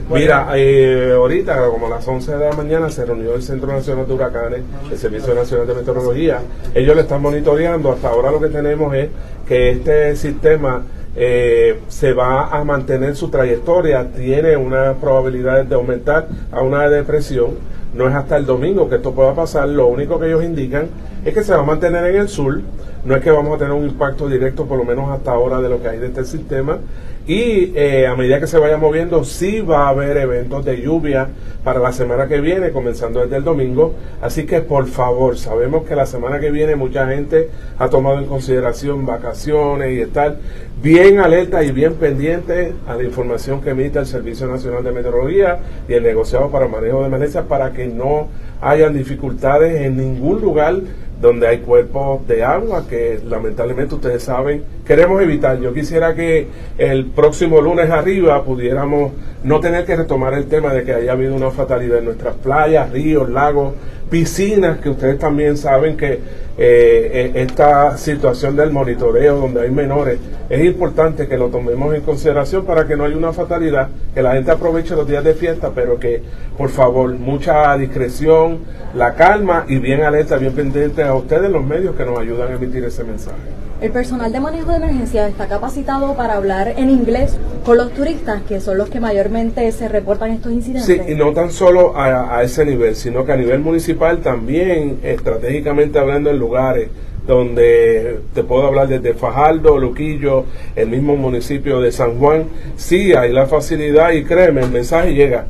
[0.10, 4.08] mira, eh, ahorita como a las 11 de la mañana se reunió el Centro Nacional
[4.08, 4.62] de Huracanes,
[4.92, 6.42] el Servicio Nacional de Meteorología.
[6.74, 9.10] Ellos le están monitoreando, hasta ahora lo que tenemos es
[9.48, 10.84] que este sistema
[11.16, 17.52] eh, se va a mantener su trayectoria, tiene una probabilidad de aumentar a una depresión.
[17.94, 20.88] No es hasta el domingo que esto pueda pasar, lo único que ellos indican
[21.26, 22.62] es que se va a mantener en el sur,
[23.04, 25.70] no es que vamos a tener un impacto directo por lo menos hasta ahora de
[25.70, 26.78] lo que hay de este sistema,
[27.28, 31.30] y eh, a medida que se vaya moviendo, sí va a haber eventos de lluvia
[31.64, 33.94] para la semana que viene, comenzando desde el domingo.
[34.22, 38.26] Así que por favor, sabemos que la semana que viene mucha gente ha tomado en
[38.26, 40.38] consideración vacaciones y estar
[40.82, 45.60] bien alerta y bien pendiente a la información que emite el Servicio Nacional de Meteorología
[45.88, 48.30] y el negociado para manejo de emergencias para que no
[48.62, 50.76] hayan dificultades en ningún lugar
[51.22, 55.60] donde hay cuerpos de agua que lamentablemente ustedes saben queremos evitar.
[55.60, 60.84] Yo quisiera que el próximo lunes arriba pudiéramos no tener que retomar el tema de
[60.84, 63.74] que haya habido una fatalidad en nuestras playas, ríos, lagos,
[64.12, 66.20] piscinas, que ustedes también saben que eh,
[66.58, 70.20] eh, esta situación del monitoreo donde hay menores
[70.50, 74.34] es importante que lo tomemos en consideración para que no haya una fatalidad, que la
[74.34, 76.22] gente aproveche los días de fiesta, pero que
[76.58, 78.60] por favor mucha discreción,
[78.94, 82.56] la calma y bien alerta, bien pendiente a ustedes los medios que nos ayudan a
[82.56, 83.71] emitir ese mensaje.
[83.82, 87.36] El personal de manejo de emergencia está capacitado para hablar en inglés
[87.66, 90.86] con los turistas, que son los que mayormente se reportan estos incidentes.
[90.86, 95.98] Sí, y no tan solo a, ese nivel, sino que a nivel municipal también, estratégicamente
[95.98, 96.90] hablando en lugares
[97.26, 100.46] donde te puedo hablar desde Fajardo, Luquillo,
[100.76, 102.46] el mismo municipio de San Juan,
[102.76, 105.48] sí hay la facilidad y créeme, el mensaje llega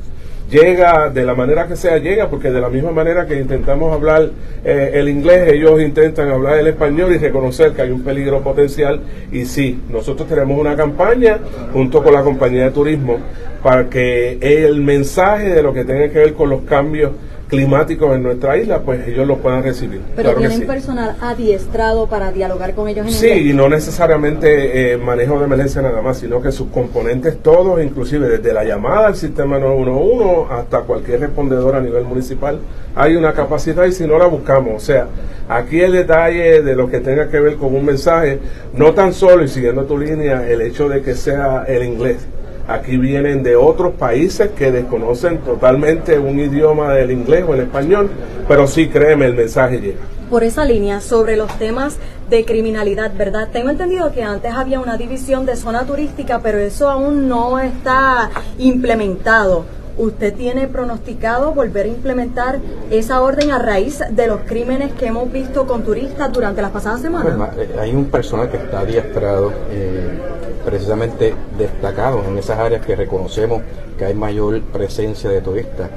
[0.51, 4.29] llega de la manera que sea, llega, porque de la misma manera que intentamos hablar
[4.63, 8.99] eh, el inglés, ellos intentan hablar el español y reconocer que hay un peligro potencial.
[9.31, 11.39] Y sí, nosotros tenemos una campaña
[11.73, 13.17] junto con la compañía de turismo
[13.63, 17.11] para que el mensaje de lo que tenga que ver con los cambios
[17.51, 19.99] climáticos en nuestra isla, pues ellos lo puedan recibir.
[20.15, 25.37] Pero tienen personal adiestrado para dialogar con ellos en Sí, y no necesariamente eh, manejo
[25.37, 29.59] de emergencia nada más, sino que sus componentes todos, inclusive desde la llamada al sistema
[29.59, 32.57] 911 hasta cualquier respondedor a nivel municipal,
[32.95, 34.73] hay una capacidad y si no la buscamos.
[34.75, 35.07] O sea,
[35.49, 38.39] aquí el detalle de lo que tenga que ver con un mensaje,
[38.73, 42.25] no tan solo, y siguiendo tu línea, el hecho de que sea el inglés
[42.67, 48.09] Aquí vienen de otros países que desconocen totalmente un idioma del inglés o el español,
[48.47, 49.99] pero sí créeme, el mensaje llega.
[50.29, 51.97] Por esa línea, sobre los temas
[52.29, 53.49] de criminalidad, ¿verdad?
[53.51, 58.29] Tengo entendido que antes había una división de zona turística, pero eso aún no está
[58.57, 59.65] implementado.
[59.97, 62.59] ¿Usted tiene pronosticado volver a implementar
[62.89, 67.01] esa orden a raíz de los crímenes que hemos visto con turistas durante las pasadas
[67.01, 67.51] semanas?
[67.55, 69.51] Pues, eh, hay un personal que está adiestrado.
[69.69, 70.19] Eh,
[70.61, 73.61] precisamente destacados en esas áreas que reconocemos
[73.97, 75.89] que hay mayor presencia de turistas.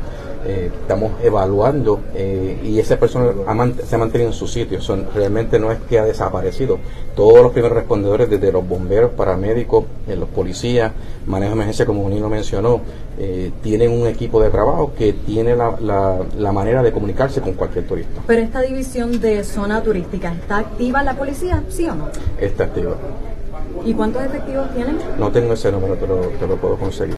[0.47, 3.33] Eh, estamos evaluando eh, y esa persona
[3.83, 4.81] se ha mantenido en su sitio.
[4.83, 6.79] Son, realmente no es que ha desaparecido.
[7.17, 10.93] Todos los primeros respondedores, desde los bomberos, paramédicos, eh, los policías,
[11.27, 12.81] manejo de emergencia, como Nino mencionó,
[13.63, 17.87] tienen un equipo de trabajo que tiene la, la, la, manera de comunicarse con cualquier
[17.87, 18.21] turista.
[18.27, 22.09] Pero esta división de zona turística, ¿está activa la policía, sí o no?
[22.41, 22.97] Está activa.
[23.85, 24.99] ¿Y cuántos efectivos tienen?
[25.17, 27.15] No tengo ese número, pero te lo puedo conseguir.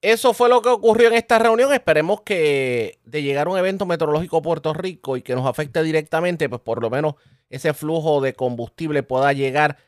[0.00, 1.72] Eso fue lo que ocurrió en esta reunión.
[1.72, 5.82] Esperemos que de llegar a un evento meteorológico a Puerto Rico y que nos afecte
[5.82, 7.14] directamente, pues por lo menos
[7.50, 9.78] ese flujo de combustible pueda llegar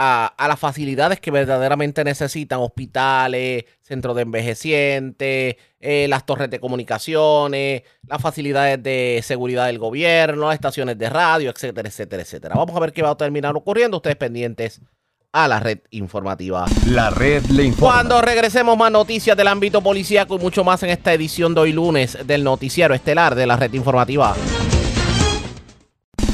[0.00, 7.82] a, las facilidades que verdaderamente necesitan, hospitales, centros de envejecientes, eh, las torres de comunicaciones,
[8.06, 12.54] las facilidades de seguridad del gobierno, las estaciones de radio, etcétera, etcétera, etcétera.
[12.54, 13.96] Vamos a ver qué va a terminar ocurriendo.
[13.96, 14.80] Ustedes pendientes
[15.44, 16.66] a la red informativa.
[16.86, 17.94] La red le informa.
[17.94, 21.72] Cuando regresemos más noticias del ámbito policíaco y mucho más en esta edición de hoy
[21.72, 24.34] lunes del noticiero estelar de la red informativa.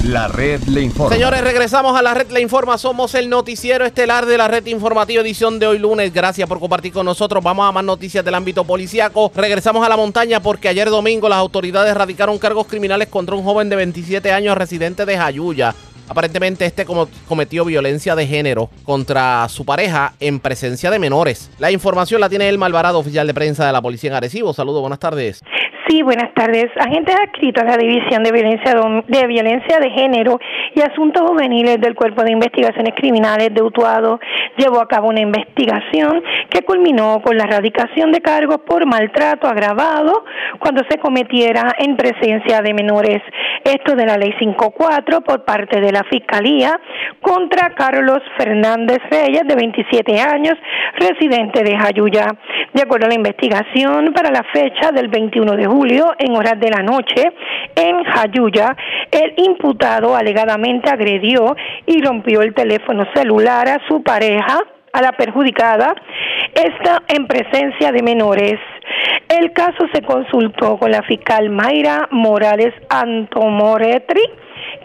[0.04, 1.14] La red le informa.
[1.14, 2.78] Señores, regresamos a la red le informa.
[2.78, 6.12] Somos el noticiero estelar de la red informativa edición de hoy lunes.
[6.12, 7.42] Gracias por compartir con nosotros.
[7.44, 9.32] Vamos a más noticias del ámbito policíaco.
[9.34, 13.68] Regresamos a la montaña porque ayer domingo las autoridades radicaron cargos criminales contra un joven
[13.68, 15.74] de 27 años residente de Jayuya.
[16.08, 21.50] Aparentemente este cometió violencia de género contra su pareja en presencia de menores.
[21.58, 24.52] La información la tiene el Malvarado, oficial de prensa de la policía en Arecibo.
[24.52, 25.40] Saludos, buenas tardes.
[25.86, 26.70] Sí, buenas tardes.
[26.78, 28.74] Agentes adscritos a la División de Violencia
[29.06, 30.40] de, Violencia de Género
[30.74, 34.18] y Asuntos Juveniles del Cuerpo de Investigaciones Criminales de Utuado
[34.56, 40.24] llevó a cabo una investigación que culminó con la erradicación de cargos por maltrato agravado
[40.58, 43.20] cuando se cometiera en presencia de menores.
[43.62, 46.80] Esto de la Ley 54 por parte de la Fiscalía
[47.20, 50.54] contra Carlos Fernández Reyes, de 27 años,
[50.96, 52.26] residente de Jayuya.
[52.72, 55.73] De acuerdo a la investigación, para la fecha del 21 de
[56.18, 57.32] en horas de la noche,
[57.74, 58.76] en Jayuya,
[59.10, 61.56] el imputado alegadamente agredió
[61.86, 64.60] y rompió el teléfono celular a su pareja
[64.92, 65.92] a la perjudicada,
[66.54, 68.60] esta en presencia de menores.
[69.28, 74.22] El caso se consultó con la fiscal Mayra Morales Antomoretri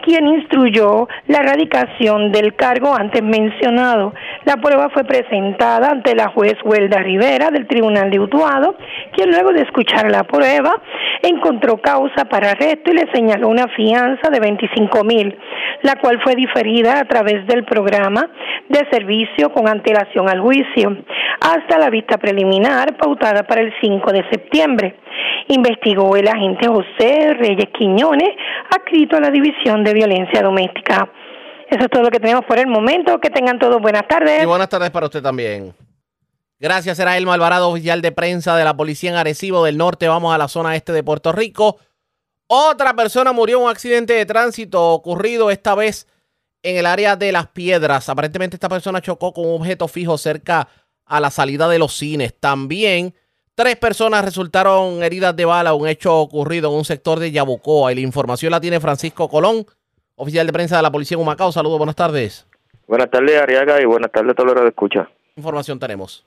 [0.02, 4.14] quien instruyó la erradicación del cargo antes mencionado.
[4.44, 8.74] La prueba fue presentada ante la juez Huelda Rivera del Tribunal de Utuado,
[9.12, 10.80] quien luego de escuchar la prueba
[11.22, 15.38] encontró causa para arresto y le señaló una fianza de 25 mil,
[15.82, 18.30] la cual fue diferida a través del programa
[18.68, 20.96] de servicio con antelación al juicio,
[21.40, 24.96] hasta la vista preliminar pautada para el 5 de septiembre.
[25.48, 28.30] Investigó el agente José Reyes Quiñones,
[28.70, 31.10] adscrito a la División de Violencia Doméstica.
[31.70, 33.20] Eso es todo lo que tenemos por el momento.
[33.20, 34.42] Que tengan todos buenas tardes.
[34.42, 35.74] Y buenas tardes para usted también.
[36.58, 40.08] Gracias, era Elmo Alvarado, oficial de prensa de la policía en Arecibo del Norte.
[40.08, 41.78] Vamos a la zona este de Puerto Rico.
[42.48, 46.06] Otra persona murió en un accidente de tránsito ocurrido esta vez
[46.62, 48.08] en el área de las piedras.
[48.08, 50.68] Aparentemente esta persona chocó con un objeto fijo cerca
[51.06, 52.34] a la salida de los cines.
[52.38, 53.14] También
[53.54, 57.92] tres personas resultaron heridas de bala, un hecho ocurrido en un sector de Yabucoa.
[57.92, 59.64] Y la información la tiene Francisco Colón,
[60.20, 61.50] oficial de prensa de la policía en Humacao.
[61.50, 62.46] Saludos, buenas tardes.
[62.86, 65.08] Buenas tardes, Ariaga, y buenas tardes a todos los que escucha.
[65.36, 66.26] Información tenemos.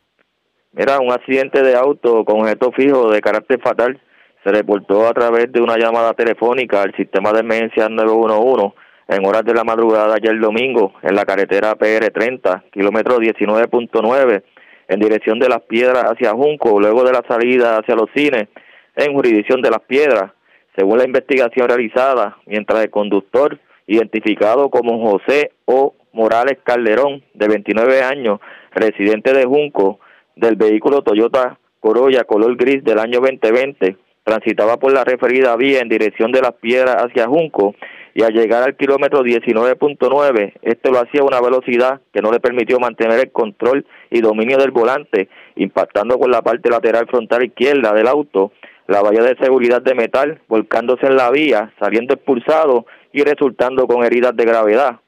[0.72, 4.02] Mira, un accidente de auto con objeto fijo de carácter fatal
[4.44, 8.74] se reportó a través de una llamada telefónica al sistema de emergencia 911
[9.10, 14.44] en horas de la madrugada ayer domingo en la carretera PR30, kilómetro 19.9,
[14.88, 18.48] en dirección de las piedras hacia Junco, luego de la salida hacia los cines
[18.96, 20.32] en jurisdicción de las piedras.
[20.76, 25.96] Según la investigación realizada, mientras el conductor, identificado como José O.
[26.14, 28.40] Morales Calderón, de 29 años,
[28.72, 30.00] residente de Junco,
[30.36, 35.90] del vehículo Toyota Corolla color gris del año 2020, transitaba por la referida vía en
[35.90, 37.76] dirección de las piedras hacia Junco
[38.14, 42.40] y al llegar al kilómetro 19.9, este lo hacía a una velocidad que no le
[42.40, 47.92] permitió mantener el control y dominio del volante, impactando con la parte lateral frontal izquierda
[47.94, 48.54] del auto,
[48.88, 54.04] la valla de seguridad de metal, volcándose en la vía, saliendo expulsado y resultando con
[54.04, 55.00] heridas de gravedad.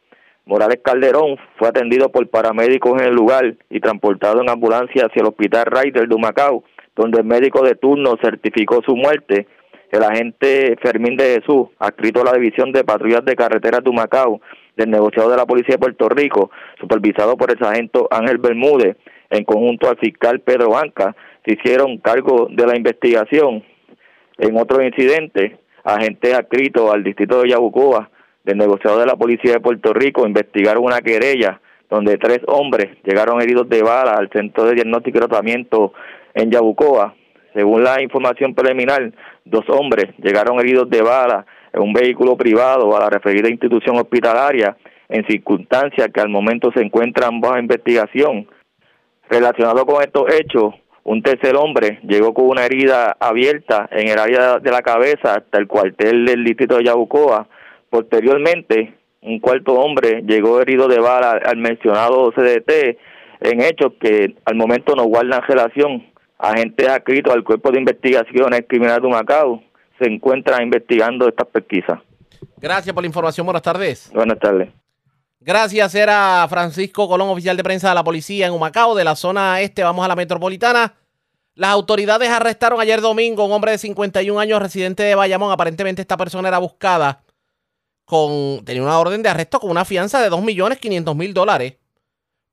[0.46, 5.28] Morales Calderón fue atendido por paramédicos en el lugar y transportado en ambulancia hacia el
[5.28, 6.64] hospital Ryder de Humacao,
[6.96, 9.48] donde el médico de turno certificó su muerte.
[9.92, 14.40] El agente Fermín de Jesús, adscrito a la División de Patrullas de Carreteras de Humacao,
[14.76, 18.98] del negociado de la Policía de Puerto Rico, supervisado por el sargento Ángel Bermúdez,
[19.32, 23.64] en conjunto al fiscal Pedro Banca, se hicieron cargo de la investigación.
[24.38, 28.10] En otro incidente, agentes adscritos al distrito de Yabucoa,
[28.44, 33.42] del negociado de la Policía de Puerto Rico investigaron una querella donde tres hombres llegaron
[33.42, 35.94] heridos de bala al Centro de Diagnóstico y Tratamiento
[36.34, 37.16] en Yabucoa.
[37.54, 39.14] Según la información preliminar,
[39.46, 44.76] dos hombres llegaron heridos de bala en un vehículo privado a la referida institución hospitalaria
[45.08, 48.48] en circunstancias que al momento se encuentran bajo investigación.
[49.30, 50.74] Relacionado con estos hechos,
[51.06, 55.58] un tercer hombre llegó con una herida abierta en el área de la cabeza hasta
[55.58, 57.48] el cuartel del distrito de Yabucoa
[57.96, 62.98] Posteriormente, un cuarto hombre llegó herido de bala al mencionado CDT
[63.40, 66.06] en hechos que al momento no guardan relación.
[66.38, 69.64] Agentes adscritos al Cuerpo de Investigaciones Criminales de Macao
[69.98, 72.00] se encuentran investigando estas pesquisas.
[72.58, 73.46] Gracias por la información.
[73.46, 74.12] Buenas tardes.
[74.14, 74.85] Buenas tardes.
[75.46, 75.94] Gracias.
[75.94, 79.84] Era Francisco Colón, oficial de prensa de la policía en Humacao, de la zona este.
[79.84, 80.96] Vamos a la metropolitana.
[81.54, 85.52] Las autoridades arrestaron ayer domingo a un hombre de 51 años residente de Bayamón.
[85.52, 87.24] Aparentemente esta persona era buscada
[88.06, 91.76] con, tenía una orden de arresto con una fianza de 2.500.000 dólares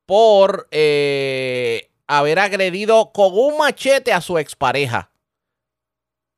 [0.05, 5.10] por eh, haber agredido con un machete a su expareja.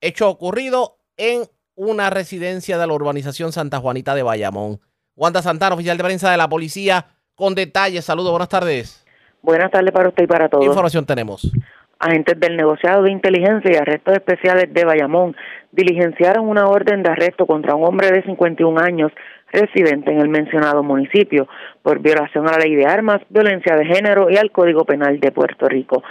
[0.01, 4.81] Hecho ocurrido en una residencia de la urbanización Santa Juanita de Bayamón.
[5.17, 8.05] Wanda Santana, oficial de prensa de la policía, con detalles.
[8.05, 9.05] Saludos, buenas tardes.
[9.43, 10.65] Buenas tardes para usted y para todos.
[10.65, 11.53] ¿Qué información tenemos?
[11.99, 15.37] Agentes del negociado de inteligencia y arrestos especiales de Bayamón
[15.71, 19.13] diligenciaron una orden de arresto contra un hombre de 51 años
[19.53, 21.47] residente en el mencionado municipio
[21.83, 25.31] por violación a la ley de armas, violencia de género y al Código Penal de
[25.31, 26.03] Puerto Rico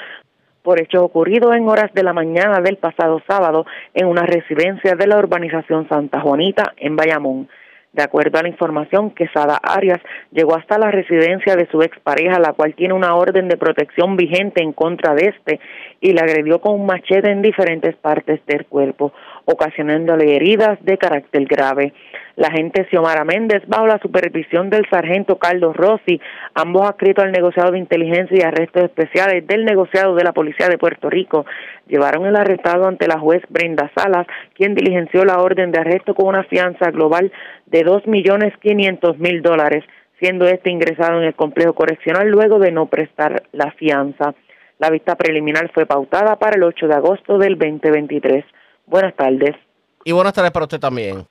[0.63, 5.07] por hechos ocurridos en horas de la mañana del pasado sábado en una residencia de
[5.07, 7.49] la urbanización Santa Juanita en Bayamón.
[7.94, 9.99] De acuerdo a la información, Quesada Arias
[10.32, 14.64] llegó hasta la residencia de su expareja, la cual tiene una orden de protección vigente
[14.64, 15.60] en contra de este,
[16.02, 19.14] y le agredió con un machete en diferentes partes del cuerpo,
[19.45, 21.94] ocasionándole heridas de carácter grave.
[22.36, 26.20] La agente Xiomara Méndez, bajo la supervisión del sargento Carlos Rossi,
[26.56, 30.78] ambos adscritos al negociado de inteligencia y arrestos especiales del negociado de la Policía de
[30.78, 31.45] Puerto Rico,
[31.88, 34.26] llevaron el arrestado ante la juez Brenda Salas,
[34.56, 37.32] quien diligenció la orden de arresto con una fianza global
[37.68, 39.84] de dos millones quinientos mil dólares
[40.24, 44.34] siendo este ingresado en el complejo correccional luego de no prestar la fianza.
[44.80, 48.45] La vista preliminar fue pautada para el 8 de agosto del 2023.
[48.85, 49.55] Buenas tardes.
[50.03, 51.27] Y buenas tardes para usted también.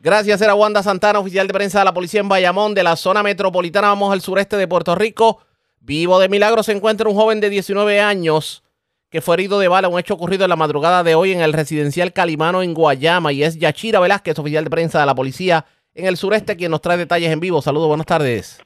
[0.00, 3.22] Gracias, era Wanda Santana, oficial de prensa de la policía en Bayamón, de la zona
[3.22, 3.88] metropolitana.
[3.88, 5.40] Vamos al sureste de Puerto Rico.
[5.80, 8.62] Vivo de milagro se encuentra un joven de 19 años
[9.10, 11.52] que fue herido de bala, un hecho ocurrido en la madrugada de hoy en el
[11.52, 13.32] residencial Calimano en Guayama.
[13.32, 15.64] Y es Yachira Velázquez, oficial de prensa de la policía
[15.94, 17.62] en el sureste, quien nos trae detalles en vivo.
[17.62, 18.60] Saludos, buenas tardes.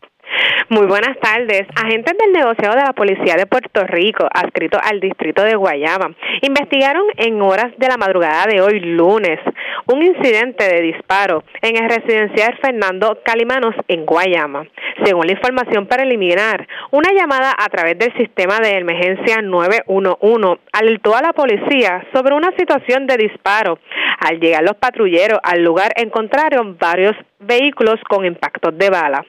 [0.69, 1.63] Muy buenas tardes.
[1.75, 7.05] Agentes del negociado de la Policía de Puerto Rico, adscrito al distrito de Guayama, investigaron
[7.17, 9.39] en horas de la madrugada de hoy lunes
[9.87, 14.67] un incidente de disparo en el residencial Fernando Calimanos en Guayama.
[15.05, 21.23] Según la información preliminar, una llamada a través del sistema de emergencia 911 alertó a
[21.23, 23.79] la policía sobre una situación de disparo.
[24.21, 29.25] Al llegar los patrulleros al lugar encontraron varios vehículos con impactos de bala.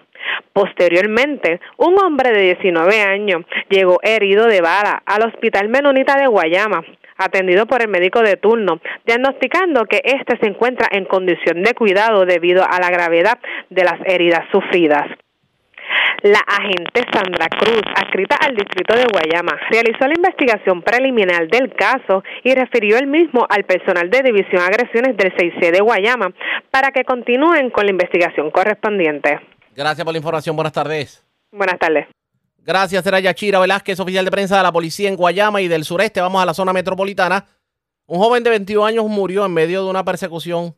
[0.54, 6.84] Posteriormente, un hombre de 19 años llegó herido de bala al Hospital Menonita de Guayama,
[7.18, 12.26] atendido por el médico de turno, diagnosticando que éste se encuentra en condición de cuidado
[12.26, 13.40] debido a la gravedad
[13.70, 15.08] de las heridas sufridas.
[16.24, 22.24] La agente Sandra Cruz, adscrita al distrito de Guayama, realizó la investigación preliminar del caso
[22.44, 26.32] y refirió el mismo al personal de División Agresiones del 6C de Guayama
[26.72, 29.40] para que continúen con la investigación correspondiente.
[29.76, 30.56] Gracias por la información.
[30.56, 31.24] Buenas tardes.
[31.52, 32.08] Buenas tardes.
[32.58, 36.22] Gracias, era Yachira Velázquez, oficial de prensa de la policía en Guayama y del sureste.
[36.22, 37.46] Vamos a la zona metropolitana.
[38.06, 40.76] Un joven de 21 años murió en medio de una persecución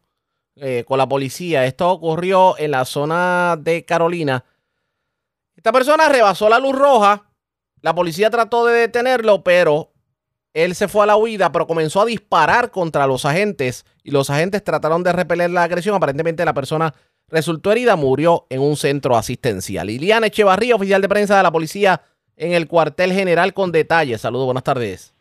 [0.55, 1.65] eh, con la policía.
[1.65, 4.45] Esto ocurrió en la zona de Carolina.
[5.55, 7.29] Esta persona rebasó la luz roja.
[7.81, 9.91] La policía trató de detenerlo, pero
[10.53, 14.29] él se fue a la huida, pero comenzó a disparar contra los agentes y los
[14.29, 15.95] agentes trataron de repeler la agresión.
[15.95, 16.95] Aparentemente la persona
[17.29, 19.87] resultó herida, murió en un centro asistencial.
[19.87, 22.01] Liliana Echevarría, oficial de prensa de la policía
[22.37, 24.21] en el cuartel general con detalles.
[24.21, 25.13] Saludos, buenas tardes.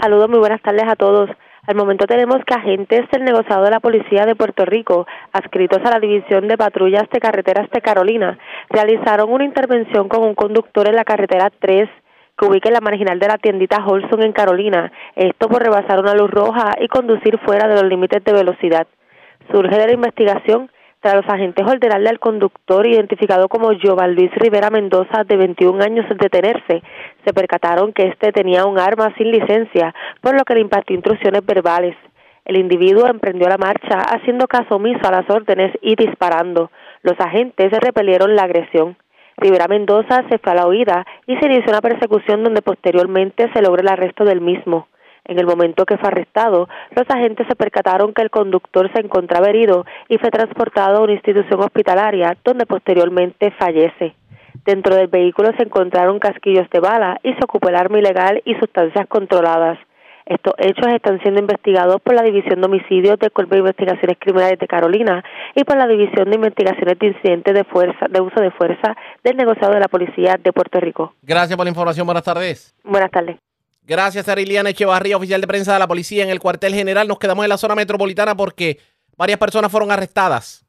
[0.00, 1.30] Saludos, muy buenas tardes a todos.
[1.66, 5.90] Al momento tenemos que agentes del negociado de la Policía de Puerto Rico, adscritos a
[5.90, 8.38] la División de Patrullas de Carreteras de Carolina,
[8.68, 11.88] realizaron una intervención con un conductor en la carretera 3
[12.36, 16.14] que ubica en la marginal de la tiendita Holson en Carolina, esto por rebasar una
[16.14, 18.86] luz roja y conducir fuera de los límites de velocidad.
[19.50, 20.70] Surge de la investigación
[21.04, 26.06] tras los agentes ordenarle al conductor identificado como Jovan Luis Rivera Mendoza de 21 años
[26.18, 26.82] detenerse,
[27.26, 31.44] se percataron que éste tenía un arma sin licencia, por lo que le impartió instrucciones
[31.44, 31.94] verbales.
[32.46, 36.70] El individuo emprendió la marcha haciendo caso omiso a las órdenes y disparando.
[37.02, 38.96] Los agentes repelieron la agresión.
[39.36, 43.60] Rivera Mendoza se fue a la huida y se inició una persecución donde posteriormente se
[43.60, 44.88] logró el arresto del mismo.
[45.26, 49.48] En el momento que fue arrestado, los agentes se percataron que el conductor se encontraba
[49.48, 54.14] herido y fue transportado a una institución hospitalaria donde posteriormente fallece.
[54.64, 58.54] Dentro del vehículo se encontraron casquillos de bala y se ocupó el arma ilegal y
[58.54, 59.78] sustancias controladas.
[60.26, 64.58] Estos hechos están siendo investigados por la División de Homicidios del Cuerpo de Investigaciones Criminales
[64.58, 65.22] de Carolina
[65.54, 69.36] y por la División de Investigaciones de Incidentes de Fuerza, de Uso de Fuerza del
[69.36, 71.12] negociado de la Policía de Puerto Rico.
[71.22, 72.06] Gracias por la información.
[72.06, 72.74] Buenas tardes.
[72.84, 73.43] Buenas tardes.
[73.86, 77.06] Gracias a Ariliana Echevarría, oficial de prensa de la policía en el cuartel general.
[77.06, 78.78] Nos quedamos en la zona metropolitana porque
[79.16, 80.64] varias personas fueron arrestadas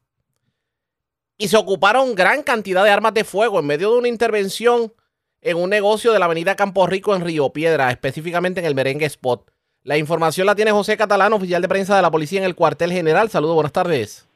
[1.38, 4.92] y se ocuparon gran cantidad de armas de fuego en medio de una intervención
[5.40, 9.06] en un negocio de la avenida Campo Rico en Río Piedra, específicamente en el Merengue
[9.06, 9.50] Spot.
[9.82, 12.92] La información la tiene José Catalán, oficial de prensa de la policía en el cuartel
[12.92, 13.30] general.
[13.30, 14.28] Saludos, buenas tardes.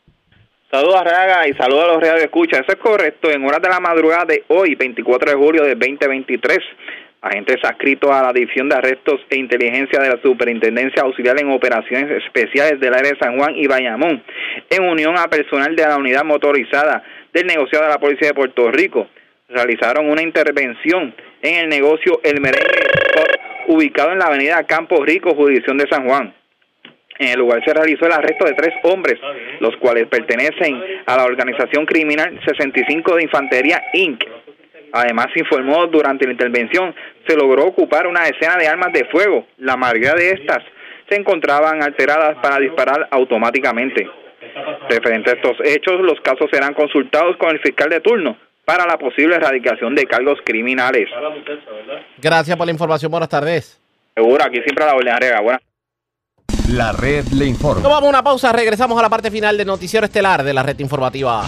[0.71, 2.61] Saludos a Raga y saludos a los reales escucha.
[2.61, 3.29] Eso es correcto.
[3.29, 6.59] En horas de la madrugada de hoy, 24 de julio de 2023,
[7.23, 12.23] agentes adscritos a la División de Arrestos e Inteligencia de la Superintendencia Auxiliar en Operaciones
[12.25, 14.23] Especiales del área de San Juan y Bayamón,
[14.71, 17.03] en unión a personal de la unidad motorizada
[17.33, 19.09] del negociado de la Policía de Puerto Rico,
[19.49, 22.91] realizaron una intervención en el negocio El Merengue
[23.69, 26.35] ubicado en la avenida Campo Rico, jurisdicción de San Juan.
[27.19, 29.19] En el lugar se realizó el arresto de tres hombres,
[29.61, 34.25] los cuales pertenecen a la organización criminal 65 de Infantería Inc.,
[34.93, 36.95] Además, se informó durante la intervención,
[37.27, 39.47] se logró ocupar una decena de armas de fuego.
[39.59, 40.63] La mayoría de estas
[41.09, 44.09] se encontraban alteradas para disparar automáticamente.
[44.89, 48.99] Referente a estos hechos, los casos serán consultados con el fiscal de turno para la
[48.99, 51.09] posible erradicación de cargos criminales.
[52.19, 53.11] Gracias por la información.
[53.11, 53.81] Buenas tardes.
[54.15, 55.41] Seguro, aquí siempre a la orden arriba.
[55.41, 55.61] Buenas
[56.69, 57.83] La red le informa.
[57.83, 61.45] Tomamos una pausa, regresamos a la parte final del noticiero estelar de la red informativa.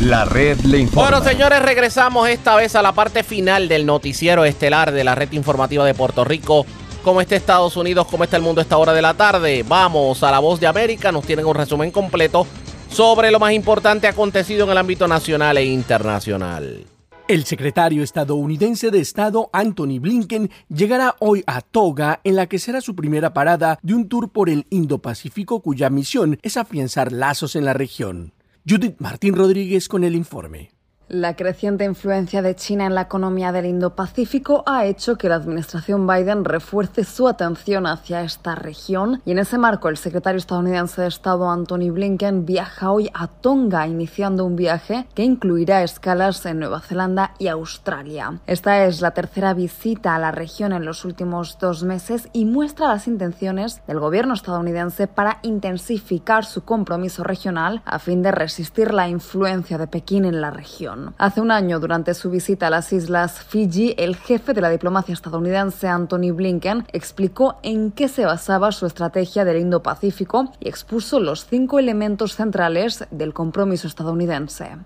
[0.00, 1.10] La red le informa.
[1.10, 5.32] Bueno, señores, regresamos esta vez a la parte final del noticiero estelar de la red
[5.32, 6.64] informativa de Puerto Rico.
[7.02, 8.06] ¿Cómo está Estados Unidos?
[8.08, 9.64] ¿Cómo está el mundo a esta hora de la tarde?
[9.66, 11.10] Vamos a la voz de América.
[11.10, 12.46] Nos tienen un resumen completo
[12.88, 16.86] sobre lo más importante acontecido en el ámbito nacional e internacional.
[17.26, 22.80] El secretario estadounidense de Estado Anthony Blinken llegará hoy a Toga, en la que será
[22.80, 27.64] su primera parada de un tour por el Indo-Pacífico cuya misión es afianzar lazos en
[27.64, 28.32] la región.
[28.68, 30.77] Judith Martín Rodríguez con el informe.
[31.10, 36.06] La creciente influencia de China en la economía del Indo-Pacífico ha hecho que la administración
[36.06, 41.08] Biden refuerce su atención hacia esta región y en ese marco el secretario estadounidense de
[41.08, 46.82] Estado Anthony Blinken viaja hoy a Tonga iniciando un viaje que incluirá escalas en Nueva
[46.82, 48.40] Zelanda y Australia.
[48.46, 52.88] Esta es la tercera visita a la región en los últimos dos meses y muestra
[52.88, 59.08] las intenciones del gobierno estadounidense para intensificar su compromiso regional a fin de resistir la
[59.08, 60.97] influencia de Pekín en la región.
[61.18, 65.12] Hace un año, durante su visita a las islas Fiji, el jefe de la diplomacia
[65.12, 71.46] estadounidense, Anthony Blinken, explicó en qué se basaba su estrategia del Indo-Pacífico y expuso los
[71.46, 74.76] cinco elementos centrales del compromiso estadounidense.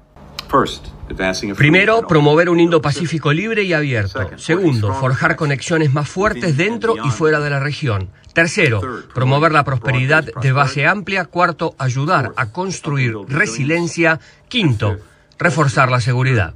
[1.57, 4.31] Primero, promover un Indo-Pacífico libre y abierto.
[4.37, 8.11] Segundo, forjar conexiones más fuertes dentro y fuera de la región.
[8.35, 8.81] Tercero,
[9.15, 11.25] promover la prosperidad de base amplia.
[11.25, 14.21] Cuarto, ayudar a construir resiliencia.
[14.49, 14.99] Quinto,
[15.43, 16.55] reforzar la seguridad.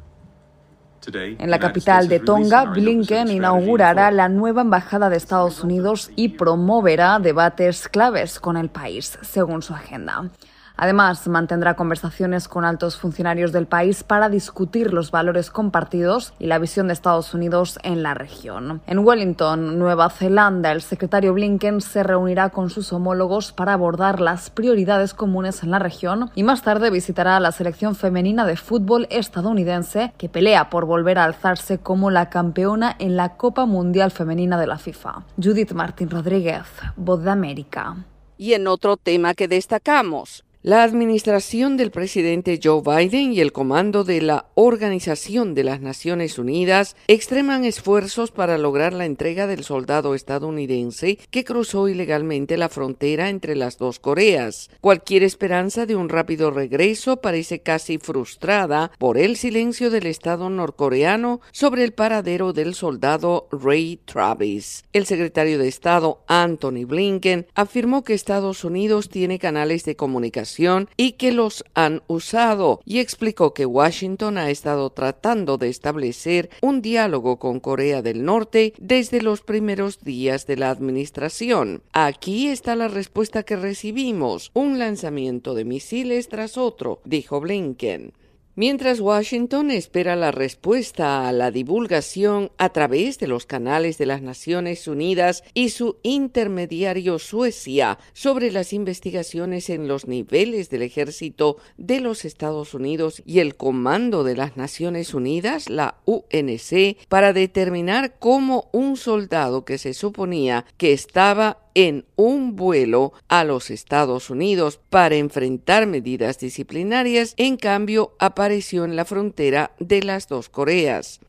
[1.14, 7.18] En la capital de Tonga, Blinken inaugurará la nueva embajada de Estados Unidos y promoverá
[7.20, 10.30] debates claves con el país, según su agenda.
[10.76, 16.58] Además, mantendrá conversaciones con altos funcionarios del país para discutir los valores compartidos y la
[16.58, 18.82] visión de Estados Unidos en la región.
[18.86, 24.50] En Wellington, Nueva Zelanda, el secretario Blinken se reunirá con sus homólogos para abordar las
[24.50, 29.06] prioridades comunes en la región y más tarde visitará a la selección femenina de fútbol
[29.10, 34.58] estadounidense que pelea por volver a alzarse como la campeona en la Copa Mundial Femenina
[34.58, 35.24] de la FIFA.
[35.42, 36.64] Judith Martín Rodríguez,
[36.96, 37.96] Voz de América.
[38.38, 44.02] Y en otro tema que destacamos, la administración del presidente Joe Biden y el comando
[44.02, 50.16] de la Organización de las Naciones Unidas extreman esfuerzos para lograr la entrega del soldado
[50.16, 54.68] estadounidense que cruzó ilegalmente la frontera entre las dos Coreas.
[54.80, 61.40] Cualquier esperanza de un rápido regreso parece casi frustrada por el silencio del Estado norcoreano
[61.52, 64.84] sobre el paradero del soldado Ray Travis.
[64.92, 70.55] El secretario de Estado Anthony Blinken afirmó que Estados Unidos tiene canales de comunicación
[70.96, 76.80] y que los han usado y explicó que Washington ha estado tratando de establecer un
[76.80, 81.82] diálogo con Corea del Norte desde los primeros días de la administración.
[81.92, 88.12] Aquí está la respuesta que recibimos, un lanzamiento de misiles tras otro, dijo Blinken.
[88.58, 94.22] Mientras Washington espera la respuesta a la divulgación a través de los canales de las
[94.22, 102.00] Naciones Unidas y su intermediario Suecia sobre las investigaciones en los niveles del ejército de
[102.00, 108.70] los Estados Unidos y el Comando de las Naciones Unidas, la UNC, para determinar cómo
[108.72, 115.16] un soldado que se suponía que estaba en un vuelo a los Estados Unidos para
[115.16, 121.20] enfrentar medidas disciplinarias, en cambio apareció en la frontera de las dos Coreas.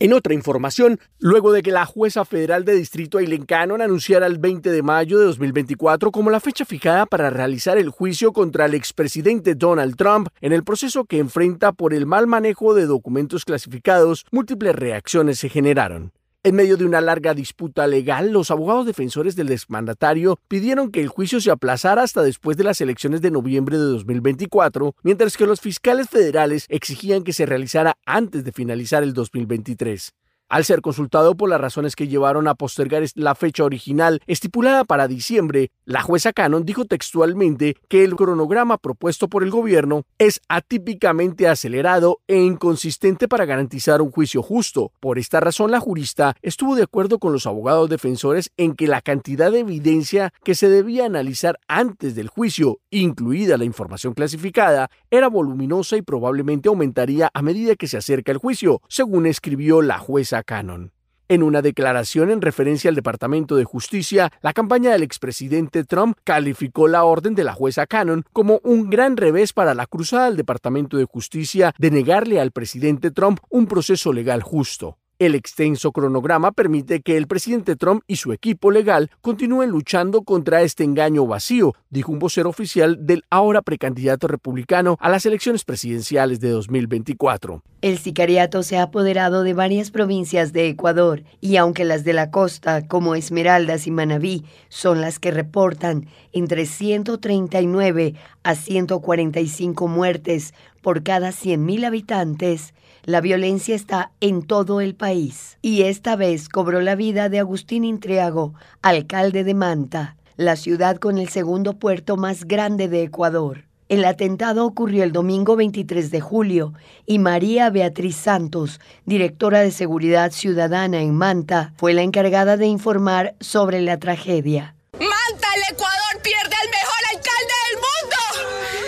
[0.00, 4.38] En otra información, luego de que la jueza federal de Distrito Aileen Cannon anunciara el
[4.38, 8.74] 20 de mayo de 2024 como la fecha fijada para realizar el juicio contra el
[8.74, 14.26] expresidente Donald Trump en el proceso que enfrenta por el mal manejo de documentos clasificados,
[14.32, 16.10] múltiples reacciones se generaron.
[16.44, 21.06] En medio de una larga disputa legal, los abogados defensores del exmandatario pidieron que el
[21.06, 25.60] juicio se aplazara hasta después de las elecciones de noviembre de 2024, mientras que los
[25.60, 30.14] fiscales federales exigían que se realizara antes de finalizar el 2023.
[30.52, 35.08] Al ser consultado por las razones que llevaron a postergar la fecha original estipulada para
[35.08, 41.48] diciembre, la jueza Cannon dijo textualmente que el cronograma propuesto por el gobierno es atípicamente
[41.48, 44.92] acelerado e inconsistente para garantizar un juicio justo.
[45.00, 49.00] Por esta razón, la jurista estuvo de acuerdo con los abogados defensores en que la
[49.00, 55.28] cantidad de evidencia que se debía analizar antes del juicio, incluida la información clasificada, era
[55.28, 60.41] voluminosa y probablemente aumentaría a medida que se acerca el juicio, según escribió la jueza
[60.42, 60.92] Cannon.
[61.28, 66.88] En una declaración en referencia al Departamento de Justicia, la campaña del expresidente Trump calificó
[66.88, 70.98] la orden de la jueza Cannon como un gran revés para la cruzada del Departamento
[70.98, 74.98] de Justicia de negarle al presidente Trump un proceso legal justo.
[75.18, 80.62] El extenso cronograma permite que el presidente Trump y su equipo legal continúen luchando contra
[80.62, 86.40] este engaño vacío, dijo un vocero oficial del ahora precandidato republicano a las elecciones presidenciales
[86.40, 87.62] de 2024.
[87.82, 92.30] El sicariato se ha apoderado de varias provincias de Ecuador y aunque las de la
[92.30, 101.02] costa, como Esmeraldas y Manabí, son las que reportan entre 139 a 145 muertes por
[101.02, 102.74] cada 100.000 habitantes,
[103.04, 107.84] la violencia está en todo el país y esta vez cobró la vida de Agustín
[107.84, 113.64] Intriago, alcalde de Manta, la ciudad con el segundo puerto más grande de Ecuador.
[113.92, 116.72] El atentado ocurrió el domingo 23 de julio
[117.04, 123.34] y María Beatriz Santos, directora de Seguridad Ciudadana en Manta, fue la encargada de informar
[123.40, 124.76] sobre la tragedia.
[124.94, 128.18] Manta, el Ecuador pierde al mejor alcalde del mundo,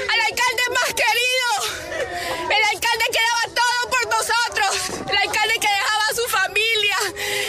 [0.09, 1.49] al alcalde más querido,
[2.49, 6.97] el alcalde que daba todo por nosotros, el alcalde que dejaba a su familia,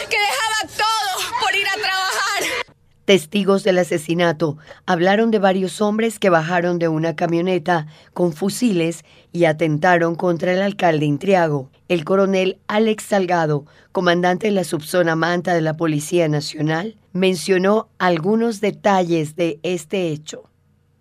[0.09, 2.65] que dejaba todo por ir a trabajar.
[3.05, 4.57] Testigos del asesinato
[4.87, 10.61] hablaron de varios hombres que bajaron de una camioneta con fusiles y atentaron contra el
[10.63, 11.69] alcalde Intriago.
[11.87, 18.59] El coronel Alex Salgado, comandante de la subzona Manta de la Policía Nacional, mencionó algunos
[18.59, 20.49] detalles de este hecho.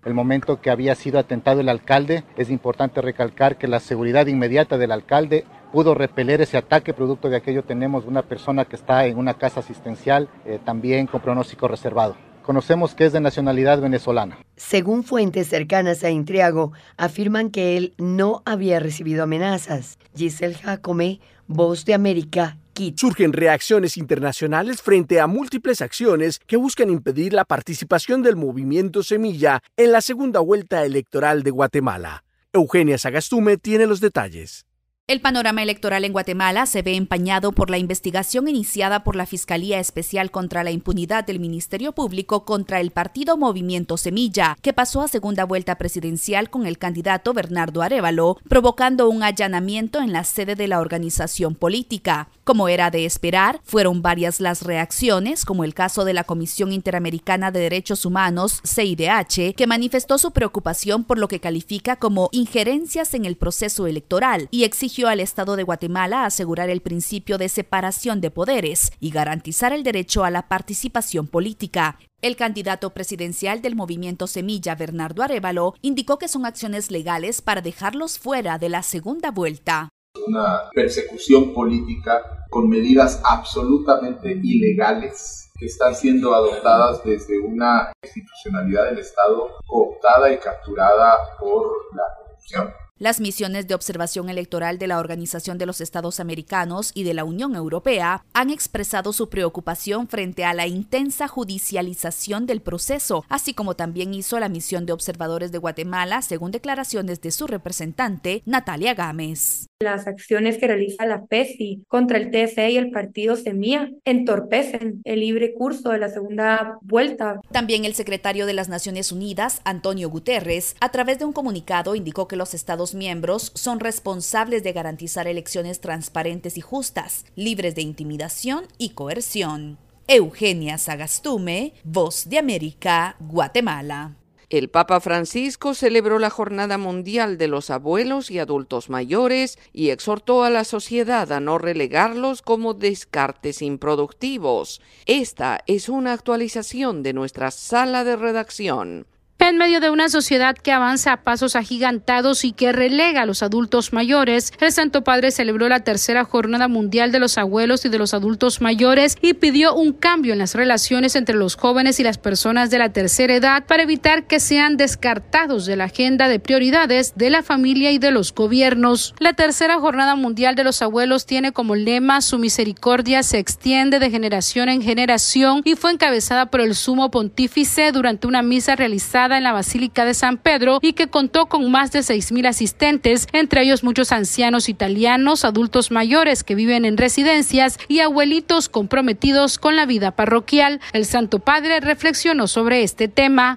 [0.04, 4.76] El momento que había sido atentado el alcalde, es importante recalcar que la seguridad inmediata
[4.76, 6.92] del alcalde pudo repeler ese ataque.
[6.92, 11.22] Producto de aquello tenemos una persona que está en una casa asistencial eh, también con
[11.22, 12.16] pronóstico reservado.
[12.42, 14.38] Conocemos que es de nacionalidad venezolana.
[14.56, 19.98] Según fuentes cercanas a Intriago, afirman que él no había recibido amenazas.
[20.14, 22.58] Giselle Jacome, Voz de América,
[22.96, 29.62] Surgen reacciones internacionales frente a múltiples acciones que buscan impedir la participación del movimiento Semilla
[29.76, 32.24] en la segunda vuelta electoral de Guatemala.
[32.52, 34.66] Eugenia Sagastume tiene los detalles.
[35.06, 39.78] El panorama electoral en Guatemala se ve empañado por la investigación iniciada por la Fiscalía
[39.78, 45.08] Especial contra la Impunidad del Ministerio Público contra el partido Movimiento Semilla, que pasó a
[45.08, 50.68] segunda vuelta presidencial con el candidato Bernardo Arevalo, provocando un allanamiento en la sede de
[50.68, 52.30] la organización política.
[52.44, 57.50] Como era de esperar, fueron varias las reacciones, como el caso de la Comisión Interamericana
[57.50, 63.26] de Derechos Humanos, CIDH, que manifestó su preocupación por lo que califica como injerencias en
[63.26, 68.30] el proceso electoral y exigió al Estado de Guatemala asegurar el principio de separación de
[68.30, 71.98] poderes y garantizar el derecho a la participación política.
[72.22, 78.18] El candidato presidencial del movimiento Semilla, Bernardo Arevalo, indicó que son acciones legales para dejarlos
[78.18, 79.88] fuera de la segunda vuelta.
[80.26, 88.98] Una persecución política con medidas absolutamente ilegales que están siendo adoptadas desde una institucionalidad del
[88.98, 92.83] Estado cooptada y capturada por la corrupción.
[93.00, 97.24] Las misiones de observación electoral de la Organización de los Estados Americanos y de la
[97.24, 103.74] Unión Europea han expresado su preocupación frente a la intensa judicialización del proceso, así como
[103.74, 109.66] también hizo la misión de observadores de Guatemala, según declaraciones de su representante, Natalia Gámez.
[109.80, 115.18] Las acciones que realiza la PESI contra el TSE y el partido Semilla entorpecen el
[115.18, 117.40] libre curso de la segunda vuelta.
[117.50, 122.28] También el secretario de las Naciones Unidas, Antonio Guterres, a través de un comunicado indicó
[122.28, 128.66] que los Estados miembros son responsables de garantizar elecciones transparentes y justas, libres de intimidación
[128.78, 129.78] y coerción.
[130.06, 134.16] Eugenia Sagastume, Voz de América, Guatemala.
[134.50, 140.44] El Papa Francisco celebró la Jornada Mundial de los Abuelos y Adultos Mayores y exhortó
[140.44, 144.82] a la sociedad a no relegarlos como descartes improductivos.
[145.06, 149.06] Esta es una actualización de nuestra sala de redacción.
[149.46, 153.42] En medio de una sociedad que avanza a pasos agigantados y que relega a los
[153.42, 157.98] adultos mayores, el Santo Padre celebró la tercera Jornada Mundial de los Abuelos y de
[157.98, 162.16] los Adultos Mayores y pidió un cambio en las relaciones entre los jóvenes y las
[162.16, 167.12] personas de la tercera edad para evitar que sean descartados de la agenda de prioridades
[167.14, 169.14] de la familia y de los gobiernos.
[169.18, 174.10] La tercera Jornada Mundial de los Abuelos tiene como lema Su misericordia se extiende de
[174.10, 179.44] generación en generación y fue encabezada por el sumo pontífice durante una misa realizada en
[179.44, 183.62] la Basílica de San Pedro y que contó con más de seis mil asistentes, entre
[183.62, 189.86] ellos muchos ancianos italianos, adultos mayores que viven en residencias y abuelitos comprometidos con la
[189.86, 190.80] vida parroquial.
[190.92, 193.56] El Santo Padre reflexionó sobre este tema.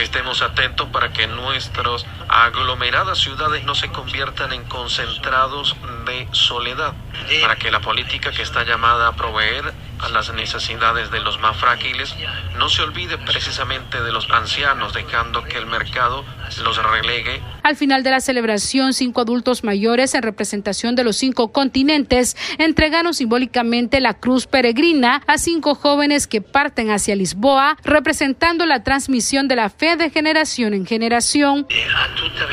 [0.00, 5.76] Estemos atentos para que nuestras aglomeradas ciudades no se conviertan en concentrados
[6.06, 6.94] de soledad,
[7.40, 11.56] para que la política que está llamada a proveer a las necesidades de los más
[11.56, 12.14] frágiles,
[12.58, 16.24] no se olvide precisamente de los ancianos, dejando que el mercado
[16.62, 17.40] los relegue.
[17.62, 23.14] Al final de la celebración, cinco adultos mayores en representación de los cinco continentes entregaron
[23.14, 29.56] simbólicamente la cruz peregrina a cinco jóvenes que parten hacia Lisboa, representando la transmisión de
[29.56, 31.66] la fe de generación en generación.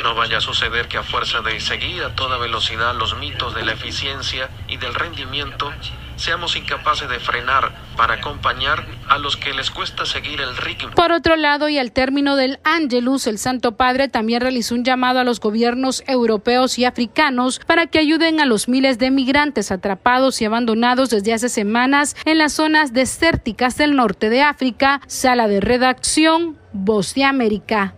[0.04, 3.66] No vaya a suceder que a fuerza de seguir a toda velocidad los mitos de
[3.66, 5.72] la eficiencia y del rendimiento,
[6.16, 10.92] seamos incapaces de frenar para acompañar a los que les cuesta seguir el ritmo.
[10.92, 15.20] Por otro lado, y al término del Angelus, el Santo Padre también realizó un llamado
[15.20, 20.42] a los gobiernos europeos y africanos para que ayuden a los miles de migrantes atrapados
[20.42, 25.02] y abandonados desde hace semanas en las zonas desérticas del norte de África.
[25.08, 27.96] Sala de redacción, Voz de América.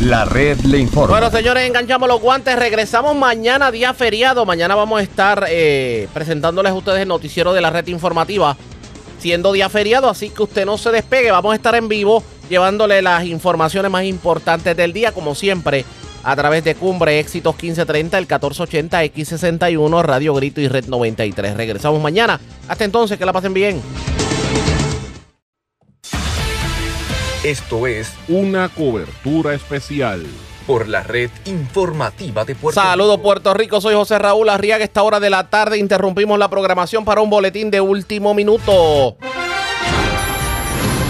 [0.00, 1.18] La red le informa.
[1.18, 2.56] Bueno, señores, enganchamos los guantes.
[2.56, 4.46] Regresamos mañana, día feriado.
[4.46, 8.56] Mañana vamos a estar eh, presentándoles a ustedes el noticiero de la red informativa,
[9.18, 10.08] siendo día feriado.
[10.08, 11.32] Así que usted no se despegue.
[11.32, 15.84] Vamos a estar en vivo llevándole las informaciones más importantes del día, como siempre,
[16.22, 21.56] a través de Cumbre Éxitos 1530, el 1480, X61, Radio Grito y Red 93.
[21.56, 22.40] Regresamos mañana.
[22.68, 23.82] Hasta entonces, que la pasen bien.
[27.44, 30.26] Esto es una cobertura especial
[30.66, 34.82] por la red informativa de Puerto Saludos Puerto Rico, soy José Raúl Arriaga.
[34.82, 39.16] Esta hora de la tarde interrumpimos la programación para un boletín de último minuto.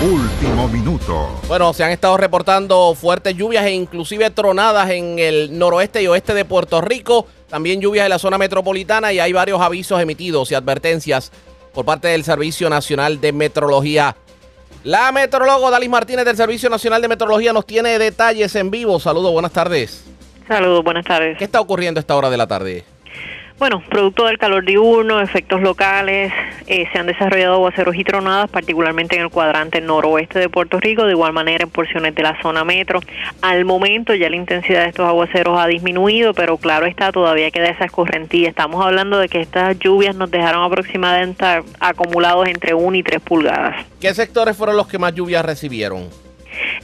[0.03, 1.41] Último minuto.
[1.49, 6.35] Bueno, se han estado reportando fuertes lluvias e inclusive tronadas en el noroeste y oeste
[6.35, 7.27] de Puerto Rico.
[7.49, 11.33] También lluvias en la zona metropolitana y hay varios avisos emitidos y advertencias
[11.73, 14.15] por parte del Servicio Nacional de Metrología.
[14.85, 18.99] La metrólogo Dalis Martínez del Servicio Nacional de Metrología nos tiene detalles en vivo.
[19.01, 20.05] Saludos, buenas tardes.
[20.47, 21.37] Saludos, buenas tardes.
[21.37, 22.85] ¿Qué está ocurriendo a esta hora de la tarde?
[23.59, 26.33] Bueno, producto del calor diurno, efectos locales,
[26.69, 31.05] eh, se han desarrollado aguaceros y tronadas, particularmente en el cuadrante noroeste de Puerto Rico,
[31.07, 33.01] de igual manera en porciones de la zona metro.
[33.43, 37.67] Al momento ya la intensidad de estos aguaceros ha disminuido, pero claro está, todavía queda
[37.67, 38.49] esa escorrentía.
[38.49, 41.45] Estamos hablando de que estas lluvias nos dejaron aproximadamente
[41.81, 43.85] acumulados entre 1 y 3 pulgadas.
[44.01, 46.28] ¿Qué sectores fueron los que más lluvias recibieron?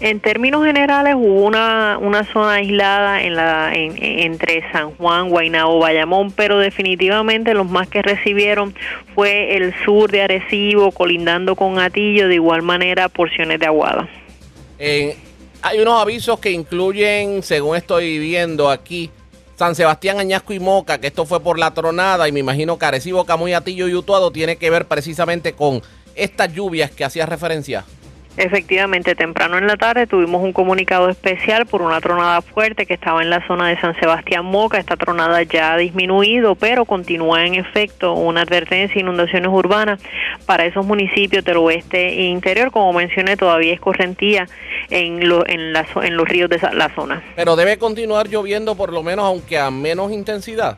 [0.00, 6.32] En términos generales hubo una, una zona aislada en la, entre San Juan, Guaynabo, Bayamón,
[6.32, 8.74] pero definitivamente los más que recibieron
[9.14, 14.08] fue el sur de Arecibo, colindando con Atillo, de igual manera porciones de Aguada.
[14.78, 19.10] hay unos avisos que incluyen, según estoy viendo aquí,
[19.56, 22.86] San Sebastián, Añasco y Moca, que esto fue por la tronada y me imagino que
[22.86, 25.80] Arecibo, Camuy, Atillo y Utuado tiene que ver precisamente con
[26.16, 27.84] estas lluvias que hacía referencia.
[28.36, 33.22] Efectivamente, temprano en la tarde tuvimos un comunicado especial por una tronada fuerte que estaba
[33.22, 34.78] en la zona de San Sebastián Moca.
[34.78, 40.00] Esta tronada ya ha disminuido, pero continúa en efecto una advertencia de inundaciones urbanas
[40.46, 42.72] para esos municipios del oeste e interior.
[42.72, 44.48] Como mencioné, todavía es correntía
[44.90, 47.22] en, en, en los ríos de la zona.
[47.36, 50.76] Pero debe continuar lloviendo por lo menos, aunque a menos intensidad.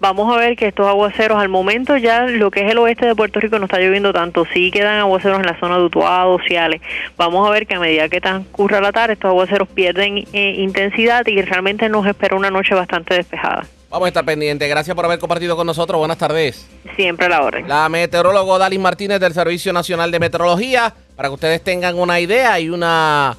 [0.00, 3.14] Vamos a ver que estos aguaceros al momento ya lo que es el oeste de
[3.14, 6.80] Puerto Rico no está lloviendo tanto, sí quedan aguaceros en la zona de Utuado, Ciales.
[7.16, 11.26] Vamos a ver que a medida que transcurra la tarde estos aguaceros pierden eh, intensidad
[11.26, 13.64] y realmente nos espera una noche bastante despejada.
[13.90, 14.68] Vamos a estar pendientes.
[14.68, 15.98] Gracias por haber compartido con nosotros.
[15.98, 16.68] Buenas tardes.
[16.94, 17.66] Siempre a la orden.
[17.66, 20.92] La meteorólogo Dalis Martínez del Servicio Nacional de Meteorología.
[21.16, 23.36] Para que ustedes tengan una idea y una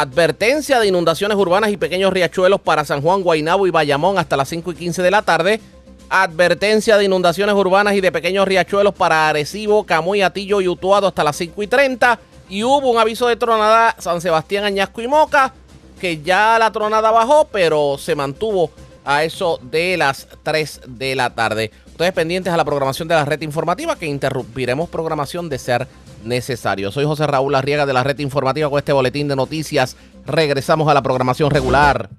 [0.00, 4.48] advertencia de inundaciones urbanas y pequeños riachuelos para San Juan, Guaynabo y Bayamón hasta las
[4.48, 5.60] 5 y 15 de la tarde.
[6.08, 11.22] Advertencia de inundaciones urbanas y de pequeños riachuelos para Arecibo, Camuy, Atillo y Utuado hasta
[11.22, 12.18] las 5 y 30.
[12.48, 15.52] Y hubo un aviso de tronada San Sebastián, Añasco y Moca,
[16.00, 18.70] que ya la tronada bajó, pero se mantuvo
[19.04, 21.70] a eso de las 3 de la tarde.
[21.88, 25.86] Ustedes pendientes a la programación de la red informativa, que interrumpiremos programación de ser
[26.24, 26.90] necesario.
[26.90, 29.96] Soy José Raúl Arriaga de la red informativa con este boletín de noticias.
[30.26, 32.10] Regresamos a la programación regular.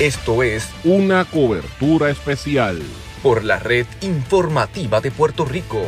[0.00, 2.80] Esto es una cobertura especial
[3.22, 5.82] por la red informativa de Puerto Rico.